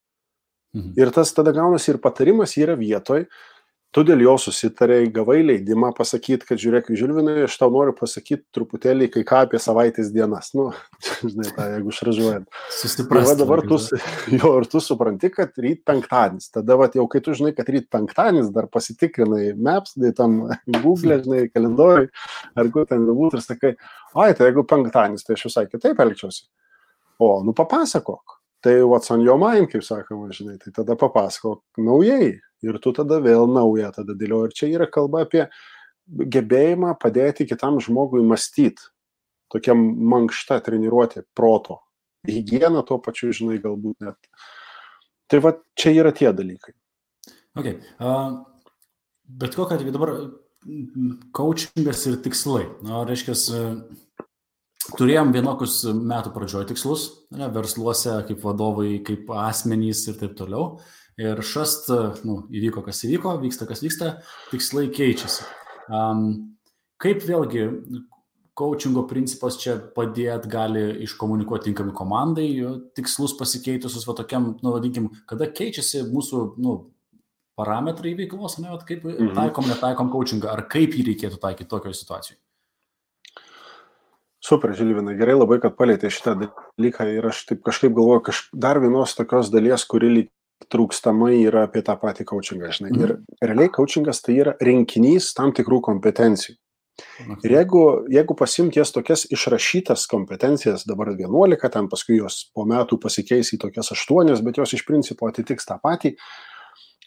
Mhm. 0.75 0.95
Ir 0.99 1.11
tas 1.15 1.31
tada 1.33 1.53
gaunasi 1.55 1.93
ir 1.93 2.01
patarimas 2.03 2.57
yra 2.59 2.75
vietoj, 2.75 3.27
tu 3.95 4.03
dėl 4.03 4.25
jo 4.25 4.33
susitarėjai, 4.41 5.07
gavai 5.15 5.37
leidimą 5.45 5.93
pasakyti, 5.95 6.43
kad 6.49 6.59
žiūrėk, 6.59 6.89
Žilvinai, 6.99 7.45
aš 7.45 7.55
tau 7.61 7.69
noriu 7.71 7.93
pasakyti 7.95 8.43
truputėlį 8.55 9.07
kai 9.13 9.23
ką 9.27 9.43
apie 9.45 9.61
savaitės 9.63 10.09
dienas. 10.11 10.51
Nu, 10.57 10.67
žinai, 11.31 11.47
tą, 11.55 11.67
jeigu 11.71 11.95
šražuojant. 11.95 12.49
Susiprasti. 12.75 13.31
Tai 13.31 13.39
dabar 13.39 13.63
tu, 13.69 13.79
jo, 14.35 14.51
ir 14.59 14.67
tu 14.71 14.81
supranti, 14.83 15.31
kad 15.31 15.55
ryt 15.63 15.85
penktadienis. 15.87 16.51
Tada, 16.57 16.75
va, 16.81 16.89
jau 16.91 17.07
kai 17.11 17.23
tu 17.23 17.35
žinai, 17.39 17.53
kad 17.55 17.71
ryt 17.71 17.87
penktadienis, 17.93 18.51
dar 18.55 18.67
pasitikrinai 18.71 19.53
Maps, 19.55 19.95
tai 19.95 20.11
tam 20.17 20.41
Google, 20.83 21.21
žinai, 21.23 21.45
kalendoriui, 21.53 22.11
ar 22.59 22.71
kur 22.75 22.89
ten 22.89 23.07
būtų 23.07 23.39
ir 23.39 23.45
sakai, 23.45 23.75
ai, 24.11 24.33
tai 24.35 24.49
jeigu 24.49 24.67
penktadienis, 24.67 25.23
tai 25.23 25.39
aš 25.39 25.47
visai 25.47 25.69
kitaip 25.71 26.03
elgčiausi. 26.03 26.49
O, 27.23 27.37
nu 27.47 27.55
papasakok. 27.55 28.41
Tai 28.65 28.73
what's 28.89 29.11
on 29.13 29.21
your 29.23 29.37
mind, 29.39 29.69
kaip 29.71 29.85
sakoma, 29.85 30.33
žinai, 30.35 30.57
tai 30.59 30.73
tada 30.75 30.97
papasakok 30.99 31.61
naujai 31.85 32.33
ir 32.65 32.79
tu 32.83 32.93
tada 32.95 33.19
vėl 33.23 33.47
naują 33.51 33.91
tada 33.95 34.15
dėlioji. 34.17 34.51
Ir 34.51 34.57
čia 34.57 34.69
yra 34.73 34.87
kalba 34.91 35.23
apie 35.25 35.45
gebėjimą 36.05 36.95
padėti 37.01 37.47
kitam 37.49 37.79
žmogui 37.83 38.23
mąstyti. 38.25 38.91
Tokia 39.53 39.75
mankšta 39.77 40.59
treniruotė 40.65 41.25
proto. 41.37 41.79
Higiena 42.25 42.81
tuo 42.85 42.97
pačiu, 43.01 43.29
žinai, 43.35 43.59
galbūt 43.61 44.01
net. 44.01 44.17
Tai 45.29 45.41
va, 45.45 45.53
čia 45.77 45.93
yra 45.93 46.11
tie 46.15 46.31
dalykai. 46.33 46.73
Okay. 47.55 47.77
Uh, 48.01 48.41
bet 49.25 49.55
kokia 49.55 49.77
atveju 49.77 49.93
dabar 49.93 50.15
coachingas 51.37 52.01
ir 52.09 52.17
tikslai. 52.25 52.65
Na, 52.85 53.03
reiškia, 53.07 53.37
turėjom 54.97 55.33
vienokius 55.33 55.79
metų 55.85 56.33
pradžioje 56.35 56.71
tikslus, 56.73 57.07
ne, 57.33 57.47
versluose, 57.53 58.17
kaip 58.27 58.43
vadovai, 58.45 58.97
kaip 59.05 59.29
asmenys 59.45 60.05
ir 60.09 60.19
taip 60.19 60.35
toliau 60.37 60.75
ir 61.21 61.41
šast, 61.45 61.91
nu, 62.27 62.41
įvyko 62.53 62.83
kas 62.85 63.03
įvyko, 63.07 63.37
vyksta 63.43 63.67
kas 63.69 63.83
vyksta, 63.85 64.11
tikslai 64.51 64.89
keičiasi. 64.93 65.45
Um, 65.85 66.57
kaip 67.01 67.23
vėlgi 67.25 67.69
coachingo 68.55 69.03
principas 69.09 69.57
čia 69.59 69.75
padėt 69.95 70.47
gali 70.51 70.87
iškomunikuoti 71.05 71.69
tinkami 71.69 71.93
komandai, 71.95 72.47
tikslus 72.95 73.35
pasikeitusius, 73.39 74.07
va 74.07 74.15
tokiam, 74.17 74.53
nu, 74.63 74.75
vadinkim, 74.75 75.09
kada 75.29 75.49
keičiasi 75.51 76.05
mūsų, 76.11 76.45
nu, 76.63 76.77
parametrai 77.59 78.15
veiklos, 78.19 78.57
ne, 78.59 78.71
kaip 78.87 79.05
mhm. 79.07 79.35
taikom, 79.35 79.67
netaikom 79.71 80.11
coachingą, 80.13 80.51
ar 80.51 80.65
kaip 80.71 80.95
jį 80.95 81.09
reikėtų 81.11 81.39
taikyti 81.43 81.71
tokioje 81.71 81.99
situacijoje. 82.01 82.39
Super, 84.45 84.75
Žilvinai, 84.77 85.15
gerai 85.17 85.33
labai, 85.33 85.57
kad 85.63 85.73
palėtė 85.73 86.11
šitą 86.13 86.35
dalyką 86.37 87.07
ir 87.09 87.25
aš 87.31 87.39
taip 87.49 87.63
kažkaip 87.65 87.95
galvoju, 87.95 88.21
kaž, 88.27 88.41
dar 88.53 88.77
vienos 88.83 89.15
tokios 89.17 89.49
dalies, 89.49 89.87
kuri 89.89 90.11
lyg 90.11 90.27
trūkstamai 90.71 91.37
yra 91.45 91.65
apie 91.67 91.83
tą 91.85 91.95
patį 91.99 92.25
coachingą, 92.31 92.71
žinai. 92.73 92.91
Mhm. 92.93 93.01
Ir 93.03 93.49
realiai 93.51 93.71
coachingas 93.73 94.23
tai 94.25 94.37
yra 94.41 94.55
rinkinys 94.63 95.33
tam 95.37 95.53
tikrų 95.55 95.81
kompetencijų. 95.89 96.57
Ir 97.43 97.51
jeigu, 97.51 97.81
jeigu 98.11 98.35
pasimties 98.39 98.93
tokias 98.95 99.25
išrašytas 99.33 100.05
kompetencijas, 100.07 100.85
dabar 100.87 101.11
11, 101.11 101.67
ten 101.73 101.89
paskui 101.91 102.21
jos 102.21 102.45
po 102.55 102.63
metų 102.67 102.97
pasikeis 103.03 103.51
į 103.51 103.59
tokias 103.65 103.91
8, 103.91 104.31
bet 104.45 104.61
jos 104.61 104.75
iš 104.77 104.85
principo 104.87 105.27
atitiks 105.27 105.67
tą 105.67 105.75
patį, 105.83 106.13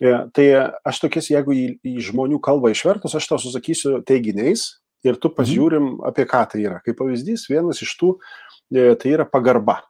e, 0.02 0.12
tai 0.36 0.46
aš 0.84 1.00
tokias, 1.06 1.30
jeigu 1.32 1.56
į, 1.56 1.64
į 1.88 1.94
žmonių 2.10 2.40
kalbą 2.44 2.74
išvertus, 2.74 3.16
aš 3.16 3.30
tau 3.30 3.40
susakysiu 3.40 4.02
teiginiais 4.04 4.66
ir 5.08 5.16
tu 5.16 5.30
mhm. 5.30 5.38
pažiūrim, 5.40 5.88
apie 6.04 6.28
ką 6.28 6.44
tai 6.52 6.66
yra. 6.66 6.82
Kaip 6.84 7.00
pavyzdys, 7.00 7.48
vienas 7.48 7.80
iš 7.80 7.96
tų 7.96 8.12
e, 8.18 8.92
tai 9.00 9.16
yra 9.16 9.24
pagarba. 9.24 9.80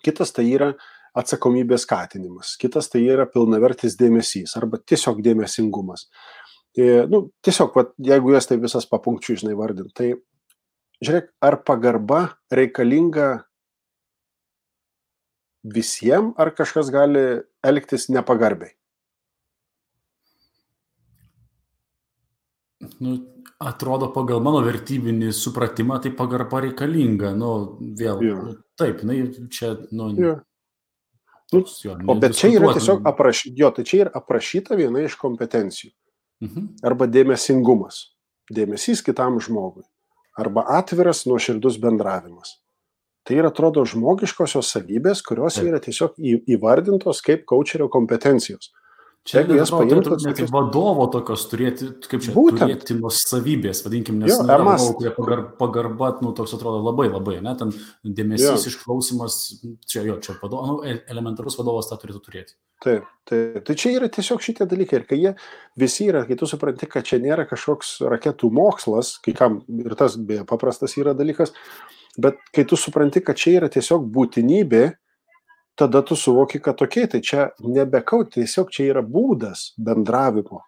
Kitas 0.00 0.32
tai 0.32 0.46
yra 0.48 0.72
atsakomybės 1.20 1.84
skatinimas, 1.86 2.56
kitas 2.60 2.90
tai 2.92 3.04
yra 3.06 3.26
pilnavertis 3.30 3.98
dėmesys 4.00 4.56
arba 4.58 4.80
tiesiog 4.80 5.20
dėmesingumas. 5.24 6.08
E, 6.78 7.04
nu, 7.10 7.26
tiesiog, 7.44 7.74
va, 7.76 7.86
jeigu 8.10 8.34
jas 8.34 8.46
tai 8.50 8.60
visas 8.62 8.86
papunkčių, 8.90 9.40
žinai, 9.42 9.56
vardint, 9.58 9.90
tai 9.96 10.12
žiūrėk, 11.02 11.32
ar 11.42 11.60
pagarba 11.66 12.20
reikalinga 12.54 13.30
visiems, 15.64 16.36
ar 16.40 16.52
kažkas 16.56 16.92
gali 16.94 17.24
elgtis 17.66 18.08
nepagarbiai? 18.12 18.76
Nu, 23.00 23.18
atrodo, 23.60 24.08
pagal 24.14 24.40
mano 24.44 24.62
vertybinį 24.64 25.34
supratimą, 25.36 25.98
tai 26.00 26.14
pagarba 26.16 26.62
reikalinga. 26.64 27.34
Nu, 27.36 27.50
vėl. 27.98 28.22
Nu, 28.24 28.54
taip, 28.80 29.02
na, 29.04 29.18
čia, 29.52 29.74
nu, 29.92 30.08
ja. 30.16 30.38
Nu, 31.52 31.64
jo, 31.84 31.96
o 32.06 32.14
bet 32.14 32.36
čia 32.38 32.52
yra 32.54 32.70
tiesiog 32.76 33.06
aprašyta, 33.10 33.56
jo, 33.58 33.70
tai 33.74 33.84
čia 33.88 34.04
yra 34.04 34.12
aprašyta 34.20 34.78
viena 34.78 35.02
iš 35.02 35.16
kompetencijų. 35.18 35.90
Mhm. 36.44 36.66
Arba 36.86 37.08
dėmesingumas, 37.10 38.04
dėmesys 38.52 39.02
kitam 39.04 39.40
žmogui. 39.42 39.84
Arba 40.38 40.64
atviras, 40.78 41.26
nuoširdus 41.28 41.76
bendravimas. 41.82 42.60
Tai 43.26 43.36
yra, 43.36 43.50
atrodo, 43.52 43.82
žmogiškosios 43.84 44.70
savybės, 44.72 45.20
kurios 45.26 45.58
yra 45.60 45.80
tiesiog 45.82 46.16
įvardintos 46.48 47.20
kaip 47.26 47.44
kočerio 47.50 47.90
kompetencijos. 47.92 48.70
Čia 49.28 49.42
jeigu 49.42 49.58
jas 49.58 49.68
paimtų, 49.68 50.14
net 50.24 50.38
ir 50.40 50.46
vadovo 50.48 51.04
tokios 51.12 51.42
turėti, 51.50 51.90
kaip 52.08 52.22
čia, 52.24 52.32
būtent. 52.32 52.62
turėti 52.62 52.94
nuosavybės, 52.96 53.82
vadinkim, 53.84 54.16
nes 54.22 54.32
jo, 54.32 54.38
nu, 54.40 54.48
vadovų, 54.48 54.94
kurie 54.96 55.10
pagar, 55.12 55.42
pagarba, 55.58 56.08
nu, 56.24 56.32
toks 56.36 56.54
atrodo 56.56 56.80
labai 56.86 57.10
labai, 57.10 57.36
ne, 57.44 57.52
ten 57.60 57.74
dėmesys, 58.00 58.64
jo. 58.64 58.72
išklausimas, 58.72 59.36
čia 59.84 60.06
jo, 60.08 60.16
čia 60.24 60.38
vadovo, 60.40 60.70
nu, 60.70 60.94
elementarus 61.12 61.58
vadovas 61.60 61.90
tą 61.90 61.98
turėtų 62.00 62.22
turėti. 62.24 62.56
Taip, 62.80 63.04
taip, 63.28 63.60
tai 63.68 63.76
čia 63.76 63.92
yra 63.98 64.08
tiesiog 64.08 64.40
šitie 64.40 64.64
dalykai 64.70 65.02
ir 65.02 65.06
kai 65.10 65.20
jie 65.20 65.34
visi 65.84 66.08
yra, 66.08 66.24
kai 66.24 66.40
tu 66.40 66.48
supranti, 66.48 66.88
kad 66.88 67.04
čia 67.04 67.20
nėra 67.20 67.44
kažkoks 67.50 67.98
raketų 68.08 68.48
mokslas, 68.56 69.18
kai 69.20 69.36
kam 69.36 69.60
ir 69.84 69.98
tas 70.00 70.16
beje 70.16 70.48
paprastas 70.48 70.96
yra 70.96 71.12
dalykas, 71.18 71.52
bet 72.16 72.40
kai 72.56 72.64
tu 72.64 72.80
supranti, 72.80 73.20
kad 73.20 73.36
čia 73.36 73.58
yra 73.60 73.68
tiesiog 73.68 74.08
būtinybė, 74.16 74.84
tada 75.78 76.02
tu 76.06 76.16
suvoki, 76.16 76.60
kad 76.62 76.78
tokie, 76.80 77.06
tai 77.10 77.22
čia 77.24 77.50
nebekau, 77.64 78.24
tiesiog 78.28 78.70
čia 78.72 78.90
yra 78.90 79.02
būdas 79.04 79.70
bendravimo, 79.80 80.62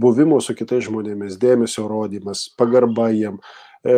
buvimo 0.00 0.40
su 0.42 0.54
kitais 0.58 0.86
žmonėmis, 0.88 1.38
dėmesio 1.40 1.86
rodymas, 1.90 2.46
pagarba 2.58 3.08
jiem, 3.14 3.40
e, 3.86 3.96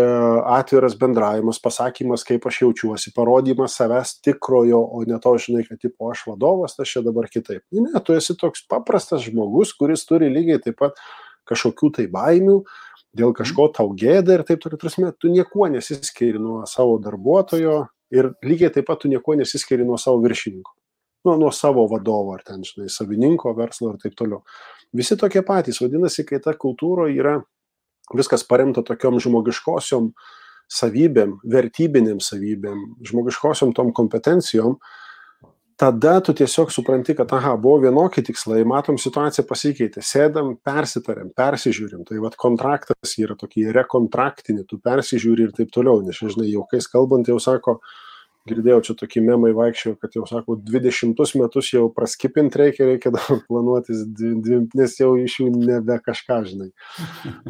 atviras 0.57 0.97
bendravimas, 0.99 1.61
pasakymas, 1.63 2.25
kaip 2.29 2.47
aš 2.49 2.63
jaučiuosi, 2.65 3.13
parodymas 3.17 3.77
savęs 3.81 4.17
tikrojo, 4.25 4.81
o 4.81 5.05
ne 5.09 5.21
to, 5.23 5.37
žinai, 5.41 5.65
kad 5.69 5.81
tipo 5.83 6.11
aš 6.13 6.27
vadovas, 6.31 6.77
aš 6.81 6.97
čia 6.97 7.05
dabar 7.07 7.31
kitaip. 7.33 7.65
Ne, 7.73 7.95
tu 8.05 8.17
esi 8.17 8.37
toks 8.39 8.67
paprastas 8.69 9.25
žmogus, 9.29 9.77
kuris 9.77 10.05
turi 10.09 10.33
lygiai 10.33 10.63
taip 10.63 10.81
pat 10.83 11.01
kažkokių 11.47 11.93
tai 12.01 12.09
baimių, 12.13 12.61
dėl 13.17 13.33
kažko 13.37 13.71
tau 13.77 13.93
gėda 13.97 14.37
ir 14.37 14.45
taip 14.47 14.61
toliau, 14.63 14.81
prasme, 14.81 15.13
tu 15.17 15.31
niekuo 15.33 15.69
nesiskiri 15.73 16.41
nuo 16.43 16.65
savo 16.69 16.99
darbuotojo, 17.03 17.87
Ir 18.15 18.31
lygiai 18.47 18.71
taip 18.75 18.87
pat 18.87 19.01
tu 19.03 19.11
nieko 19.11 19.35
nesiskiri 19.39 19.87
nuo 19.87 19.99
savo 19.99 20.21
viršininko. 20.23 20.75
Nu, 21.27 21.35
nuo 21.41 21.51
savo 21.51 21.87
vadovo 21.91 22.37
ar 22.37 22.45
ten, 22.47 22.63
žinai, 22.63 22.87
savininko, 22.93 23.51
verslo 23.59 23.91
ir 23.93 23.99
taip 24.03 24.15
toliau. 24.19 24.45
Visi 24.95 25.17
tokie 25.19 25.43
patys. 25.43 25.81
Vadinasi, 25.83 26.23
kai 26.29 26.39
ta 26.43 26.55
kultūra 26.55 27.09
yra 27.11 27.41
viskas 28.15 28.45
paremta 28.47 28.85
tokiom 28.87 29.19
žmogiškosiom 29.25 30.13
savybėm, 30.71 31.37
vertybinėm 31.51 32.21
savybėm, 32.23 32.79
žmogiškosiom 33.07 33.75
tom 33.75 33.91
kompetencijom, 33.95 34.79
tada 35.77 36.21
tu 36.25 36.33
tiesiog 36.33 36.73
supranti, 36.73 37.15
kad, 37.17 37.31
aha, 37.37 37.53
buvo 37.61 37.83
vienokie 37.85 38.25
tikslai, 38.25 38.63
matom, 38.69 38.97
situacija 39.01 39.45
pasikeitė, 39.49 40.01
sėdam, 40.05 40.55
persitariam, 40.65 41.29
persižiūrim, 41.37 42.07
tai 42.09 42.21
vad 42.23 42.39
kontraktas 42.41 43.13
yra 43.21 43.37
tokį 43.39 43.69
rekontraktinį, 43.77 44.65
tu 44.71 44.81
persižiūri 44.81 45.49
ir 45.49 45.55
taip 45.57 45.73
toliau, 45.77 46.01
nes, 46.07 46.17
žinai, 46.17 46.49
jau 46.55 46.65
kai 46.71 46.81
kalbant, 46.93 47.29
jau 47.29 47.37
sako, 47.43 47.77
girdėjau 48.49 48.81
čia 48.89 48.99
tokį 49.03 49.25
memai 49.27 49.53
vaikščiojo, 49.59 49.99
kad 50.01 50.17
jau 50.17 50.25
sako, 50.31 50.57
20 50.65 51.41
metus 51.43 51.73
jau 51.75 51.87
praskipint 51.93 52.57
reikia, 52.57 52.89
reikia 52.95 53.13
dabar 53.13 53.43
planuotis, 53.45 54.05
nes 54.81 55.01
jau 55.01 55.15
iš 55.21 55.41
jų 55.43 55.51
nebe 55.61 56.01
kažką, 56.09 56.45
žinai. 56.53 56.71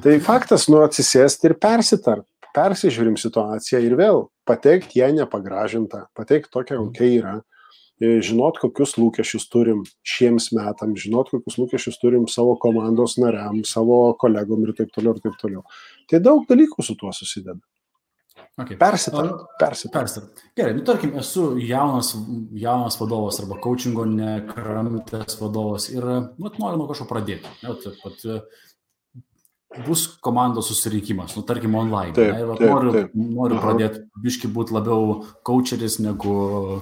Tai 0.03 0.20
faktas, 0.24 0.66
nu, 0.72 0.81
atsisėsti 0.83 1.53
ir 1.53 1.61
persitart, 1.62 2.27
persižiūrim 2.57 3.20
situaciją 3.20 3.85
ir 3.85 4.01
vėl 4.01 4.24
pateikti 4.49 5.03
ją 5.03 5.12
nepagražintą, 5.20 6.09
pateikti 6.16 6.51
tokią, 6.57 6.81
kokia 6.89 7.12
yra 7.20 7.35
E, 7.37 7.56
žinot, 8.01 8.59
kokius 8.61 8.97
lūkesčius 9.01 9.47
turim 9.53 9.84
šiems 10.07 10.51
metam, 10.57 10.97
žinot, 11.01 11.30
kokius 11.32 11.57
lūkesčius 11.61 11.97
turim 12.03 12.26
savo 12.28 12.57
komandos 12.61 13.16
nariam, 13.22 13.62
savo 13.64 14.12
kolegom 14.20 14.66
ir 14.66 14.74
taip 14.76 14.92
toliau 14.92 15.16
ir 15.16 15.24
taip 15.24 15.38
toliau. 15.40 15.64
Tai 16.11 16.20
daug 16.20 16.44
dalykų 16.49 16.84
su 16.84 16.97
tuo 16.99 17.12
susideda. 17.16 17.61
Okay. 18.57 18.76
Persitar. 18.80 19.28
Persitar. 19.61 20.03
Persitar. 20.03 20.44
Gerai, 20.57 20.72
nu 20.76 20.84
tarkim, 20.84 21.12
esu 21.20 21.59
jaunas, 21.61 22.14
jaunas 22.57 22.97
vadovas 23.01 23.40
arba 23.42 23.59
coachingo 23.61 24.07
nekramtės 24.09 25.36
vadovas 25.40 25.90
ir 25.92 26.05
nu, 26.05 26.49
noriu 26.49 26.80
nuo 26.80 26.86
kažko 26.88 27.05
pradėti. 27.11 27.53
Ne, 27.64 27.74
taip, 27.82 27.99
pat, 28.01 28.24
bus 29.87 30.07
komandos 30.24 30.70
susirinkimas, 30.70 31.37
nu, 31.37 31.43
tarkim, 31.43 31.74
online. 31.74 32.14
Taip, 32.16 32.33
ne, 32.33 32.57
taip, 32.57 32.70
noriu 32.70 32.93
taip. 32.95 33.14
noriu 33.14 33.61
pradėti 33.61 34.05
biški 34.22 34.51
būti 34.53 34.77
labiau 34.77 35.22
coacheris 35.47 35.99
negu 36.05 36.37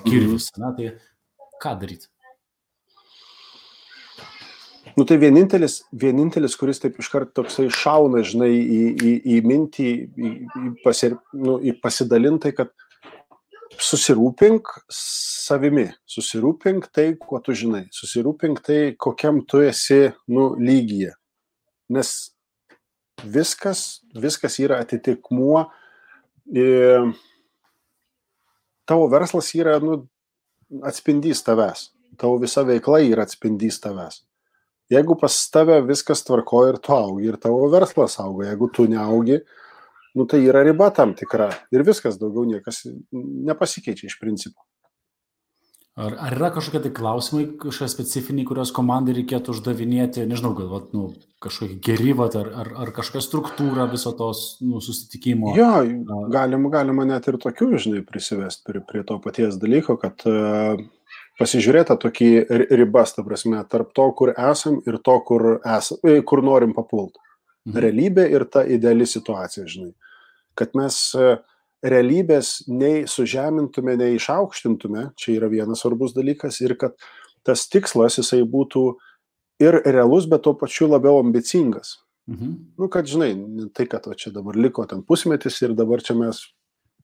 kirvis. 0.07 0.51
Mhm. 0.55 0.65
Ne, 0.65 0.75
tai 0.79 1.55
ką 1.63 1.77
daryti? 1.81 2.11
Nu 4.95 5.03
tai 5.03 5.17
vienintelis, 5.19 5.81
vienintelis, 5.91 6.55
kuris 6.55 6.79
taip 6.79 7.01
iškart 7.03 7.33
toksai 7.35 7.67
šauna, 7.73 8.21
žinai, 8.23 8.53
į, 8.55 8.83
į, 8.95 9.15
į 9.35 9.39
mintį, 9.43 9.89
į, 9.91 10.31
į, 10.45 10.69
pasir, 10.85 11.17
nu, 11.35 11.57
į 11.59 11.75
pasidalintai, 11.83 12.53
kad 12.55 12.71
susirūpink 13.83 14.71
savimi, 14.95 15.89
susirūpink 16.07 16.87
tai, 16.95 17.09
kuo 17.19 17.41
tu 17.43 17.57
žinai, 17.59 17.89
susirūpink 17.95 18.63
tai, 18.63 18.79
kokiam 18.95 19.43
tu 19.51 19.65
esi, 19.67 20.13
nu, 20.31 20.53
lygyje. 20.63 21.17
Nes 21.91 22.15
viskas, 23.23 24.03
viskas 24.15 24.59
yra 24.63 24.81
atitikmuo. 24.83 25.65
Tavo 28.85 29.09
verslas 29.13 29.51
yra 29.57 29.79
nu, 29.83 30.03
atspindys 30.85 31.43
tavęs. 31.47 31.91
Tavo 32.21 32.39
visa 32.43 32.65
veikla 32.67 33.01
yra 33.07 33.25
atspindys 33.27 33.81
tavęs. 33.83 34.23
Jeigu 34.93 35.17
pas 35.17 35.35
tave 35.51 35.81
viskas 35.87 36.23
tvarko 36.27 36.67
ir 36.69 36.79
tu 36.83 36.93
augi, 36.93 37.31
ir 37.31 37.39
tavo 37.41 37.71
verslas 37.73 38.19
auga, 38.21 38.51
jeigu 38.51 38.69
tu 38.69 38.85
neaugi, 38.91 39.39
nu, 40.15 40.27
tai 40.29 40.43
yra 40.45 40.61
riba 40.67 40.91
tam 40.95 41.15
tikra. 41.17 41.49
Ir 41.73 41.87
viskas 41.87 42.19
daugiau 42.21 42.45
niekas 42.47 42.85
nepasikeičia 43.11 44.11
iš 44.11 44.19
principo. 44.21 44.61
Ar, 45.95 46.17
ar 46.19 46.35
yra 46.35 46.49
kažkokie 46.51 46.81
tai 46.83 46.91
klausimai, 46.91 47.45
kažkokie 47.63 47.93
specifiniai, 47.93 48.45
kuriuos 48.49 48.73
komandai 48.75 49.13
reikėtų 49.15 49.53
uždavinėti, 49.55 50.25
nežinau, 50.27 50.51
gal 50.59 50.67
vat, 50.73 50.89
nu, 50.91 51.05
kažkokie 51.45 51.77
geri, 51.87 52.11
vat, 52.19 52.35
ar, 52.41 52.49
ar, 52.65 52.71
ar 52.83 52.91
kažkokia 52.97 53.23
struktūra 53.23 53.87
viso 53.93 54.11
tos 54.19 54.41
nu, 54.59 54.83
susitikimo? 54.83 55.53
Jo, 55.55 55.69
galima, 56.35 56.73
galima 56.75 57.07
net 57.07 57.29
ir 57.31 57.39
tokių, 57.39 57.71
žinai, 57.87 58.03
prisivesti 58.09 58.67
prie, 58.67 58.83
prie 58.89 59.05
to 59.07 59.21
paties 59.23 59.55
dalyko, 59.63 59.95
kad 60.03 60.27
uh, 60.27 60.83
pasižiūrėti 61.39 61.99
tokį 62.03 62.33
ribas, 62.75 63.15
ta 63.15 63.23
prasme, 63.23 63.63
tarp 63.71 63.95
to, 63.95 64.11
kur 64.19 64.35
esam 64.35 64.83
ir 64.91 64.99
to, 64.99 65.19
kur, 65.31 65.49
esam, 65.63 66.03
e, 66.03 66.19
kur 66.27 66.43
norim 66.43 66.75
papulti. 66.75 67.23
Mhm. 67.71 67.79
Realybė 67.87 68.27
ir 68.35 68.49
ta 68.51 68.67
ideali 68.67 69.07
situacija, 69.07 69.71
žinai. 69.71 69.95
Kad 70.59 70.75
mes 70.75 71.05
uh, 71.15 71.37
realybės 71.85 72.65
nei 72.71 73.05
sužemintume, 73.11 73.97
nei 74.01 74.17
išaukštintume, 74.19 75.11
čia 75.21 75.37
yra 75.37 75.51
vienas 75.53 75.85
svarbus 75.85 76.15
dalykas, 76.17 76.61
ir 76.65 76.77
kad 76.81 76.97
tas 77.45 77.67
tikslas 77.69 78.19
jisai 78.21 78.43
būtų 78.49 78.87
ir 79.63 79.81
realus, 79.85 80.27
bet 80.31 80.45
tuo 80.47 80.55
pačiu 80.59 80.89
labiau 80.91 81.21
ambicingas. 81.21 81.99
Mhm. 82.31 82.53
Nu, 82.81 82.89
kad 82.89 83.09
žinai, 83.09 83.35
tai, 83.77 83.87
kad 83.91 84.07
čia 84.17 84.33
dabar 84.33 84.57
liko 84.57 84.87
ten 84.89 85.03
pusmetis 85.05 85.61
ir 85.63 85.75
dabar 85.77 86.01
čia 86.01 86.17
mes 86.17 86.41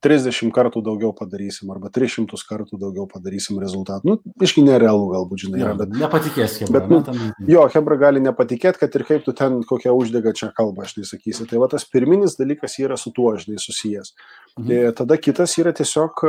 30 0.04 0.52
kartų 0.56 0.80
daugiau 0.84 1.10
padarysim 1.16 1.70
arba 1.74 1.90
300 1.92 2.40
kartų 2.48 2.78
daugiau 2.80 3.04
padarysim 3.10 3.58
rezultatų. 3.60 4.08
Nu, 4.08 4.34
iški 4.40 4.64
nerealu 4.64 5.10
galbūt, 5.12 5.44
žinai, 5.44 5.60
yra, 5.60 5.74
bet... 5.76 5.92
Nepatikės, 6.00 6.56
Hebra. 6.62 6.80
Bet, 6.88 7.10
nu, 7.12 7.28
jo, 7.50 7.66
Hebra 7.74 7.98
gali 8.00 8.22
nepatikėti, 8.24 8.80
kad 8.80 8.96
ir 8.96 9.04
kaip 9.08 9.26
tu 9.26 9.34
ten 9.36 9.60
kokią 9.68 9.92
uždegančią 9.96 10.50
kalbą, 10.56 10.88
aš 10.88 10.96
sakysi. 11.10 11.44
Tai 11.50 11.60
va 11.60 11.68
tas 11.72 11.84
pirminis 11.84 12.38
dalykas 12.40 12.78
yra 12.80 12.96
su 13.00 13.12
tuo, 13.16 13.34
žinai, 13.40 13.60
susijęs. 13.60 14.14
Mhm. 14.56 14.72
E, 14.72 14.94
tada 14.96 15.20
kitas 15.20 15.58
yra 15.60 15.74
tiesiog 15.76 16.24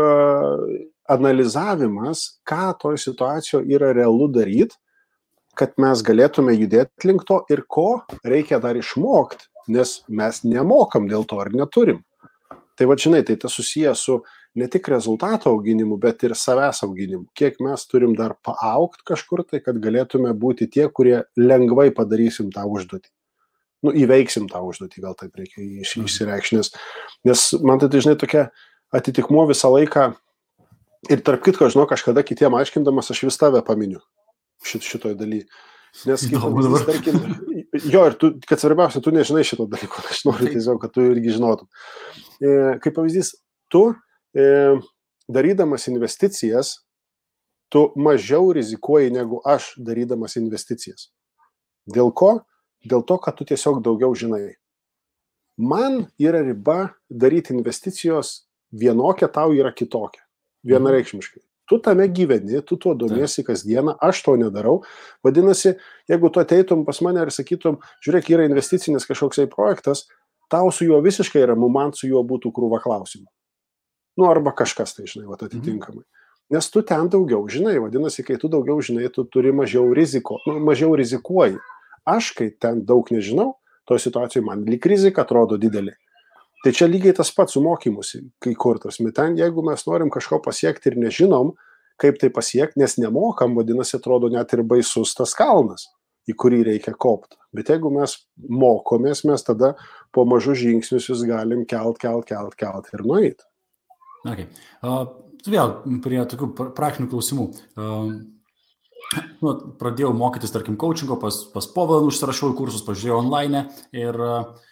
analizavimas, 1.12 2.28
ką 2.48 2.74
toj 2.82 3.00
situacijoje 3.00 3.72
yra 3.72 3.96
realu 3.96 4.28
daryti, 4.32 4.76
kad 5.56 5.76
mes 5.82 6.04
galėtume 6.04 6.54
judėti 6.56 7.10
link 7.10 7.26
to 7.28 7.42
ir 7.52 7.64
ko 7.68 8.04
reikia 8.28 8.60
dar 8.64 8.78
išmokti, 8.80 9.48
nes 9.72 10.00
mes 10.10 10.44
nemokam 10.48 11.08
dėl 11.12 11.28
to 11.28 11.40
ar 11.44 11.52
neturim. 11.56 12.02
Tai 12.80 12.88
va, 12.90 12.98
žinai, 13.00 13.22
tai 13.28 13.36
tas 13.40 13.54
susijęs 13.58 14.04
su 14.08 14.20
ne 14.56 14.68
tik 14.72 14.88
rezultato 14.92 15.52
auginimu, 15.52 15.98
bet 16.02 16.24
ir 16.28 16.36
savęs 16.36 16.84
auginimu. 16.88 17.26
Kiek 17.38 17.60
mes 17.64 17.86
turim 17.88 18.16
dar 18.18 18.36
paaukti 18.44 19.06
kažkur 19.08 19.46
tai, 19.48 19.62
kad 19.64 19.80
galėtume 19.84 20.34
būti 20.38 20.68
tie, 20.72 20.88
kurie 20.92 21.22
lengvai 21.40 21.90
padarysim 21.96 22.52
tą 22.54 22.66
užduotį. 22.68 23.10
Nu, 23.82 23.94
įveiksim 23.98 24.50
tą 24.52 24.62
užduotį, 24.66 25.04
gal 25.04 25.16
taip 25.18 25.38
reikia 25.40 25.64
mhm. 25.64 26.06
išsireikšti, 26.06 26.62
nes, 27.28 27.46
man 27.66 27.82
tai, 27.82 27.90
žinai, 27.98 28.18
tokia 28.20 28.50
atitikmuo 28.94 29.48
visą 29.50 29.72
laiką. 29.74 30.12
Ir 31.10 31.24
tarp 31.26 31.42
kitko, 31.42 31.66
žinau, 31.74 31.88
kažkada 31.90 32.22
kitiem 32.22 32.54
aiškindamas, 32.60 33.10
aš 33.10 33.24
vis 33.26 33.40
tave 33.42 33.64
paminiu 33.66 34.04
šit, 34.62 34.86
šitoj 34.86 35.16
daly. 35.18 35.42
Nes, 36.08 36.24
kaip 36.24 36.40
pavyzdys, 36.40 36.86
tarkim, 36.88 37.18
jo, 37.92 38.04
ir 38.08 38.16
tu, 38.20 38.32
kad 38.48 38.62
svarbiausia, 38.62 39.02
tu 39.04 39.12
nežinai 39.14 39.44
šito 39.48 39.68
dalyko, 39.70 40.00
aš 40.08 40.24
noriu 40.28 40.48
tiesiog, 40.54 40.80
kad 40.82 40.94
tu 40.96 41.04
irgi 41.04 41.36
žinotum. 41.36 41.68
E, 42.40 42.54
kaip 42.84 42.96
pavyzdys, 42.96 43.34
tu 43.72 43.84
e, 44.32 44.46
darydamas 45.32 45.90
investicijas, 45.92 46.78
tu 47.72 47.90
mažiau 48.00 48.54
rizikuoji 48.56 49.12
negu 49.18 49.44
aš 49.48 49.74
darydamas 49.84 50.38
investicijas. 50.40 51.10
Dėl 51.92 52.16
ko? 52.16 52.38
Dėl 52.88 53.04
to, 53.06 53.20
kad 53.22 53.38
tu 53.38 53.46
tiesiog 53.52 53.84
daugiau 53.86 54.16
žinai. 54.18 54.56
Man 55.62 56.06
yra 56.18 56.42
riba 56.42 56.96
daryti 57.12 57.54
investicijos 57.54 58.48
vienokia, 58.72 59.28
tau 59.30 59.52
yra 59.54 59.76
kitokia. 59.76 60.24
Vienareikšmiškai 60.66 61.44
tu 61.72 61.80
tame 61.80 62.10
gyveni, 62.12 62.60
tu 62.68 62.76
tuo 62.76 62.92
domiesi 63.00 63.46
kasdieną, 63.48 63.96
aš 64.04 64.20
to 64.26 64.36
nedarau. 64.36 64.82
Vadinasi, 65.24 65.78
jeigu 66.12 66.28
tu 66.28 66.42
ateitum 66.44 66.84
pas 66.84 67.00
mane 67.00 67.24
ir 67.24 67.32
sakytum, 67.32 67.78
žiūrėk, 68.04 68.28
yra 68.36 68.48
investicinis 68.50 69.08
kažkoksai 69.08 69.48
projektas, 69.52 70.10
tau 70.52 70.68
su 70.76 70.90
juo 70.90 71.00
visiškai 71.00 71.46
ramu, 71.54 71.72
man 71.72 71.96
su 71.96 72.10
juo 72.12 72.26
būtų 72.28 72.52
krūva 72.52 72.82
klausimų. 72.84 73.30
Nu, 74.20 74.28
arba 74.28 74.52
kažkas 74.52 74.98
tai, 74.98 75.08
žinai, 75.08 75.30
va, 75.30 75.40
atitinkamai. 75.40 76.04
Nes 76.52 76.68
tu 76.68 76.84
ten 76.84 77.08
daugiau 77.08 77.48
žinai, 77.48 77.78
vadinasi, 77.80 78.28
kai 78.28 78.36
tu 78.36 78.52
daugiau 78.52 78.84
žinai, 78.84 79.08
tu 79.16 79.24
turi 79.24 79.56
mažiau 79.56 79.88
riziko, 79.96 80.42
nu, 80.44 80.60
mažiau 80.60 80.92
rizikuoji. 81.00 81.56
Aš, 82.04 82.34
kai 82.36 82.50
ten 82.52 82.84
daug 82.84 83.08
nežinau, 83.16 83.54
toje 83.88 84.04
situacijoje 84.10 84.44
man 84.44 84.68
lik 84.68 84.92
rizika 84.92 85.24
atrodo 85.24 85.56
didelė. 85.62 85.96
Tai 86.62 86.74
čia 86.78 86.86
lygiai 86.86 87.16
tas 87.18 87.32
pats 87.34 87.56
su 87.56 87.62
mokymusi, 87.66 88.22
kai 88.42 88.54
kur 88.60 88.78
tas. 88.82 89.00
Ten, 89.18 89.38
jeigu 89.40 89.64
mes 89.66 89.82
norim 89.88 90.12
kažko 90.14 90.38
pasiekti 90.46 90.92
ir 90.92 91.00
nežinom, 91.02 91.56
kaip 92.02 92.20
tai 92.22 92.30
pasiekti, 92.34 92.80
nes 92.82 92.98
nemokam, 93.02 93.56
vadinasi, 93.58 93.98
atrodo 93.98 94.30
net 94.34 94.54
ir 94.54 94.62
baisus 94.66 95.16
tas 95.18 95.34
kalnas, 95.38 95.88
į 96.30 96.36
kurį 96.38 96.62
reikia 96.70 96.94
kopti. 96.94 97.40
Bet 97.56 97.72
jeigu 97.74 97.90
mes 97.94 98.14
mokomės, 98.38 99.24
mes 99.28 99.46
tada 99.46 99.74
po 100.14 100.26
mažus 100.30 100.62
žingsnius 100.62 101.10
jūs 101.10 101.26
galim 101.30 101.66
kelt, 101.70 101.98
kelt, 102.02 102.30
kelt, 102.30 102.58
kelt 102.60 102.94
ir 102.94 103.06
nueiti. 103.10 103.46
Okay. 104.22 104.46
Uh, 104.86 105.08
vėl 105.50 105.80
prie 106.06 106.22
tokių 106.30 106.54
praktinių 106.78 107.10
klausimų. 107.10 107.48
Uh, 107.74 108.12
nu, 109.42 109.56
pradėjau 109.82 110.14
mokytis, 110.14 110.54
tarkim, 110.54 110.78
coachingo, 110.78 111.18
pas, 111.22 111.42
pas 111.54 111.68
Povilą 111.74 112.06
užsirašau 112.12 112.54
į 112.54 112.60
kursus, 112.60 112.86
pažiūrėjau 112.86 113.24
online 113.24 113.66
ir 113.98 114.22
uh, 114.22 114.70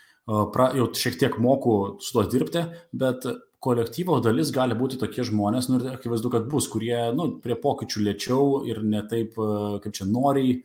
pra, 0.53 0.71
jau 0.77 0.89
šiek 0.95 1.19
tiek 1.19 1.37
moku 1.41 1.75
su 2.03 2.13
tuo 2.15 2.25
dirbti, 2.29 2.65
bet 2.93 3.25
kolektyvo 3.63 4.19
dalis 4.23 4.53
gali 4.55 4.75
būti 4.77 4.99
tokie 4.99 5.25
žmonės, 5.27 5.67
nu 5.67 5.79
ir 5.79 5.95
akivaizdu, 5.97 6.31
kad 6.31 6.45
bus, 6.51 6.69
kurie, 6.71 6.95
nu, 7.15 7.27
prie 7.43 7.57
pokyčių 7.59 8.03
lėčiau 8.05 8.45
ir 8.69 8.79
ne 8.87 9.01
taip, 9.11 9.35
kaip 9.83 9.95
čia 9.95 10.07
noriai, 10.07 10.61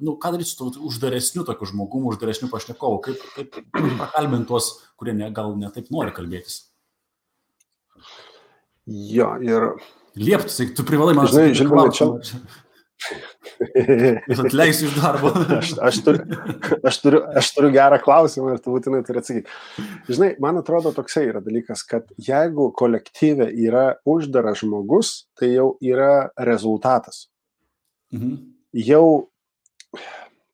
nu, 0.00 0.14
ką 0.16 0.32
daryti 0.32 0.48
su 0.48 0.56
to 0.62 0.86
uždaresniu 0.88 1.44
tokiu 1.48 1.68
žmogumu, 1.68 2.14
uždaresniu 2.14 2.48
pašnekovu, 2.52 3.02
kaip, 3.04 3.26
kaip 3.36 3.60
pakalbinti 4.00 4.48
tuos, 4.48 4.70
kurie 5.00 5.16
ne, 5.18 5.28
gal 5.34 5.52
ne 5.60 5.68
taip 5.74 5.92
nori 5.94 6.14
kalbėtis. 6.16 6.62
Jo, 8.88 9.34
ir. 9.44 9.74
Liepti, 10.18 10.70
tu 10.74 10.82
privalai 10.88 11.12
man 11.14 11.28
žinai, 11.30 11.52
žinai, 11.54 11.90
čia, 11.94 12.08
atleisiu 14.44 14.88
iš 14.88 14.98
darbo. 14.98 15.32
aš, 15.58 15.72
aš, 15.82 16.00
turiu, 16.04 16.40
aš, 16.82 17.00
turiu, 17.02 17.22
aš 17.40 17.50
turiu 17.56 17.72
gerą 17.74 18.00
klausimą 18.02 18.54
ir 18.56 18.60
tu 18.64 18.74
būtinai 18.74 19.02
turi 19.06 19.22
atsakyti. 19.22 19.56
Žinai, 20.10 20.34
man 20.42 20.60
atrodo 20.60 20.92
toksai 20.96 21.28
yra 21.30 21.42
dalykas, 21.44 21.84
kad 21.88 22.08
jeigu 22.28 22.70
kolektyve 22.78 23.48
yra 23.68 23.88
uždaras 24.08 24.62
žmogus, 24.62 25.14
tai 25.38 25.52
jau 25.54 25.72
yra 25.84 26.28
rezultatas. 26.50 27.26
Mhm. 28.14 28.38
Jau 28.88 29.28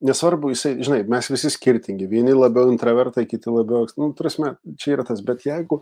nesvarbu, 0.05 0.53
jisai, 0.53 0.76
žinai, 0.84 1.03
mes 1.09 1.28
visi 1.32 1.51
skirtingi, 1.53 2.09
vieni 2.11 2.34
labiau 2.36 2.68
intravertai, 2.72 3.24
kiti 3.28 3.53
labiau, 3.53 3.88
nu, 4.01 4.11
turėsime, 4.16 4.55
čia 4.80 4.99
yra 4.99 5.07
tas, 5.09 5.22
bet 5.24 5.47
jeigu 5.47 5.80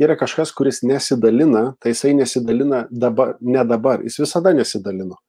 yra 0.00 0.16
kažkas, 0.18 0.52
kuris 0.56 0.82
nesidalina, 0.86 1.74
tai 1.80 1.94
jisai 1.94 2.14
nesidalina 2.18 2.86
dabar, 2.90 3.36
ne 3.40 3.64
dabar, 3.68 4.02
jis 4.06 4.18
visada 4.24 4.52
nesidalino. 4.56 5.20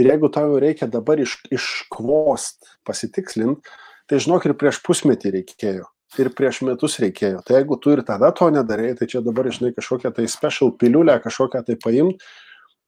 Ir 0.00 0.08
jeigu 0.08 0.30
tau 0.32 0.56
reikia 0.62 0.88
dabar 0.88 1.20
iš, 1.20 1.36
iškvost, 1.52 2.70
pasitikslint, 2.88 3.66
tai 4.08 4.20
žinok 4.22 4.48
ir 4.48 4.56
prieš 4.58 4.80
pusmetį 4.86 5.34
reikėjo. 5.36 5.88
Ir 6.18 6.30
prieš 6.34 6.62
metus 6.66 6.96
reikėjo. 7.02 7.42
Tai 7.46 7.58
jeigu 7.58 7.76
tu 7.78 7.92
ir 7.94 8.00
tada 8.06 8.32
to 8.34 8.48
nedarėjai, 8.50 8.96
tai 8.98 9.10
čia 9.12 9.20
dabar, 9.22 9.46
žinai, 9.52 9.74
kažkokią 9.76 10.10
tai 10.16 10.24
special 10.30 10.72
piliulę, 10.80 11.20
kažkokią 11.22 11.62
tai 11.68 11.76
paimt. 11.82 12.24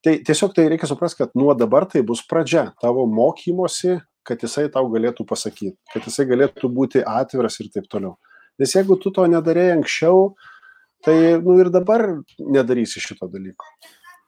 Tai 0.02 0.16
tiesiog 0.26 0.56
tai 0.56 0.64
reikia 0.72 0.88
suprasti, 0.90 1.20
kad 1.20 1.36
nuo 1.38 1.52
dabar 1.54 1.86
tai 1.86 2.02
bus 2.06 2.24
pradžia 2.26 2.72
tavo 2.82 3.04
mokymosi, 3.06 4.00
kad 4.26 4.42
jisai 4.42 4.66
tau 4.72 4.88
galėtų 4.90 5.26
pasakyti, 5.28 5.76
kad 5.92 6.08
jisai 6.08 6.26
galėtų 6.30 6.70
būti 6.74 7.04
atviras 7.06 7.60
ir 7.62 7.70
taip 7.74 7.86
toliau. 7.92 8.16
Nes 8.58 8.74
jeigu 8.74 8.96
tu 8.98 9.12
to 9.14 9.28
nedarėjai 9.30 9.76
anksčiau, 9.76 10.32
tai, 11.06 11.16
nu 11.42 11.58
ir 11.62 11.70
dabar 11.74 12.08
nedarysi 12.38 13.02
šito 13.02 13.30
dalyko. 13.30 13.68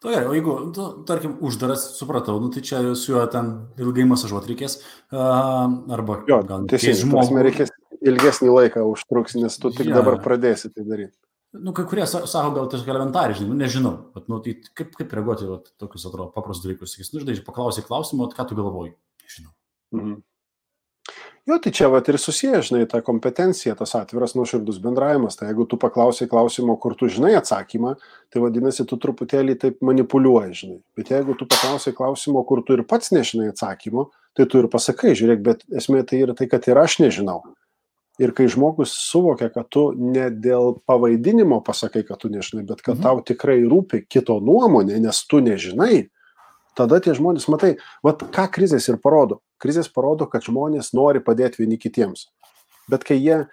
To 0.04 0.12
gerai, 0.12 0.26
o 0.28 0.34
jeigu, 0.36 0.54
tu, 0.76 0.86
tarkim, 1.08 1.38
uždaras, 1.40 1.86
supratau, 1.96 2.36
nu, 2.36 2.50
tai 2.52 2.60
čia 2.60 2.80
su 2.92 3.14
juo 3.14 3.22
ten 3.32 3.46
ilgai 3.80 4.04
masažuoti 4.10 4.50
reikės, 4.50 4.74
uh, 5.16 5.64
arba 5.96 6.18
jo, 6.28 6.42
gal 6.44 6.66
tiesiog 6.68 6.98
žmogui 7.06 7.44
reikės 7.46 7.72
ilgesnį 8.04 8.50
laiką 8.52 8.82
užtruks, 8.90 9.38
nes 9.40 9.56
tu 9.62 9.72
tik 9.72 9.88
ja. 9.88 10.02
dabar 10.02 10.18
pradėsi 10.20 10.68
tai 10.74 10.84
daryti. 10.84 11.16
Nu, 11.56 11.72
kai 11.72 11.86
kurie 11.88 12.04
sako, 12.10 12.50
gal 12.52 12.68
tiesiog 12.68 12.92
elementariai, 12.92 13.38
žinai, 13.38 13.54
nu, 13.54 13.58
nežinau, 13.62 13.94
bet, 14.12 14.28
nu, 14.28 14.42
tai 14.44 14.58
kaip, 14.76 14.92
kaip 14.98 15.16
reaguoti, 15.16 15.48
vat, 15.48 15.72
tokius, 15.80 16.04
atrodo, 16.10 16.28
paprastus 16.36 16.68
dalykus, 16.68 16.92
sakys, 16.98 17.14
nu, 17.14 17.24
žinai, 17.24 17.40
paklausai 17.48 17.86
klausimą, 17.88 18.28
ką 18.36 18.48
tu 18.50 18.60
galvoji, 18.60 18.92
nežinau. 19.24 19.56
Mhm. 19.96 20.20
Jo, 21.44 21.58
tai 21.60 21.74
čia 21.76 21.90
vat 21.92 22.06
ir 22.08 22.16
susiję, 22.16 22.62
žinai, 22.64 22.86
ta 22.88 23.02
kompetencija, 23.04 23.74
tas 23.76 23.90
atviras 23.98 24.32
nuoširdus 24.32 24.78
bendravimas. 24.80 25.36
Tai 25.36 25.50
jeigu 25.50 25.66
tu 25.68 25.76
paklausai 25.76 26.24
klausimo, 26.30 26.76
kur 26.80 26.94
tu 26.96 27.10
žinai 27.12 27.34
atsakymą, 27.36 27.98
tai 28.32 28.40
vadinasi, 28.40 28.86
tu 28.88 28.96
truputėlį 29.00 29.58
taip 29.60 29.84
manipuliuoji, 29.84 30.56
žinai. 30.62 30.78
Bet 30.96 31.12
jeigu 31.12 31.36
tu 31.36 31.44
paklausai 31.44 31.92
klausimo, 31.98 32.40
kur 32.48 32.64
tu 32.64 32.78
ir 32.78 32.86
pats 32.88 33.12
nežinai 33.12 33.50
atsakymo, 33.52 34.06
tai 34.32 34.48
tu 34.48 34.62
ir 34.62 34.70
pasakai, 34.72 35.12
žiūrėk, 35.12 35.44
bet 35.44 35.68
esmė 35.68 36.00
tai 36.08 36.22
yra 36.24 36.38
tai, 36.38 36.48
kad 36.48 36.64
ir 36.70 36.80
aš 36.80 36.96
nežinau. 37.04 37.42
Ir 38.24 38.32
kai 38.32 38.48
žmogus 38.48 38.96
suvokia, 39.10 39.50
kad 39.52 39.68
tu 39.68 39.90
ne 39.98 40.30
dėl 40.32 40.78
pavaidinimo 40.88 41.60
pasakai, 41.66 42.06
kad 42.08 42.24
tu 42.24 42.32
nežinai, 42.32 42.64
bet 42.64 42.80
kad 42.80 42.96
mhm. 42.96 43.04
tau 43.04 43.20
tikrai 43.20 43.60
rūpi 43.68 44.06
kito 44.08 44.40
nuomonė, 44.40 44.96
nes 45.02 45.20
tu 45.28 45.44
nežinai, 45.44 46.06
tada 46.78 47.04
tie 47.04 47.12
žmonės, 47.12 47.50
matai, 47.52 47.76
vat 48.06 48.24
ką 48.32 48.48
krizės 48.54 48.88
ir 48.88 48.96
parodo. 49.02 49.42
Krizės 49.62 49.88
parodo, 49.92 50.26
kad 50.30 50.44
žmonės 50.46 50.92
nori 50.96 51.22
padėti 51.24 51.62
vieni 51.62 51.78
kitiems. 51.80 52.28
Bet 52.90 53.04
kai 53.06 53.16
jie 53.16 53.38
e, 53.44 53.46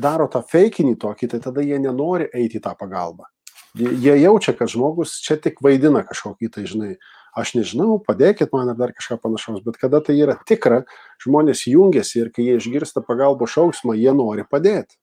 daro 0.00 0.26
tą 0.30 0.42
feikinį 0.50 0.96
tokį, 1.02 1.30
tai 1.34 1.40
tada 1.44 1.64
jie 1.64 1.78
nenori 1.78 2.28
eiti 2.32 2.58
į 2.58 2.64
tą 2.64 2.74
pagalbą. 2.78 3.28
Jie 3.74 4.14
jaučia, 4.22 4.54
kad 4.54 4.70
žmogus 4.70 5.16
čia 5.22 5.34
tik 5.42 5.58
vaidina 5.62 6.04
kažkokį, 6.06 6.50
tai 6.54 6.62
žinai, 6.70 6.92
aš 7.34 7.56
nežinau, 7.56 7.96
padėkit 8.06 8.52
man 8.54 8.70
ar 8.70 8.76
dar 8.78 8.92
kažką 8.94 9.18
panašaus, 9.22 9.64
bet 9.66 9.80
kada 9.80 9.98
tai 10.04 10.14
yra 10.14 10.36
tikra, 10.46 10.84
žmonės 11.24 11.64
jungiasi 11.66 12.20
ir 12.22 12.30
kai 12.34 12.46
jie 12.46 12.60
išgirsta 12.60 13.02
pagalbo 13.02 13.48
šauksmą, 13.50 13.96
jie 13.98 14.14
nori 14.14 14.46
padėti. 14.46 14.94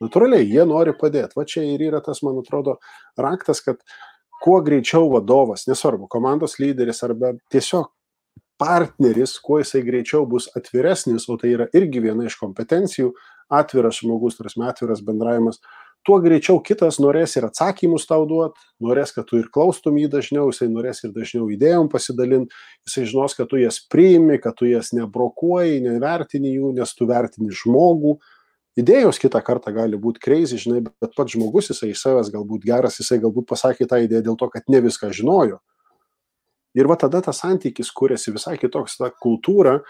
Natūraliai, 0.00 0.46
jie 0.46 0.62
nori 0.64 0.94
padėti. 0.96 1.36
Va 1.36 1.44
čia 1.44 1.66
ir 1.66 1.82
yra 1.90 1.98
tas, 2.00 2.22
man 2.24 2.38
atrodo, 2.40 2.78
raktas, 3.18 3.60
kad 3.66 3.82
kuo 4.40 4.60
greičiau 4.64 5.10
vadovas, 5.12 5.66
nesvarbu, 5.68 6.06
komandos 6.08 6.56
lyderis 6.62 7.02
arba 7.04 7.34
tiesiog 7.52 7.90
partneris, 8.60 9.38
kuo 9.42 9.58
jisai 9.62 9.82
greičiau 9.86 10.26
bus 10.28 10.50
atviresnis, 10.56 11.26
o 11.32 11.38
tai 11.40 11.54
yra 11.56 11.68
irgi 11.76 12.02
viena 12.04 12.28
iš 12.28 12.36
kompetencijų, 12.40 13.14
atviras 13.50 14.02
žmogus, 14.02 14.36
tarsi 14.38 14.60
atviras 14.62 15.00
bendravimas, 15.04 15.58
tuo 16.06 16.18
greičiau 16.22 16.60
kitas 16.64 16.98
norės 17.02 17.36
ir 17.36 17.46
atsakymus 17.48 18.06
tau 18.08 18.24
duot, 18.28 18.56
norės, 18.82 19.12
kad 19.16 19.26
tu 19.28 19.40
ir 19.40 19.48
klaustum 19.52 19.98
jį 20.00 20.08
dažniau, 20.12 20.48
jisai 20.52 20.70
norės 20.72 21.02
ir 21.04 21.14
dažniau 21.16 21.48
idėjom 21.52 21.90
pasidalinti, 21.92 22.54
jisai 22.88 23.06
žinos, 23.10 23.36
kad 23.36 23.50
tu 23.50 23.60
jas 23.60 23.80
priimi, 23.92 24.38
kad 24.42 24.56
tu 24.56 24.68
jas 24.70 24.94
nebrokuoji, 24.96 25.82
nevertini 25.84 26.54
jų, 26.54 26.74
nes 26.78 26.94
tu 26.96 27.08
vertini 27.10 27.52
žmogų. 27.62 28.16
Idėjos 28.80 29.18
kitą 29.20 29.42
kartą 29.44 29.74
gali 29.74 29.98
būti 30.00 30.22
kreizį, 30.22 30.60
žinai, 30.62 30.84
bet 30.86 31.16
pats 31.16 31.34
žmogus, 31.34 31.72
jisai 31.72 31.90
iš 31.90 32.04
savęs 32.04 32.30
galbūt 32.32 32.64
geras, 32.64 33.00
jisai 33.02 33.18
galbūt 33.20 33.48
pasakė 33.50 33.88
tą 33.90 33.98
idėją 34.04 34.22
dėl 34.30 34.38
to, 34.40 34.48
kad 34.52 34.70
ne 34.72 34.80
viską 34.86 35.10
žinojo. 35.16 35.58
Ir 36.78 36.86
va 36.86 36.96
tada 36.98 37.18
tas 37.24 37.42
santykis 37.42 37.90
kuriasi 37.94 38.34
visai 38.34 38.54
kitoks, 38.60 38.96
ta 39.00 39.10
kultūra, 39.10 39.80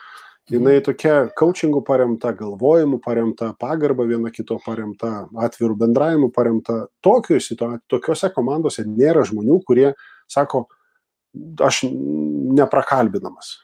jinai 0.51 0.78
tokia 0.85 1.28
coachingu 1.37 1.83
paremta, 1.85 2.33
galvojimu 2.37 3.01
paremta, 3.05 3.53
pagarba 3.61 4.07
viena 4.09 4.33
kito 4.33 4.57
paremta, 4.64 5.26
atvirų 5.47 5.76
bendravimu 5.85 6.31
paremta. 6.35 6.87
Tokiuose 7.05 8.33
komandose 8.35 8.87
nėra 8.89 9.26
žmonių, 9.28 9.61
kurie 9.66 9.91
sako, 10.31 10.66
aš 11.61 11.85
neprakalbinamas. 11.91 13.59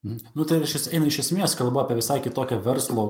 Mhm. 0.00 0.30
Nu, 0.32 0.46
tai 0.48 0.62
šis, 0.64 0.86
eina 0.96 1.10
iš 1.10 1.18
esmės 1.26 1.52
kalba 1.58 1.82
apie 1.82 1.98
visai 1.98 2.22
kitokią 2.24 2.56
verslo 2.64 3.02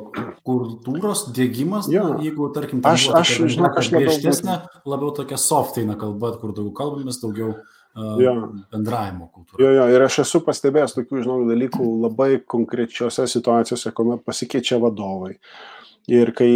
kultūros 0.47 1.29
dėgymas. 1.37 1.87
Ja. 1.91 2.09
Jeigu, 2.19 2.49
tarkim, 2.55 2.81
aš, 2.83 3.05
aš 3.15 3.37
žinau, 3.45 3.71
aš 3.79 3.93
griežtesnė, 3.95 4.57
labiau 4.91 5.13
tokia 5.15 5.39
softeina 5.39 5.95
kalba, 6.01 6.33
kur 6.41 6.51
daugiau 6.57 6.75
kalbamės, 6.75 7.21
daugiau 7.23 7.53
uh, 7.53 7.80
jo. 7.95 8.35
bendravimo 8.71 9.29
kultūra. 9.33 9.63
Jo, 9.65 9.73
jo, 9.79 9.89
ir 9.95 10.05
aš 10.07 10.21
esu 10.25 10.41
pastebėjęs 10.47 10.95
tokių, 10.97 11.25
žinau, 11.25 11.41
dalykų 11.49 11.89
labai 12.05 12.31
konkrečiose 12.47 13.27
situacijose, 13.31 13.93
kuomet 13.97 14.25
pasikeičia 14.27 14.81
vadovai. 14.83 15.37
Ir 16.11 16.33
kai 16.35 16.49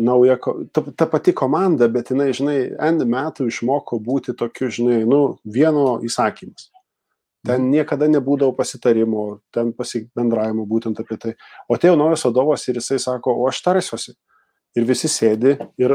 nauja, 0.00 0.36
ta, 0.72 0.84
ta 0.96 1.08
pati 1.10 1.34
komanda, 1.36 1.88
bet 1.92 2.12
jinai, 2.12 2.30
žinai, 2.36 2.58
N 2.88 3.02
metų 3.10 3.48
išmoko 3.50 3.98
būti 4.00 4.36
tokiu, 4.38 4.70
žinai, 4.72 5.02
nu, 5.08 5.38
vieno 5.44 5.98
įsakymas. 6.04 6.70
Ten 7.44 7.60
mhm. 7.60 7.72
niekada 7.74 8.08
nebūdavo 8.08 8.54
pasitarimo, 8.56 9.24
ten 9.52 9.74
pasibendravimo 9.76 10.64
būtent 10.68 11.00
apie 11.02 11.18
tai. 11.20 11.34
O 11.68 11.76
atėjo 11.76 11.98
naujas 12.00 12.24
vadovas 12.24 12.64
ir 12.68 12.80
jisai 12.80 13.00
sako, 13.02 13.34
o 13.36 13.50
aš 13.50 13.60
tarsiuosi. 13.66 14.16
Ir 14.74 14.86
visi 14.88 15.06
sėdi 15.06 15.52
ir 15.78 15.92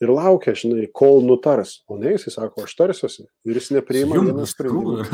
ir 0.00 0.12
laukia, 0.12 0.54
žinai, 0.56 0.86
kol 0.96 1.20
nutars. 1.26 1.80
O 1.90 1.98
ne, 2.00 2.14
jisai 2.14 2.32
sako, 2.34 2.64
aš 2.64 2.76
tarsiuosi. 2.78 3.26
Ir 3.48 3.58
jis 3.60 3.70
nepriima 3.76 4.20
vieną 4.20 4.46
sprendimą. 4.48 5.04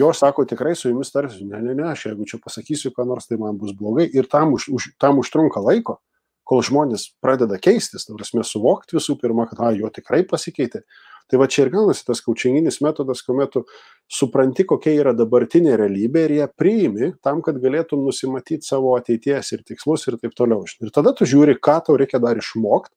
Jo 0.00 0.12
sako, 0.16 0.46
tikrai 0.48 0.74
su 0.78 0.88
jumis 0.88 1.12
tarsiuosi. 1.12 1.48
Ne, 1.50 1.60
ne, 1.64 1.76
ne, 1.76 1.90
aš 1.92 2.08
jeigu 2.08 2.28
čia 2.28 2.40
pasakysiu, 2.42 2.94
ką 2.96 3.04
nors, 3.08 3.28
tai 3.28 3.40
man 3.40 3.60
bus 3.60 3.76
blogai. 3.76 4.08
Ir 4.16 4.30
tam, 4.32 4.56
už, 4.56 4.70
už, 4.72 4.90
tam 5.02 5.20
užtrunka 5.20 5.62
laiko, 5.64 5.98
kol 6.48 6.64
žmonės 6.66 7.10
pradeda 7.22 7.60
keistis, 7.62 8.08
tai 8.08 8.16
prasme, 8.16 8.44
suvokti 8.46 8.96
visų 8.96 9.20
pirma, 9.20 9.46
kad, 9.50 9.60
a, 9.62 9.74
jo 9.76 9.92
tikrai 9.92 10.24
pasikeitė. 10.28 10.82
Tai 11.30 11.38
va 11.38 11.46
čia 11.46 11.62
ir 11.62 11.68
gaunasi 11.70 12.02
tas 12.08 12.18
kaučinginis 12.24 12.80
metodas, 12.82 13.20
kuomet 13.22 13.52
tu 13.54 13.60
supranti, 14.10 14.64
kokia 14.66 14.96
yra 14.96 15.12
dabartinė 15.14 15.76
realybė 15.78 16.24
ir 16.26 16.34
ją 16.40 16.48
priimi 16.58 17.12
tam, 17.22 17.38
kad 17.46 17.60
galėtum 17.62 18.02
nusimatyti 18.02 18.66
savo 18.66 18.96
ateities 18.96 19.52
ir 19.54 19.62
tikslus 19.68 20.08
ir 20.10 20.18
taip 20.18 20.34
toliau. 20.34 20.66
Ir 20.82 20.90
tada 20.90 21.12
tu 21.14 21.28
žiūri, 21.30 21.54
ką 21.62 21.76
tau 21.86 21.94
reikia 22.00 22.18
dar 22.24 22.40
išmokti 22.40 22.96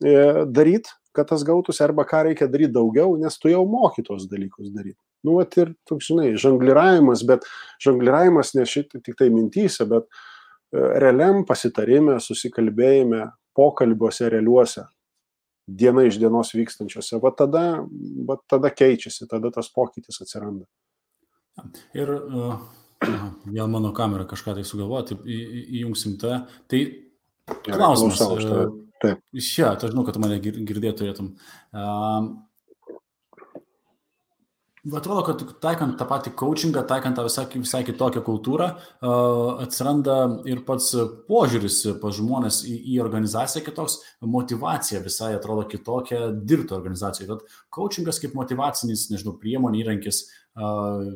daryti, 0.00 0.92
kad 1.12 1.28
tas 1.28 1.44
gautųsi, 1.46 1.82
arba 1.84 2.06
ką 2.08 2.24
reikia 2.28 2.48
daryti 2.50 2.74
daugiau, 2.76 3.16
nes 3.20 3.38
tu 3.38 3.50
jau 3.50 3.64
moki 3.68 4.04
tos 4.06 4.28
dalykus 4.30 4.70
daryti. 4.72 4.98
Nu, 5.26 5.36
vat 5.36 5.56
ir, 5.60 5.74
toks, 5.88 6.08
žinai, 6.08 6.30
žangliravimas, 6.40 7.24
bet 7.28 7.44
žangliravimas 7.84 8.54
ne 8.56 8.64
šitai 8.68 9.02
tik 9.04 9.18
tai 9.18 9.28
mintyse, 9.34 9.84
bet 9.90 10.06
e, 10.06 10.80
realiam 11.02 11.42
pasitarime, 11.48 12.16
susikalbėjime, 12.24 13.26
pokalbiuose 13.58 14.30
realiuose, 14.32 14.86
diena 15.68 16.06
iš 16.08 16.18
dienos 16.22 16.54
vykstančiose, 16.56 17.20
va 17.22 17.34
tada, 17.36 17.64
va 18.26 18.38
tada 18.48 18.70
keičiasi, 18.72 19.28
tada 19.30 19.52
tas 19.54 19.68
pokytis 19.74 20.22
atsiranda. 20.22 20.64
Ir 21.98 22.14
uh, 22.16 22.56
vėl 23.56 23.68
mano 23.68 23.92
kamera 23.96 24.24
kažką 24.30 24.56
tai 24.56 24.64
sugalvoja, 24.64 25.10
tai 25.10 25.18
įjungsim 25.26 26.16
tą. 26.22 26.44
Tai 26.70 26.84
klausimas. 27.66 28.22
Klausau, 28.22 28.70
Taip. 29.00 29.24
Iš 29.32 29.48
čia, 29.54 29.72
aš 29.72 29.90
žinau, 29.94 30.04
kad 30.04 30.18
mane 30.20 30.38
girdėti 30.44 30.96
turėtum. 31.00 31.34
Um, 31.72 32.32
Atrodo, 34.80 35.20
kad 35.26 35.42
taikant 35.60 35.98
tą 36.00 36.06
patį 36.08 36.30
coachingą, 36.40 36.86
taikant 36.88 37.18
tą 37.18 37.26
visai, 37.26 37.42
visai 37.52 37.82
kitokią 37.84 38.22
kultūrą, 38.24 38.70
uh, 39.04 39.60
atsiranda 39.60 40.14
ir 40.48 40.62
pats 40.64 40.94
požiūris 41.28 41.82
pas 42.00 42.16
žmonės 42.16 42.62
į, 42.64 42.78
į 42.94 42.96
organizaciją 43.04 43.66
kitoks, 43.66 43.98
motivacija 44.24 45.02
visai 45.04 45.34
atrodo 45.36 45.66
kitokia 45.68 46.30
dirbti 46.32 46.72
organizacijoje. 46.78 47.28
Tad 47.28 47.60
coachingas 47.76 48.22
kaip 48.24 48.32
motivacinis, 48.40 49.10
nežinau, 49.12 49.36
priemonė, 49.42 49.82
įrankis, 49.84 50.22
uh, 50.56 51.12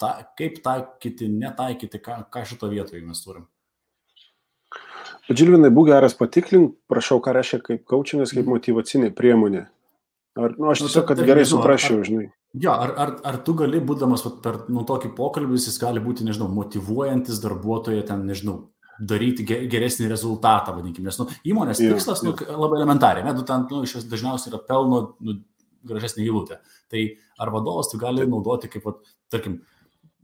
ta, 0.00 0.14
kaip 0.40 0.62
taikyti, 0.64 1.28
netaikyti, 1.36 2.00
ką, 2.00 2.22
ką 2.32 2.46
šito 2.48 2.72
vietoje 2.72 3.04
mes 3.04 3.20
turim. 3.26 3.44
Žilvinai, 5.30 5.70
būk 5.70 5.92
geras 5.92 6.16
patiklink, 6.18 6.74
prašau, 6.90 7.20
ką 7.22 7.36
reiškia 7.36 7.60
kaip 7.62 7.84
coachingas, 7.86 8.34
kaip 8.34 8.44
mhm. 8.44 8.56
motivacinė 8.56 9.12
priemonė. 9.14 9.66
Ar, 10.32 10.54
nu, 10.56 10.70
aš 10.72 10.82
nu, 10.82 10.88
tiesiog, 10.88 11.06
kad 11.10 11.20
gerai 11.28 11.44
suprasčiau, 11.46 12.00
žinai. 12.06 12.30
Jo, 12.56 12.72
ar, 12.72 12.92
ar, 13.00 13.10
ar 13.28 13.38
tu 13.44 13.54
gali, 13.56 13.80
būdamas 13.84 14.24
vat, 14.26 14.38
per 14.44 14.58
nu, 14.72 14.82
tokį 14.88 15.12
pokalbį, 15.16 15.60
jis 15.60 15.78
gali 15.80 16.00
būti, 16.04 16.24
nežinau, 16.26 16.48
motivuojantis 16.52 17.40
darbuotoją 17.44 18.02
ten, 18.08 18.24
nežinau, 18.28 18.56
daryti 19.00 19.44
geresnį 19.44 20.08
rezultatą, 20.10 20.74
vadinkime. 20.76 21.08
Nes 21.08 21.20
nu, 21.20 21.28
įmonės 21.48 21.80
tikslas 21.80 22.24
nu, 22.26 22.34
labai 22.48 22.80
elementariai, 22.80 23.24
ne, 23.26 23.34
tu 23.36 23.44
ten 23.48 23.64
nu, 23.70 23.82
iš 23.86 24.08
dažniausiai 24.08 24.52
yra 24.52 24.60
pelno 24.68 25.02
nu, 25.24 25.38
gražesnė 25.88 26.26
eilutė. 26.26 26.60
Tai 26.92 27.04
ar 27.40 27.52
vadovas 27.54 27.90
tu 27.92 28.00
gali 28.00 28.26
naudoti 28.28 28.70
kaip, 28.72 28.84
vat, 28.88 29.00
tarkim, 29.32 29.60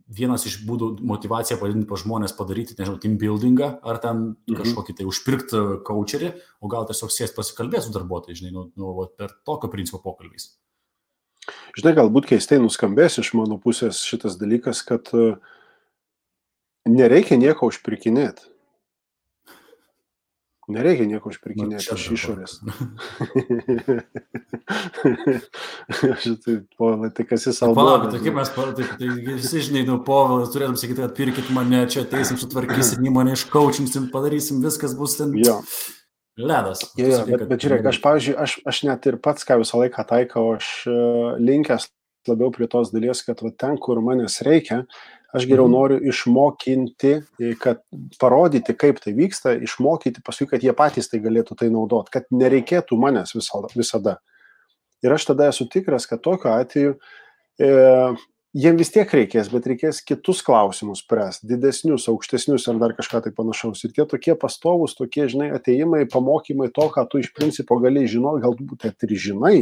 vienas 0.09 0.47
iš 0.49 0.61
būdų 0.67 0.91
motivaciją 1.07 1.59
padidinti 1.61 1.89
pas 1.89 2.01
žmonės 2.03 2.35
padaryti, 2.37 2.77
nežinau, 2.79 2.99
team 3.03 3.19
buildingą, 3.21 3.75
ar 3.85 4.01
ten 4.03 4.23
mhm. 4.33 4.57
kažkokį 4.63 4.97
tai 4.99 5.09
užpirkti 5.09 5.63
coacherį, 5.87 6.33
o 6.65 6.71
gal 6.73 6.89
tiesiog 6.89 7.13
sėsti 7.13 7.37
pasikalbėti 7.37 7.89
su 7.89 7.95
darbuotojais, 7.97 8.41
žinai, 8.41 8.55
nu, 8.57 8.69
nu, 8.79 8.95
per 9.19 9.37
tokio 9.47 9.71
principo 9.73 10.01
pokalbys. 10.05 10.55
Žinai, 11.79 11.95
galbūt 11.97 12.29
keistai 12.29 12.59
nuskambės 12.61 13.21
iš 13.23 13.33
mano 13.39 13.57
pusės 13.63 14.03
šitas 14.05 14.37
dalykas, 14.41 14.83
kad 14.85 15.09
e, 15.17 15.31
nereikia 16.89 17.39
nieko 17.41 17.71
užpirkinėti. 17.71 18.49
Nereikia 20.69 21.07
nieko 21.09 21.31
užpirkinėti 21.33 21.95
iš 21.95 22.03
išorės. 22.13 22.59
tai, 26.45 26.55
povilai, 26.77 27.09
tai 27.17 27.25
kas 27.25 27.47
jis 27.49 27.57
savo. 27.57 27.73
Palauk, 27.79 28.11
tai 28.13 28.21
kaip 28.21 28.37
mes, 28.37 28.51
tai, 28.53 28.85
tai 29.01 29.09
visi 29.17 29.65
žinai, 29.65 29.87
nu, 29.89 29.97
povilas, 30.05 30.53
turėtum 30.53 30.77
sakyti, 30.77 31.01
kad 31.07 31.15
pirkit 31.17 31.49
mane, 31.57 31.81
čia 31.89 32.05
ateisim, 32.05 32.37
sutvarkysim 32.43 33.01
įmonę, 33.09 33.33
iškaučinsim, 33.39 34.11
padarysim, 34.13 34.61
viskas 34.65 34.93
bus 34.99 35.17
ten. 35.21 35.31
Jo. 35.41 35.57
Ledas. 36.39 36.79
Jo, 37.01 37.07
jo, 37.11 37.23
bet, 37.27 37.41
bet 37.51 37.59
žiūrėk, 37.65 37.83
aš, 37.91 37.99
pavyzdžiui, 38.05 38.35
aš, 38.39 38.53
aš 38.69 38.77
net 38.87 39.09
ir 39.11 39.17
pats, 39.25 39.43
ką 39.49 39.55
visą 39.65 39.75
laiką 39.81 40.05
taikau, 40.07 40.45
aš 40.61 40.67
uh, 40.87 41.35
linkęs 41.43 41.89
labiau 42.29 42.53
prie 42.55 42.69
tos 42.71 42.93
dalies, 42.93 43.25
kad 43.27 43.41
va, 43.43 43.51
ten, 43.57 43.75
kur 43.81 43.99
manęs 44.05 44.43
reikia, 44.47 44.85
Aš 45.29 45.45
geriau 45.45 45.67
mhm. 45.67 45.75
noriu 45.75 45.99
išmokinti, 46.09 47.11
e, 47.37 47.53
kad 47.61 47.83
parodyti, 48.21 48.73
kaip 48.79 49.03
tai 49.05 49.13
vyksta, 49.17 49.53
išmokyti 49.61 50.25
paskui, 50.25 50.49
kad 50.49 50.65
jie 50.65 50.73
patys 50.77 51.11
tai 51.13 51.21
galėtų 51.25 51.59
tai 51.61 51.69
naudoti, 51.73 52.15
kad 52.15 52.31
nereikėtų 52.33 52.97
manęs 52.97 53.37
visada. 53.37 54.17
Ir 55.05 55.15
aš 55.15 55.29
tada 55.29 55.51
esu 55.53 55.69
tikras, 55.71 56.09
kad 56.09 56.25
tokiu 56.25 56.49
atveju 56.55 56.97
e, 57.61 57.69
jiem 58.57 58.79
vis 58.81 58.91
tiek 58.95 59.13
reikės, 59.15 59.51
bet 59.53 59.69
reikės 59.69 60.01
kitus 60.07 60.41
klausimus 60.47 61.05
spręsti, 61.05 61.47
didesnius, 61.51 62.09
aukštesnius 62.11 62.65
ar 62.73 62.81
dar 62.81 62.97
kažką 62.97 63.21
tai 63.27 63.33
panašaus. 63.37 63.85
Ir 63.85 63.93
tie 63.95 64.09
tokie 64.09 64.35
pastovus, 64.39 64.97
tokie, 64.99 65.27
žinai, 65.31 65.53
ateimai, 65.55 66.07
pamokymai 66.11 66.71
to, 66.75 66.89
ką 66.95 67.05
tu 67.11 67.21
iš 67.23 67.31
principo 67.37 67.79
gali 67.85 68.09
žinoti, 68.09 68.43
galbūt 68.47 68.89
net 68.89 69.07
ir 69.07 69.15
žinai, 69.29 69.57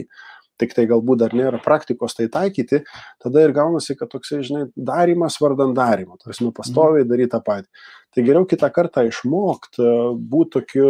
tik 0.61 0.75
tai 0.77 0.87
galbūt 0.91 1.21
dar 1.21 1.35
nėra 1.37 1.61
praktikos 1.63 2.17
tai 2.17 2.29
taikyti, 2.33 2.83
tada 3.23 3.45
ir 3.45 3.55
gaunasi, 3.57 3.97
kad 3.99 4.11
toksai, 4.13 4.43
žinai, 4.47 4.65
darimas 4.77 5.39
vardan 5.43 5.75
darimo, 5.77 6.17
tarsi 6.23 6.47
nu 6.47 6.53
pastoviai 6.57 7.05
mhm. 7.05 7.11
daryti 7.13 7.33
tą 7.35 7.43
patį. 7.47 7.69
Tai 8.17 8.25
geriau 8.25 8.49
kitą 8.49 8.71
kartą 8.73 9.05
išmokti, 9.11 9.83
e, 9.85 10.07
būti 10.33 10.55
tokiu 10.57 10.89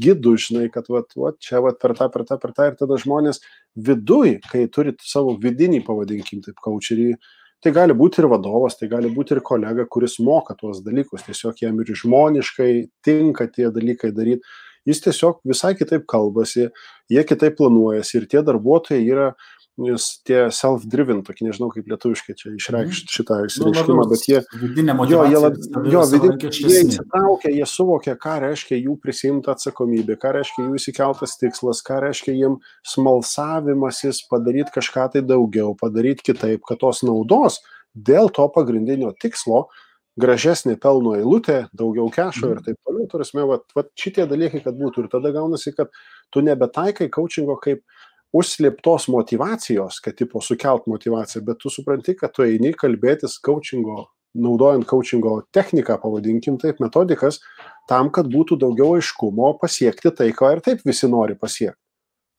gidu, 0.00 0.38
žinai, 0.40 0.70
kad 0.72 0.88
vat, 0.92 1.12
vat, 1.18 1.36
čia 1.44 1.60
vat, 1.64 1.76
per 1.82 1.96
tą, 1.98 2.08
per 2.14 2.24
tą, 2.28 2.40
per 2.40 2.56
tą 2.56 2.70
ir 2.70 2.80
tada 2.80 2.96
žmonės 3.00 3.42
viduj, 3.76 4.38
kai 4.48 4.64
turit 4.72 5.04
savo 5.04 5.36
vidinį, 5.40 5.84
pavadinkim 5.86 6.44
taip, 6.44 6.58
kaučerį, 6.64 7.12
Tai 7.62 7.70
gali 7.70 7.94
būti 7.94 8.18
ir 8.18 8.26
vadovas, 8.26 8.74
tai 8.74 8.88
gali 8.90 9.06
būti 9.14 9.36
ir 9.36 9.40
kolega, 9.46 9.84
kuris 9.86 10.16
moka 10.18 10.56
tuos 10.58 10.80
dalykus, 10.82 11.22
tiesiog 11.28 11.60
jam 11.62 11.76
ir 11.78 11.92
žmoniškai 11.94 12.72
tinka 13.06 13.46
tie 13.54 13.68
dalykai 13.70 14.10
daryti 14.16 14.42
jis 14.88 15.02
tiesiog 15.04 15.40
visai 15.48 15.74
kitaip 15.78 16.06
kalbasi, 16.10 16.68
jie 17.12 17.24
kitaip 17.28 17.58
planuojasi 17.60 18.18
ir 18.20 18.30
tie 18.30 18.44
darbuotojai 18.46 19.02
yra 19.06 19.32
nes 19.80 20.06
tie 20.26 20.50
self-driven, 20.52 21.22
tokie 21.24 21.46
nežinau 21.46 21.70
kaip 21.72 21.86
lietuviškai 21.88 22.34
čia 22.36 22.50
išreikšti 22.52 23.06
mhm. 23.08 23.12
šitą 23.16 23.38
išsireiškimą, 23.46 24.04
bet 24.10 24.26
jie... 24.28 24.40
Vidinė 24.60 24.96
motyvacija. 24.98 25.30
Jo, 25.32 25.32
jie, 25.32 25.40
lab, 25.40 25.86
jo 25.94 26.02
vidinė, 26.10 26.50
jie 26.52 26.82
įsitraukia, 26.82 27.52
jie 27.56 27.68
suvokia, 27.68 28.16
ką 28.20 28.34
reiškia 28.44 28.80
jų 28.82 28.98
prisimta 29.00 29.54
atsakomybė, 29.56 30.18
ką 30.20 30.34
reiškia 30.36 30.66
jų 30.66 30.76
įsikeltas 30.80 31.38
tikslas, 31.40 31.80
ką 31.86 32.02
reiškia 32.04 32.36
jiems 32.36 32.74
smalsavimasis 32.92 34.26
padaryti 34.28 34.76
kažką 34.76 35.08
tai 35.16 35.24
daugiau, 35.24 35.72
padaryti 35.78 36.28
kitaip, 36.32 36.60
kad 36.68 36.82
tos 36.84 37.00
naudos 37.06 37.62
dėl 37.96 38.28
to 38.32 38.44
pagrindinio 38.52 39.14
tikslo 39.20 39.66
gražesnė 40.20 40.76
pelno 40.80 41.14
eilutė, 41.16 41.66
daugiau 41.76 42.08
kešo 42.12 42.50
ir 42.50 42.58
mhm. 42.60 42.64
taip 42.66 42.78
toliau. 42.86 43.08
Turime, 43.12 43.44
va, 43.48 43.58
va, 43.76 43.84
šitie 43.98 44.26
dalykai, 44.28 44.62
kad 44.64 44.78
būtų. 44.78 45.04
Ir 45.04 45.12
tada 45.12 45.32
gaunasi, 45.34 45.74
kad 45.76 45.92
tu 46.32 46.42
nebetaikai 46.44 47.08
coachingo 47.12 47.56
kaip 47.62 47.82
užslėptos 48.36 49.08
motivacijos, 49.12 50.00
kad 50.04 50.16
tipo 50.16 50.40
sukelt 50.44 50.86
motivaciją, 50.88 51.42
bet 51.44 51.60
tu 51.60 51.72
supranti, 51.72 52.16
kad 52.16 52.32
tu 52.32 52.46
eini 52.46 52.72
kalbėtis 52.76 53.36
coachingo, 53.44 54.06
naudojant 54.32 54.86
coachingo 54.88 55.42
techniką, 55.52 55.98
pavadinkim 56.00 56.56
taip, 56.60 56.80
metodikas, 56.80 57.42
tam, 57.90 58.08
kad 58.14 58.30
būtų 58.32 58.56
daugiau 58.62 58.96
aiškumo 58.96 59.52
pasiekti 59.60 60.14
tai, 60.16 60.30
ko 60.36 60.48
ir 60.54 60.64
taip 60.64 60.80
visi 60.88 61.10
nori 61.12 61.36
pasiekti. 61.36 61.76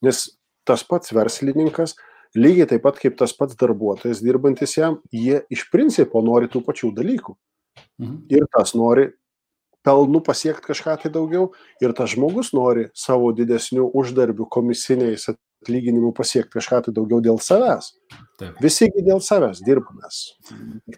Nes 0.03 0.25
tas 0.65 0.81
pats 0.87 1.13
verslininkas, 1.13 1.93
lygiai 2.33 2.67
taip 2.71 2.81
pat 2.87 2.97
kaip 2.97 3.17
tas 3.19 3.35
pats 3.37 3.57
darbuotojas 3.59 4.23
dirbantis 4.25 4.73
jam, 4.79 4.97
jie 5.13 5.43
iš 5.53 5.67
principo 5.69 6.23
nori 6.25 6.49
tų 6.49 6.63
pačių 6.65 6.89
dalykų. 6.97 7.37
Mhm. 8.01 8.23
Ir 8.33 8.47
tas 8.53 8.73
nori 8.77 9.11
pelnų 9.83 10.23
pasiekti 10.23 10.71
kažką 10.71 10.97
tai 11.03 11.11
daugiau, 11.11 11.51
ir 11.83 11.93
tas 11.95 12.13
žmogus 12.15 12.53
nori 12.55 12.87
savo 12.95 13.33
didesnių 13.35 13.89
uždarbių 13.91 14.47
komisiniais 14.51 15.27
atlyginimų 15.63 16.13
pasiekti 16.15 16.57
kažką 16.57 16.81
tai 16.85 16.93
daugiau 16.95 17.21
dėl 17.23 17.39
savęs. 17.43 17.93
Taip. 18.39 18.57
Visigi 18.63 19.03
dėl 19.05 19.21
savęs 19.23 19.61
dirbamės. 19.63 20.21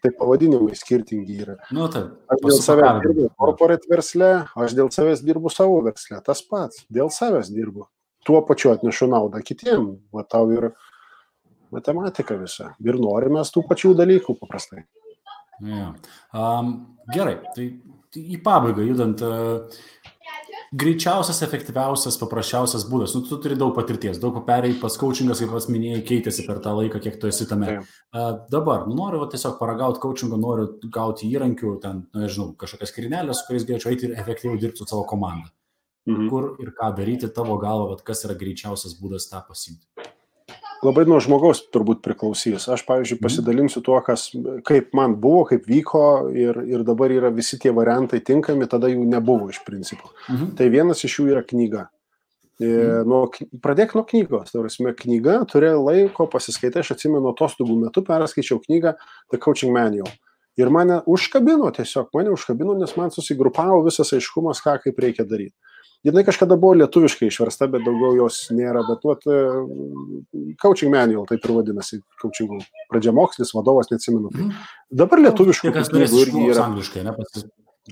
Tai 0.02 0.12
pavadinimai 0.20 0.78
skirtingi 0.78 1.40
yra. 1.46 1.58
Nu, 1.74 1.90
taip. 1.94 2.14
Aš 2.30 2.42
dėl 2.46 2.62
savęs 2.66 3.02
dirbu 3.06 3.30
corporate 3.42 3.92
versle, 3.92 4.32
aš 4.58 4.78
dėl 4.78 4.92
savęs 4.94 5.24
dirbu 5.26 5.54
savo 5.54 5.82
versle. 5.86 6.22
Tas 6.26 6.42
pats. 6.46 6.86
Dėl 6.90 7.14
savęs 7.14 7.52
dirbu. 7.54 7.88
Tuo 8.26 8.42
pačiu 8.46 8.74
atnešu 8.74 9.10
naudą 9.10 9.42
kitiem. 9.46 9.96
Va 10.14 10.26
tau 10.26 10.50
ir 10.54 10.72
matematika 11.74 12.38
visa. 12.40 12.74
Ir 12.82 12.98
norime 13.02 13.46
tų 13.46 13.66
pačių 13.70 13.94
dalykų 13.98 14.38
paprastai. 14.42 14.86
Ja. 15.64 15.92
Um, 16.36 16.74
gerai, 17.14 17.38
tai 17.56 17.70
į 18.16 18.40
pabaigą 18.44 18.84
judant, 18.88 19.22
uh, 19.24 19.86
greičiausias, 20.76 21.40
efektyviausias, 21.46 22.18
paprasčiausias 22.20 22.86
būdas. 22.90 23.14
Nu, 23.16 23.22
tu 23.28 23.38
turi 23.42 23.58
daug 23.60 23.76
patirties, 23.78 24.20
daug 24.22 24.38
perėjai 24.48 24.80
pas 24.82 24.98
coachingas, 25.00 25.42
kaip 25.44 25.54
pats 25.56 25.70
minėjai, 25.72 26.02
keitėsi 26.10 26.46
per 26.48 26.60
tą 26.64 26.74
laiką, 26.80 27.02
kiek 27.04 27.20
tu 27.22 27.30
esi 27.32 27.48
tame. 27.50 27.78
Uh, 27.80 28.32
dabar, 28.52 28.88
nu, 28.90 28.98
noriu 29.00 29.22
va, 29.24 29.30
tiesiog 29.32 29.60
paragauti 29.62 30.02
coachingo, 30.04 30.40
noriu 30.42 30.72
gauti 30.92 31.30
įrankių, 31.32 31.76
ten, 31.84 32.06
nu, 32.10 32.26
nežinau, 32.26 32.52
kažkokias 32.60 32.92
skrinelės, 32.94 33.42
su 33.42 33.50
kuriais 33.50 33.68
galėčiau 33.70 33.94
eiti 33.94 34.10
ir 34.10 34.18
efektyviau 34.20 34.60
dirbti 34.62 34.84
su 34.84 34.90
savo 34.90 35.06
komanda. 35.10 35.54
Mhm. 36.06 36.28
Kur 36.30 36.52
ir 36.62 36.76
ką 36.78 36.92
daryti 36.98 37.32
tavo 37.34 37.56
galva, 37.62 37.96
bet 37.96 38.04
kas 38.06 38.28
yra 38.28 38.36
greičiausias 38.38 39.00
būdas 39.00 39.26
tą 39.32 39.42
pasimti 39.48 39.95
labai 40.86 41.06
nuo 41.10 41.18
žmogaus 41.24 41.64
turbūt 41.74 42.02
priklausys. 42.06 42.68
Aš, 42.72 42.86
pavyzdžiui, 42.88 43.18
mhm. 43.18 43.26
pasidalinsiu 43.26 43.82
tuo, 43.86 43.98
kas, 44.06 44.30
kaip 44.68 44.94
man 44.98 45.18
buvo, 45.22 45.44
kaip 45.50 45.68
vyko 45.70 46.06
ir, 46.36 46.62
ir 46.70 46.86
dabar 46.88 47.14
yra 47.14 47.32
visi 47.34 47.60
tie 47.62 47.74
variantai 47.76 48.22
tinkami, 48.26 48.70
tada 48.72 48.92
jų 48.92 49.06
nebuvo 49.10 49.50
iš 49.54 49.62
principo. 49.68 50.14
Mhm. 50.30 50.56
Tai 50.60 50.70
vienas 50.74 51.04
iš 51.08 51.20
jų 51.20 51.30
yra 51.34 51.44
knyga. 51.46 51.88
E, 52.56 52.68
mhm. 52.70 53.10
Nuo, 53.12 53.24
pradėk 53.64 53.98
nuo 53.98 54.06
knygos, 54.08 54.54
tarsi 54.54 54.96
knyga, 55.02 55.42
turėjau 55.52 55.82
laiko, 55.84 56.30
pasiskaitai, 56.32 56.86
aš 56.86 56.96
atsimenu, 56.96 57.34
atostogų 57.34 57.82
metu 57.84 58.06
perskaičiau 58.06 58.62
knygą 58.64 58.96
The 59.34 59.42
Coaching 59.42 59.76
Manual. 59.76 60.12
Ir 60.56 60.70
mane 60.72 61.02
užkabino, 61.12 61.68
tiesiog 61.76 62.14
mane 62.16 62.32
užkabino, 62.32 62.78
nes 62.80 62.94
man 62.96 63.12
susigrupavo 63.12 63.82
visas 63.84 64.14
aiškumas, 64.16 64.62
ką 64.64 64.78
kaip 64.86 65.02
reikia 65.04 65.26
daryti 65.28 65.52
jinai 66.06 66.24
kažkada 66.28 66.58
buvo 66.60 66.78
lietuviškai 66.80 67.30
išversta, 67.32 67.68
bet 67.74 67.84
daugiau 67.86 68.14
jos 68.20 68.40
nėra, 68.54 68.84
bet 68.88 69.06
vat, 69.08 69.26
e, 69.26 70.54
coaching 70.62 70.94
manual, 70.94 71.26
taip 71.30 71.46
ir 71.46 71.54
vadinasi, 71.58 72.02
coaching 72.22 72.62
pradžia 72.92 73.14
mokslis, 73.16 73.54
vadovas, 73.58 73.90
neatsimenu. 73.92 74.32
Mm. 74.34 74.54
Dabar 75.04 75.24
lietuviškai 75.26 75.74
knygų 75.76 76.22
irgi 76.22 76.48
yra. 76.52 76.70
Angliškai, 76.70 77.06
ne, 77.08 77.16
pasis... 77.18 77.50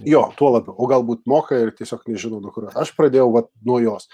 Jo, 0.10 0.24
tuo 0.38 0.50
labiau, 0.56 0.74
o 0.74 0.88
galbūt 0.90 1.28
moka 1.30 1.58
ir 1.62 1.70
tiesiog 1.78 2.08
nežinau, 2.10 2.40
nuo 2.42 2.54
kurios. 2.54 2.74
Aš 2.80 2.96
pradėjau 2.98 3.28
vat, 3.36 3.52
nuo 3.66 3.78
jos. 3.82 4.08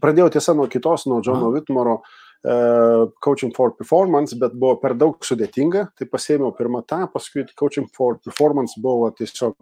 Pradėjau 0.00 0.30
tiesa 0.32 0.54
nuo 0.56 0.64
kitos, 0.72 1.04
nuo 1.10 1.18
Džono 1.20 1.50
Vitmoro, 1.52 1.98
uh, 2.00 3.10
Coaching 3.20 3.52
for 3.56 3.74
Performance, 3.76 4.38
bet 4.40 4.56
buvo 4.56 4.78
per 4.80 4.94
daug 4.96 5.20
sudėtinga, 5.20 5.90
tai 5.92 6.08
pasėmiau 6.08 6.54
pirmą 6.56 6.80
tą, 6.88 7.02
paskui 7.12 7.44
Coaching 7.52 7.90
for 7.92 8.16
Performance 8.24 8.80
buvo 8.80 9.10
tiesiog 9.18 9.58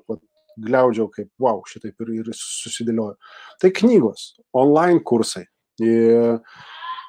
gliaudžiau 0.60 1.08
kaip, 1.12 1.30
wow, 1.42 1.62
šitaip 1.68 2.06
ir, 2.06 2.14
ir 2.20 2.30
susidėlioju. 2.38 3.16
Tai 3.62 3.72
knygos, 3.80 4.30
online 4.64 5.02
kursai. 5.06 5.46
Ir 5.82 6.40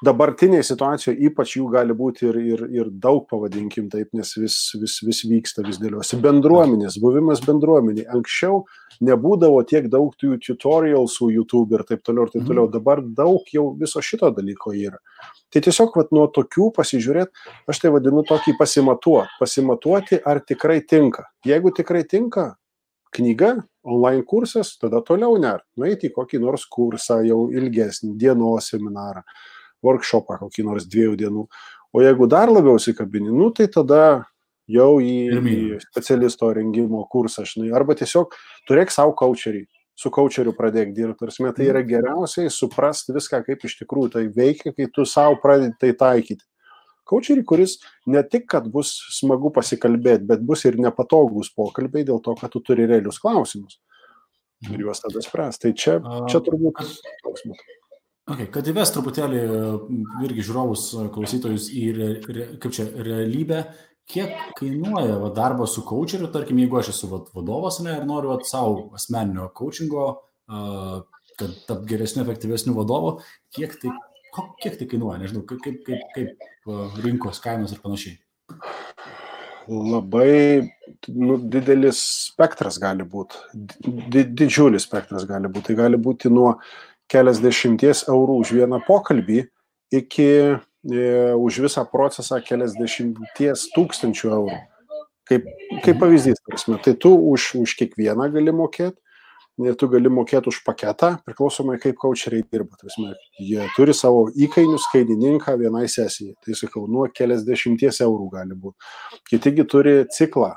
dabartinėje 0.04 0.64
situacijoje 0.70 1.28
ypač 1.28 1.54
jų 1.56 1.68
gali 1.72 1.94
būti 1.96 2.26
ir, 2.28 2.38
ir, 2.40 2.64
ir 2.74 2.90
daug, 2.90 3.24
pavadinkim 3.30 3.88
taip, 3.92 4.10
nes 4.16 4.32
vis, 4.36 4.58
vis, 4.80 4.98
vis 5.06 5.22
vyksta, 5.28 5.64
vis 5.66 5.78
dėliosi. 5.80 6.18
Bendruomenės, 6.22 6.98
buvimas 7.02 7.40
bendruomeniai. 7.44 8.08
Anksčiau 8.16 8.64
nebūdavo 9.04 9.62
tiek 9.68 9.88
daug 9.92 10.12
tų 10.20 10.36
tutorialsų 10.44 11.30
YouTube 11.34 11.78
ir 11.78 11.86
taip 11.88 12.04
toliau 12.06 12.26
ir 12.26 12.34
taip 12.34 12.44
toliau. 12.48 12.68
Dabar 12.72 13.02
daug 13.02 13.48
jau 13.52 13.70
viso 13.78 14.02
šito 14.04 14.30
dalyko 14.36 14.74
yra. 14.76 15.00
Tai 15.52 15.62
tiesiog 15.64 15.96
vat, 15.96 16.12
nuo 16.14 16.26
tokių 16.34 16.70
pasižiūrėt, 16.76 17.32
aš 17.70 17.82
tai 17.82 17.94
vadinu 17.94 18.24
tokį 18.26 18.56
pasimatuoti. 18.58 19.38
Pasimatuoti, 19.40 20.20
ar 20.26 20.42
tikrai 20.44 20.82
tinka. 20.84 21.28
Jeigu 21.46 21.72
tikrai 21.76 22.04
tinka, 22.08 22.54
knyga, 23.16 23.56
online 23.86 24.24
kursas, 24.28 24.74
tada 24.80 25.00
toliau 25.04 25.38
ner. 25.40 25.62
Nueiti 25.78 26.10
į 26.10 26.14
kokį 26.16 26.40
nors 26.42 26.66
kursą 26.70 27.20
jau 27.26 27.46
ilgesnį, 27.54 28.14
dienos 28.20 28.70
seminarą, 28.72 29.22
workshopą 29.84 30.38
kokį 30.42 30.66
nors 30.68 30.88
dviejų 30.90 31.16
dienų. 31.22 31.46
O 31.96 32.02
jeigu 32.04 32.28
dar 32.28 32.52
labiau 32.52 32.76
įsikabini, 32.80 33.32
nu, 33.32 33.50
tai 33.56 33.68
tada 33.72 34.26
jau 34.68 34.96
į, 35.00 35.16
į 35.38 35.56
specialisto 35.86 36.50
rengimo 36.54 37.04
kursą, 37.10 37.46
žinai, 37.48 37.70
arba 37.76 37.96
tiesiog 37.98 38.34
turėk 38.68 38.92
savo 38.92 39.14
coacherį, 39.16 39.64
su 39.96 40.10
coacheriu 40.12 40.52
pradėk 40.56 40.92
dirbti. 40.96 41.22
Tarsi, 41.22 41.46
tai 41.56 41.70
yra 41.70 41.84
geriausiai 41.86 42.50
suprasti 42.52 43.14
viską, 43.16 43.40
kaip 43.46 43.64
iš 43.64 43.78
tikrųjų 43.80 44.12
tai 44.18 44.26
veikia, 44.34 44.74
kai 44.76 44.90
tu 44.92 45.06
savo 45.08 45.38
pradedi 45.42 45.78
tai 45.80 45.94
taikyti 45.96 46.44
kaučerį, 47.08 47.44
kuris 47.48 47.78
ne 48.10 48.22
tik, 48.26 48.46
kad 48.52 48.68
bus 48.72 48.92
smagu 49.16 49.52
pasikalbėti, 49.54 50.26
bet 50.28 50.44
bus 50.46 50.66
ir 50.68 50.78
nepatogus 50.82 51.52
pokalbiai 51.56 52.06
dėl 52.08 52.20
to, 52.24 52.36
kad 52.38 52.52
tu 52.52 52.62
turi 52.64 52.88
realius 52.88 53.20
klausimus. 53.22 53.80
Ir 54.66 54.86
juos 54.86 55.02
tada 55.02 55.20
spręs. 55.22 55.60
Tai 55.62 55.72
čia, 55.76 55.98
čia 56.30 56.40
turbūt 56.44 56.80
klausimas. 57.22 57.66
Okay, 58.26 58.48
kad 58.50 58.66
įves 58.66 58.90
truputėlį 58.90 59.40
irgi 60.26 60.44
žiūrovus, 60.48 60.88
klausytojus 61.14 61.68
į 61.70 61.82
re, 61.94 62.08
re, 62.26 62.46
kaip 62.62 62.72
čia, 62.74 62.88
realybę, 63.06 63.60
kiek 64.10 64.32
kainuoja 64.58 65.20
va, 65.22 65.30
darbas 65.34 65.76
su 65.76 65.84
coacheriu, 65.86 66.26
tarkim, 66.34 66.58
jeigu 66.58 66.80
aš 66.80 66.90
esu 66.90 67.10
va, 67.12 67.20
vadovas 67.36 67.78
ne, 67.84 67.94
ir 68.00 68.08
noriu 68.08 68.32
va, 68.32 68.40
savo 68.46 68.88
asmeninio 68.98 69.46
coachingo, 69.54 70.08
uh, 70.50 71.04
kad 71.38 71.54
tap 71.68 71.86
geresniu, 71.86 72.24
efektyvesniu 72.24 72.74
vadovu, 72.74 73.16
kiek 73.54 73.78
tai 73.78 73.94
kiek 74.62 74.78
tai 74.78 74.88
kainuoja, 74.90 75.18
nežinau, 75.22 75.44
kaip, 75.48 75.80
kaip, 75.86 76.04
kaip, 76.14 76.46
rinkos 77.04 77.40
kainos 77.44 77.74
ir 77.74 77.82
panašiai? 77.84 78.18
Labai 79.66 80.62
nu, 81.10 81.38
didelis 81.50 81.98
spektras 82.28 82.78
gali 82.82 83.06
būti, 83.06 83.40
di, 84.12 84.22
didžiulis 84.22 84.86
spektras 84.86 85.26
gali 85.26 85.50
būti. 85.50 85.72
Tai 85.72 85.78
gali 85.80 85.98
būti 85.98 86.30
nuo 86.30 86.52
keliasdešimties 87.10 88.06
eurų 88.12 88.38
už 88.44 88.54
vieną 88.60 88.80
pokalbį 88.86 89.42
iki 89.94 90.28
e, 90.30 90.54
už 91.34 91.60
visą 91.66 91.82
procesą 91.90 92.38
keliasdešimties 92.46 93.68
tūkstančių 93.74 94.32
eurų. 94.38 94.60
Kaip, 95.26 95.46
kaip 95.82 95.98
pavyzdys, 95.98 96.38
prasme, 96.46 96.78
tai 96.82 96.94
tu 97.02 97.10
už, 97.32 97.56
už 97.58 97.74
kiekvieną 97.80 98.28
gali 98.34 98.54
mokėti, 98.54 99.00
ir 99.64 99.76
tu 99.80 99.88
gali 99.88 100.10
mokėti 100.12 100.50
už 100.50 100.60
paketą, 100.66 101.14
priklausomai 101.24 101.78
kaip 101.80 101.96
coacheriai 102.00 102.44
dirba. 102.44 102.76
Tasme, 102.80 103.14
jie 103.40 103.64
turi 103.76 103.94
savo 103.96 104.26
įkainius, 104.32 104.88
kainininką 104.92 105.56
vienai 105.60 105.86
sesijai. 105.88 106.34
Tai 106.44 106.58
sakau, 106.58 106.84
nuo 106.90 107.06
keliasdešimties 107.14 108.02
eurų 108.04 108.28
gali 108.36 108.58
būti. 108.60 108.92
Kitigi 109.30 109.66
turi 109.70 109.96
ciklą, 110.12 110.52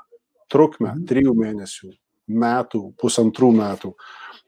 trukmę, 0.52 0.92
mhm. 0.92 1.08
trijų 1.10 1.36
mėnesių, 1.40 1.94
metų, 2.44 2.84
pusantrų 3.00 3.54
metų. 3.62 3.94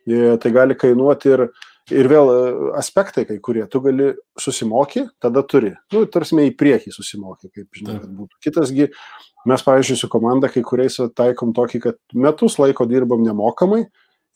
Ir 0.10 0.38
tai 0.42 0.50
gali 0.54 0.76
kainuoti 0.76 1.30
ir, 1.30 1.46
ir 1.94 2.08
vėl 2.10 2.32
e, 2.34 2.54
aspektai 2.80 3.24
kai 3.30 3.38
kurie. 3.44 3.64
Tu 3.70 3.82
gali 3.86 4.12
susimoky, 4.40 5.06
tada 5.22 5.46
turi. 5.46 5.76
Nu, 5.94 6.04
tarsi 6.10 6.40
į 6.42 6.56
priekį 6.58 6.94
susimoky, 6.96 7.52
kaip 7.54 7.70
žinai, 7.78 8.00
kad 8.02 8.10
būtų. 8.18 8.40
Kitasgi, 8.44 8.90
mes, 9.48 9.66
pavyzdžiui, 9.68 10.00
su 10.02 10.10
komanda 10.12 10.50
kai 10.52 10.66
kuriais 10.66 10.98
taikom 11.16 11.54
tokį, 11.58 11.84
kad 11.86 12.02
metus 12.18 12.58
laiko 12.62 12.90
dirbam 12.90 13.22
nemokamai, 13.26 13.86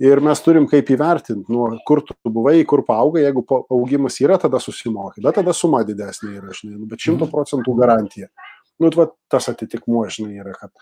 Ir 0.03 0.19
mes 0.19 0.41
turim 0.43 0.65
kaip 0.67 0.89
įvertinti, 0.91 1.47
nuo 1.53 1.69
kur 1.87 2.01
tu 2.03 2.15
buvai, 2.27 2.57
kur 2.67 2.81
paaugai, 2.83 3.23
jeigu 3.23 3.45
augimas 3.71 4.17
yra, 4.19 4.35
tada 4.41 4.59
susimokai, 4.59 5.23
bet 5.23 5.37
tada 5.39 5.53
suma 5.55 5.85
didesnė 5.87 6.33
yra, 6.41 6.51
žinai, 6.51 6.75
nu, 6.75 6.89
bet 6.91 6.99
šimtų 7.05 7.23
mhm. 7.23 7.31
procentų 7.31 7.75
garantija. 7.79 8.27
Nu, 8.83 8.89
va, 8.91 9.07
tas 9.31 9.47
atitikmuo, 9.47 10.03
žinai, 10.11 10.41
yra, 10.43 10.51
kad 10.59 10.73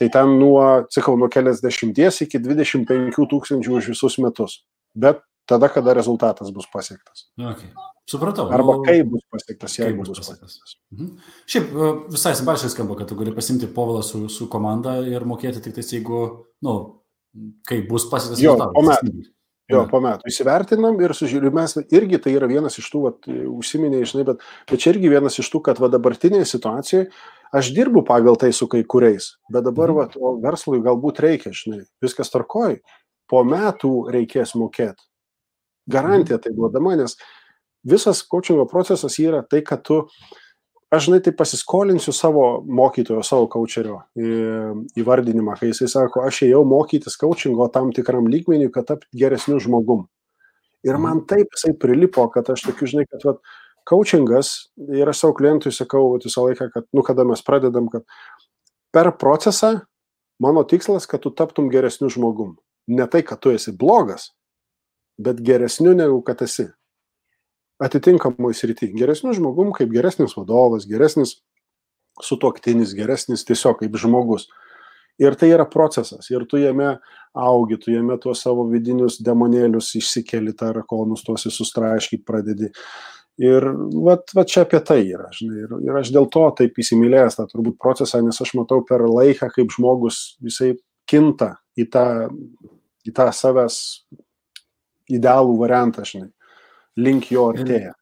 tai 0.00 0.10
ten 0.12 0.34
nuo, 0.40 0.60
sakau, 0.92 1.16
nuo 1.20 1.30
keliasdešimties 1.32 2.22
iki 2.26 2.40
25 2.40 3.16
tūkstančių 3.32 3.80
už 3.80 3.90
visus 3.94 4.18
metus. 4.20 4.60
Bet 4.92 5.24
tada, 5.48 5.68
kada 5.72 5.96
rezultatas 5.96 6.52
bus 6.52 6.68
pasiektas. 6.72 7.30
Okay. 7.36 7.72
Supratau. 8.08 8.48
Arba 8.52 8.76
nu, 8.76 8.84
kaip 8.84 9.10
bus 9.12 9.24
pasiektas, 9.30 9.76
jeigu 9.78 10.04
bus 10.04 10.20
pasiektas. 10.20 10.56
pasiektas. 10.60 10.76
Mhm. 10.92 11.10
Šiaip 11.52 11.68
e, 11.72 11.90
visai 12.12 12.36
simpatiškai 12.38 12.72
skamba, 12.72 12.96
kad 13.00 13.08
tu 13.08 13.18
gali 13.18 13.34
pasimti 13.34 13.68
povalą 13.72 14.02
su, 14.04 14.24
su 14.32 14.48
komanda 14.52 14.98
ir 15.06 15.24
mokėti 15.28 15.62
tik 15.64 15.76
tais, 15.76 15.92
jeigu, 15.96 16.22
na, 16.64 16.72
nu, 16.72 16.78
kai 17.68 17.80
bus 17.88 18.06
pasiektas 18.10 18.42
jo, 18.42 18.56
po 18.74 18.84
metų. 18.86 19.26
Jo, 19.70 19.84
po 19.90 20.00
metų 20.02 20.26
įsivertinam 20.26 20.96
ir 20.98 21.12
sužiūrim, 21.14 21.54
mes 21.54 21.76
irgi 21.94 22.18
tai 22.22 22.32
yra 22.34 22.48
vienas 22.50 22.74
iš 22.80 22.88
tų, 22.90 23.02
vat, 23.04 23.28
užsiminė, 23.30 24.00
žinai, 24.08 24.24
bet, 24.32 24.40
bet 24.66 24.82
čia 24.82 24.90
irgi 24.96 25.12
vienas 25.12 25.38
iš 25.38 25.50
tų, 25.52 25.60
kad 25.68 25.78
va 25.78 25.86
dabartinėje 25.92 26.48
situacijoje 26.50 27.04
aš 27.54 27.70
dirbu 27.76 28.02
pagal 28.06 28.38
tai 28.38 28.50
su 28.56 28.66
kai 28.70 28.82
kuriais, 28.82 29.36
bet 29.46 29.68
dabar 29.68 29.92
mhm. 29.94 30.18
va, 30.18 30.32
verslui 30.42 30.82
galbūt 30.82 31.22
reikia, 31.22 31.54
žinai, 31.54 31.84
viskas 32.02 32.34
tarkoj, 32.34 32.80
po 33.30 33.44
metų 33.46 33.94
reikės 34.10 34.56
mokėti. 34.58 35.06
Garantija 35.90 36.40
mhm. 36.40 36.44
tai 36.48 36.54
duodama, 36.58 36.96
nes 36.98 37.14
visas 37.86 38.24
coachingo 38.26 38.66
procesas 38.70 39.22
yra 39.22 39.44
tai, 39.46 39.62
kad 39.66 39.86
tu 39.86 40.02
uh, 40.02 40.30
aš 40.90 41.06
žinai 41.06 41.20
tai 41.22 41.32
pasiskolinsiu 41.36 42.12
savo 42.12 42.44
mokytojo, 42.66 43.22
savo 43.26 43.46
kaučerio 43.50 44.00
įvardinimą, 44.98 45.56
kai 45.60 45.70
jisai 45.70 45.88
sako, 45.90 46.24
aš 46.26 46.44
ėjau 46.48 46.64
mokytis 46.66 47.18
kaučingo 47.20 47.68
tam 47.72 47.92
tikram 47.94 48.28
lygmeniui, 48.30 48.72
kad 48.74 48.88
tapti 48.90 49.22
geresniu 49.22 49.60
žmogum. 49.62 50.06
Ir 50.86 50.96
man 50.96 51.20
mhm. 51.20 51.26
taip 51.30 51.56
jisai 51.56 51.74
prilipo, 51.78 52.24
kad 52.32 52.48
aš 52.50 52.64
tokiu, 52.68 52.88
žinai, 52.90 53.06
kad 53.10 53.26
vat, 53.28 53.42
coachingas 53.88 54.70
ir 54.94 55.08
aš 55.08 55.24
savo 55.24 55.36
klientui 55.38 55.72
sakau 55.74 56.14
vat, 56.14 56.26
visą 56.26 56.46
laiką, 56.48 56.70
kad, 56.74 56.86
nu, 56.96 57.04
kada 57.06 57.26
mes 57.28 57.42
pradedam, 57.44 57.88
kad 57.92 58.04
per 58.94 59.12
procesą 59.20 59.78
mano 60.42 60.64
tikslas, 60.64 61.06
kad 61.06 61.22
tu 61.22 61.32
taptum 61.36 61.70
geresniu 61.72 62.10
žmogum. 62.12 62.56
Ne 62.90 63.06
tai, 63.06 63.22
kad 63.26 63.38
tu 63.42 63.52
esi 63.54 63.72
blogas, 63.76 64.30
bet 65.20 65.42
geresniu 65.44 65.92
negu 65.94 66.22
kad 66.26 66.42
esi 66.42 66.70
atitinkamoj 67.80 68.54
srity. 68.54 68.90
Geresniu 68.96 69.34
žmogum, 69.36 69.72
kaip 69.76 69.92
geresnis 69.92 70.36
vadovas, 70.36 70.86
geresnis 70.88 71.38
sutuoktinis, 72.24 72.92
geresnis 72.96 73.46
tiesiog 73.48 73.80
kaip 73.80 73.96
žmogus. 74.00 74.48
Ir 75.20 75.36
tai 75.36 75.50
yra 75.52 75.66
procesas. 75.68 76.30
Ir 76.32 76.46
tu 76.48 76.60
jame 76.60 76.94
augi, 77.36 77.76
tu 77.80 77.92
jame 77.92 78.16
tuos 78.20 78.40
savo 78.44 78.66
vidinius 78.70 79.18
demonėlius 79.24 79.92
išsikeli, 80.00 80.54
tarakonus, 80.56 81.24
tuos 81.26 81.44
sustraiškiai 81.48 82.22
pradedi. 82.24 82.70
Ir 83.40 83.64
vat, 84.04 84.32
vat 84.36 84.48
čia 84.52 84.64
apie 84.66 84.80
tai 84.84 85.00
yra. 85.06 85.28
Žinai, 85.32 85.64
ir, 85.64 85.76
ir 85.88 86.00
aš 86.00 86.12
dėl 86.12 86.26
to 86.32 86.44
taip 86.56 86.76
įsimylėjęs 86.80 87.38
tą 87.38 87.46
turbūt 87.52 87.78
procesą, 87.80 88.20
nes 88.24 88.40
aš 88.44 88.52
matau 88.58 88.82
per 88.84 89.04
laiką, 89.08 89.48
kaip 89.54 89.72
žmogus 89.76 90.20
visai 90.44 90.74
kinta 91.08 91.54
į 91.80 91.86
tą, 91.92 92.04
į 93.08 93.14
tą 93.16 93.30
savęs 93.36 93.78
idealų 95.10 95.56
variantą, 95.60 96.04
žinai 96.08 96.28
link 97.00 97.30
jo 97.32 97.48
artėja. 97.54 97.94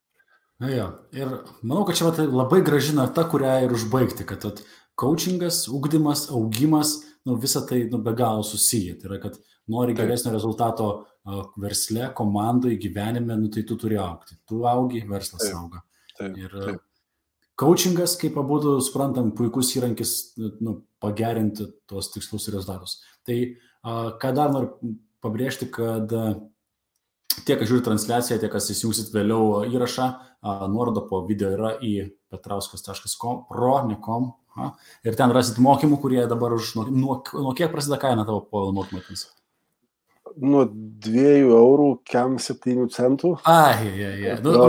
Na 0.59 0.73
jo, 0.73 0.87
ir 1.15 1.29
manau, 1.63 1.85
kad 1.87 1.99
čia 1.99 2.09
vat, 2.09 2.19
labai 2.19 2.65
gražina 2.67 3.07
ta, 3.15 3.23
kurią 3.31 3.61
ir 3.67 3.75
užbaigti, 3.77 4.27
kad 4.27 4.43
vat, 4.43 4.65
coachingas, 4.99 5.69
ugdymas, 5.71 6.25
augimas, 6.35 6.97
nu, 7.29 7.37
visa 7.39 7.63
tai 7.67 7.85
nu, 7.93 8.01
be 8.03 8.15
galo 8.19 8.43
susiję. 8.43 8.97
Tai 8.99 9.13
yra, 9.13 9.21
kad 9.23 9.39
nori 9.71 9.95
Taip. 9.95 10.03
geresnio 10.03 10.33
rezultato 10.35 10.89
versle, 11.61 12.11
komandai, 12.17 12.75
gyvenime, 12.81 13.37
nu, 13.39 13.53
tai 13.55 13.63
tu 13.63 13.77
turi 13.79 14.01
aukti. 14.03 14.39
Tu 14.49 14.65
augi, 14.67 15.05
verslas 15.07 15.45
Taip. 15.47 15.55
auga. 15.61 15.83
Taip. 16.19 16.37
Ir 16.43 16.59
Taip. 16.59 16.83
coachingas, 17.59 18.17
kaip 18.19 18.39
abu 18.43 18.59
suprantam, 18.83 19.31
puikus 19.39 19.71
įrankis 19.79 20.15
nu, 20.65 20.81
pagerinti 21.03 21.69
tuos 21.87 22.11
tikslus 22.15 22.49
ir 22.49 22.59
rezultatus. 22.59 22.99
Tai 23.27 23.39
ką 24.19 24.35
dar 24.35 24.51
noriu 24.55 24.97
pabrėžti, 25.23 25.71
kad 25.71 26.11
Tie, 27.29 27.57
kas 27.57 27.69
žiūri 27.71 27.85
transliaciją, 27.87 28.39
tie, 28.43 28.51
kas 28.53 28.69
įsijungsit 28.73 29.13
vėliau 29.15 29.63
įrašą, 29.69 30.09
nuoroda 30.73 31.05
po 31.09 31.23
video 31.29 31.53
yra 31.55 31.75
į 31.85 31.95
petrauskas.com, 32.33 33.45
pro, 33.49 33.75
ne.com. 33.89 34.33
Ir 35.07 35.17
ten 35.19 35.33
rasit 35.35 35.61
mokymų, 35.63 36.01
kurie 36.03 36.23
dabar 36.31 36.57
už... 36.57 36.75
Nuo, 36.79 36.87
nuo, 36.91 37.19
nuo 37.45 37.57
kiek 37.57 37.71
prasideda 37.73 38.01
kaina 38.03 38.27
tavo 38.29 38.43
po 38.51 38.69
mokymų? 38.75 39.05
Nuo 40.39 40.65
2 40.69 41.23
eurų, 41.49 41.87
kiam 42.07 42.37
7 42.43 42.89
centų. 42.95 43.33
Ai, 43.49 43.89
ai, 43.89 44.11
ai. 44.13 44.35
Nu, 44.45 44.53
no. 44.55 44.67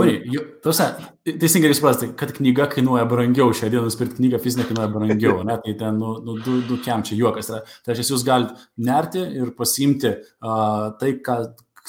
Tuose, 0.64 0.86
teisingai 1.26 1.70
jūs 1.70 1.78
suprastate, 1.78 2.14
kad 2.18 2.32
knyga 2.38 2.66
kainuoja 2.72 3.04
brangiau, 3.10 3.52
šią 3.54 3.68
dieną 3.70 3.84
nusipirkti 3.86 4.18
knygą 4.18 4.40
fizinę 4.42 4.66
kainuoja 4.66 4.88
brangiau, 4.94 5.44
ne? 5.46 5.58
tai 5.62 5.76
ten, 5.78 6.00
nu, 6.00 6.16
nu 6.26 6.38
du, 6.42 6.56
du 6.66 6.80
kiam 6.82 7.04
čia 7.06 7.18
juokas. 7.18 7.52
Tai 7.52 7.92
reiškia, 7.92 8.16
jūs 8.16 8.26
galite 8.26 8.56
nerti 8.88 9.22
ir 9.42 9.52
pasimti 9.58 10.14
uh, 10.16 10.90
tai, 11.02 11.12
ką, 11.26 11.38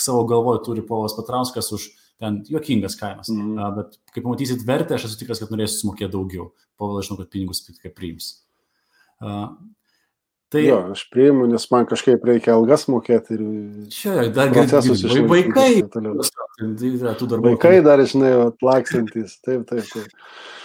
savo 0.01 0.23
galvoje 0.29 0.63
turi 0.65 0.85
Polas 0.85 1.15
Patrauskas 1.17 1.71
už 1.77 1.89
ten 2.21 2.41
juokingas 2.49 2.95
kainas. 2.99 3.29
Mm. 3.29 3.57
-hmm. 3.57 3.75
Bet 3.75 3.99
kaip 4.13 4.25
matysit 4.25 4.65
vertę, 4.67 4.95
aš 4.95 5.09
esu 5.09 5.19
tikras, 5.19 5.39
kad 5.39 5.53
norėsiu 5.53 5.81
sumokėti 5.81 6.13
daugiau. 6.13 6.51
Povalas 6.77 7.07
žinau, 7.07 7.21
kad 7.21 7.29
pinigus 7.29 7.65
kaip 7.81 7.95
priims. 7.95 8.33
Uh, 9.21 9.53
Tai 10.51 10.61
jo, 10.65 10.77
aš 10.91 11.05
priimu, 11.07 11.45
nes 11.47 11.63
man 11.71 11.85
kažkaip 11.87 12.25
reikia 12.27 12.57
algas 12.57 12.81
mokėti 12.91 13.37
ir... 13.37 13.43
Čia, 13.95 14.15
dar 14.35 14.49
procesus 14.51 14.99
iš 15.07 15.21
vaikai. 15.31 15.85
Tai 15.87 16.01
darbų. 16.11 17.45
Vaikai 17.45 17.77
dar, 17.85 18.03
žinai, 18.03 18.33
atlaksantis. 18.49 19.37
Taip, 19.45 19.63
taip, 19.69 19.87
taip. 19.87 20.09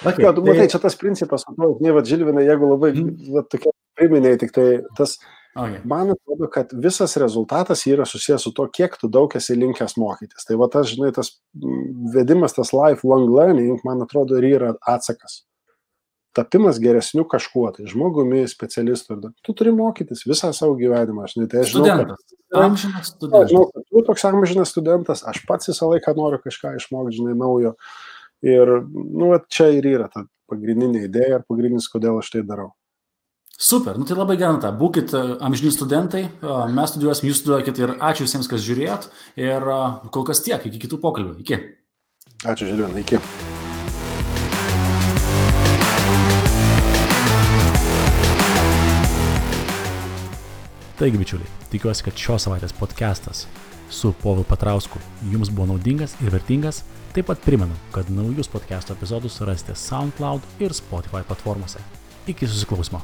Okay, 0.03 0.25
jo, 0.25 0.33
tu 0.35 0.43
tai... 0.43 0.49
matai, 0.49 0.67
čia 0.73 0.81
tas 0.83 0.99
principas, 0.99 1.47
ne, 1.55 1.93
va, 1.95 2.03
Žilvinai, 2.03 2.49
jeigu 2.49 2.73
labai, 2.73 2.91
mm. 2.97 3.31
va, 3.37 3.45
tokie 3.47 3.71
priminėjai, 4.01 4.41
tik 4.43 4.57
tai 4.59 4.67
tas 4.99 5.15
Okay. 5.57 5.81
Man 5.89 6.11
atrodo, 6.13 6.51
kad 6.53 6.73
visas 6.73 7.17
rezultatas 7.17 7.87
yra 7.89 8.05
susijęs 8.05 8.45
su 8.45 8.51
to, 8.53 8.67
kiek 8.69 8.99
tu 9.01 9.09
daug 9.09 9.33
esi 9.39 9.55
linkęs 9.57 9.97
mokytis. 9.97 10.45
Tai 10.45 10.59
va 10.61 10.69
tas, 10.69 10.91
žinai, 10.93 11.15
tas 11.17 11.31
vedimas, 12.13 12.53
tas 12.53 12.75
lifelong 12.77 13.31
learning, 13.33 13.81
man 13.87 14.05
atrodo, 14.05 14.37
ir 14.37 14.51
yra 14.51 14.75
atsakas. 14.85 15.41
Tapimas 16.37 16.77
geresniu 16.83 17.25
kažkuo, 17.25 17.71
tai 17.73 17.89
žmogumi, 17.89 18.43
specialistu. 18.53 19.17
Tu 19.41 19.57
turi 19.57 19.73
mokytis 19.73 20.27
visą 20.29 20.53
savo 20.53 20.77
gyvenimą. 20.77 21.25
Žinai, 21.33 21.49
tai 21.49 21.63
aš 21.65 21.73
žinau, 21.73 21.87
studentas. 21.89 22.25
Kad, 22.29 22.61
amžinas 22.67 23.13
studentas. 23.15 23.53
Žinau, 23.55 23.67
kad 23.73 23.89
tu 23.89 24.07
toks 24.11 24.29
amžinas 24.29 24.77
studentas, 24.77 25.25
aš 25.33 25.41
pats 25.49 25.73
visą 25.73 25.89
laiką 25.95 26.13
noriu 26.21 26.43
kažką 26.45 26.77
išmokti, 26.77 27.17
žinai, 27.23 27.39
naujo. 27.41 27.73
Ir, 28.45 28.79
nu, 28.93 29.33
čia 29.49 29.73
ir 29.79 29.89
yra 29.97 30.13
ta 30.13 30.29
pagrindinė 30.53 31.07
idėja 31.09 31.41
ir 31.41 31.49
pagrindinis, 31.49 31.89
kodėl 31.89 32.21
aš 32.21 32.35
tai 32.37 32.45
darau. 32.45 32.75
Super, 33.59 33.97
nu 33.97 34.05
tai 34.05 34.17
labai 34.17 34.37
gera, 34.37 34.59
ta. 34.61 34.69
būkit 34.69 35.15
e, 35.17 35.21
amžini 35.41 35.71
studentai, 35.73 36.27
e, 36.29 36.57
mes 36.77 36.91
studijuosim, 36.93 37.31
jūs 37.31 37.39
studijuokit 37.41 37.79
ir 37.81 37.95
ačiū 38.05 38.27
visiems, 38.27 38.51
kas 38.53 38.61
žiūrėjot. 38.61 39.09
Ir 39.41 39.65
e, 39.73 39.79
kol 40.13 40.27
kas 40.29 40.45
tiek, 40.45 40.61
iki 40.69 40.83
kitų 40.83 40.99
pokalbių. 41.01 41.39
Iki. 41.41 41.57
Ačiū, 42.53 42.69
Žilvinai, 42.69 43.01
iki. 43.01 43.17
Taigi, 51.01 51.17
bičiuliai, 51.17 51.49
tikiuosi, 51.73 52.05
kad 52.05 52.21
šios 52.21 52.45
savaitės 52.45 52.77
podcastas 52.77 53.47
su 53.89 54.13
Povilu 54.21 54.45
Patrausku 54.45 55.01
jums 55.33 55.49
buvo 55.49 55.73
naudingas 55.73 56.19
ir 56.21 56.29
vertingas. 56.29 56.85
Taip 57.17 57.33
pat 57.33 57.41
primenu, 57.41 57.73
kad 57.89 58.13
naujus 58.13 58.53
podcast'o 58.53 58.93
epizodus 58.93 59.41
rasite 59.41 59.73
SoundCloud 59.73 60.61
ir 60.61 60.77
Spotify 60.77 61.25
platformose. 61.25 61.81
Iki 62.29 62.53
susiklausimo. 62.53 63.01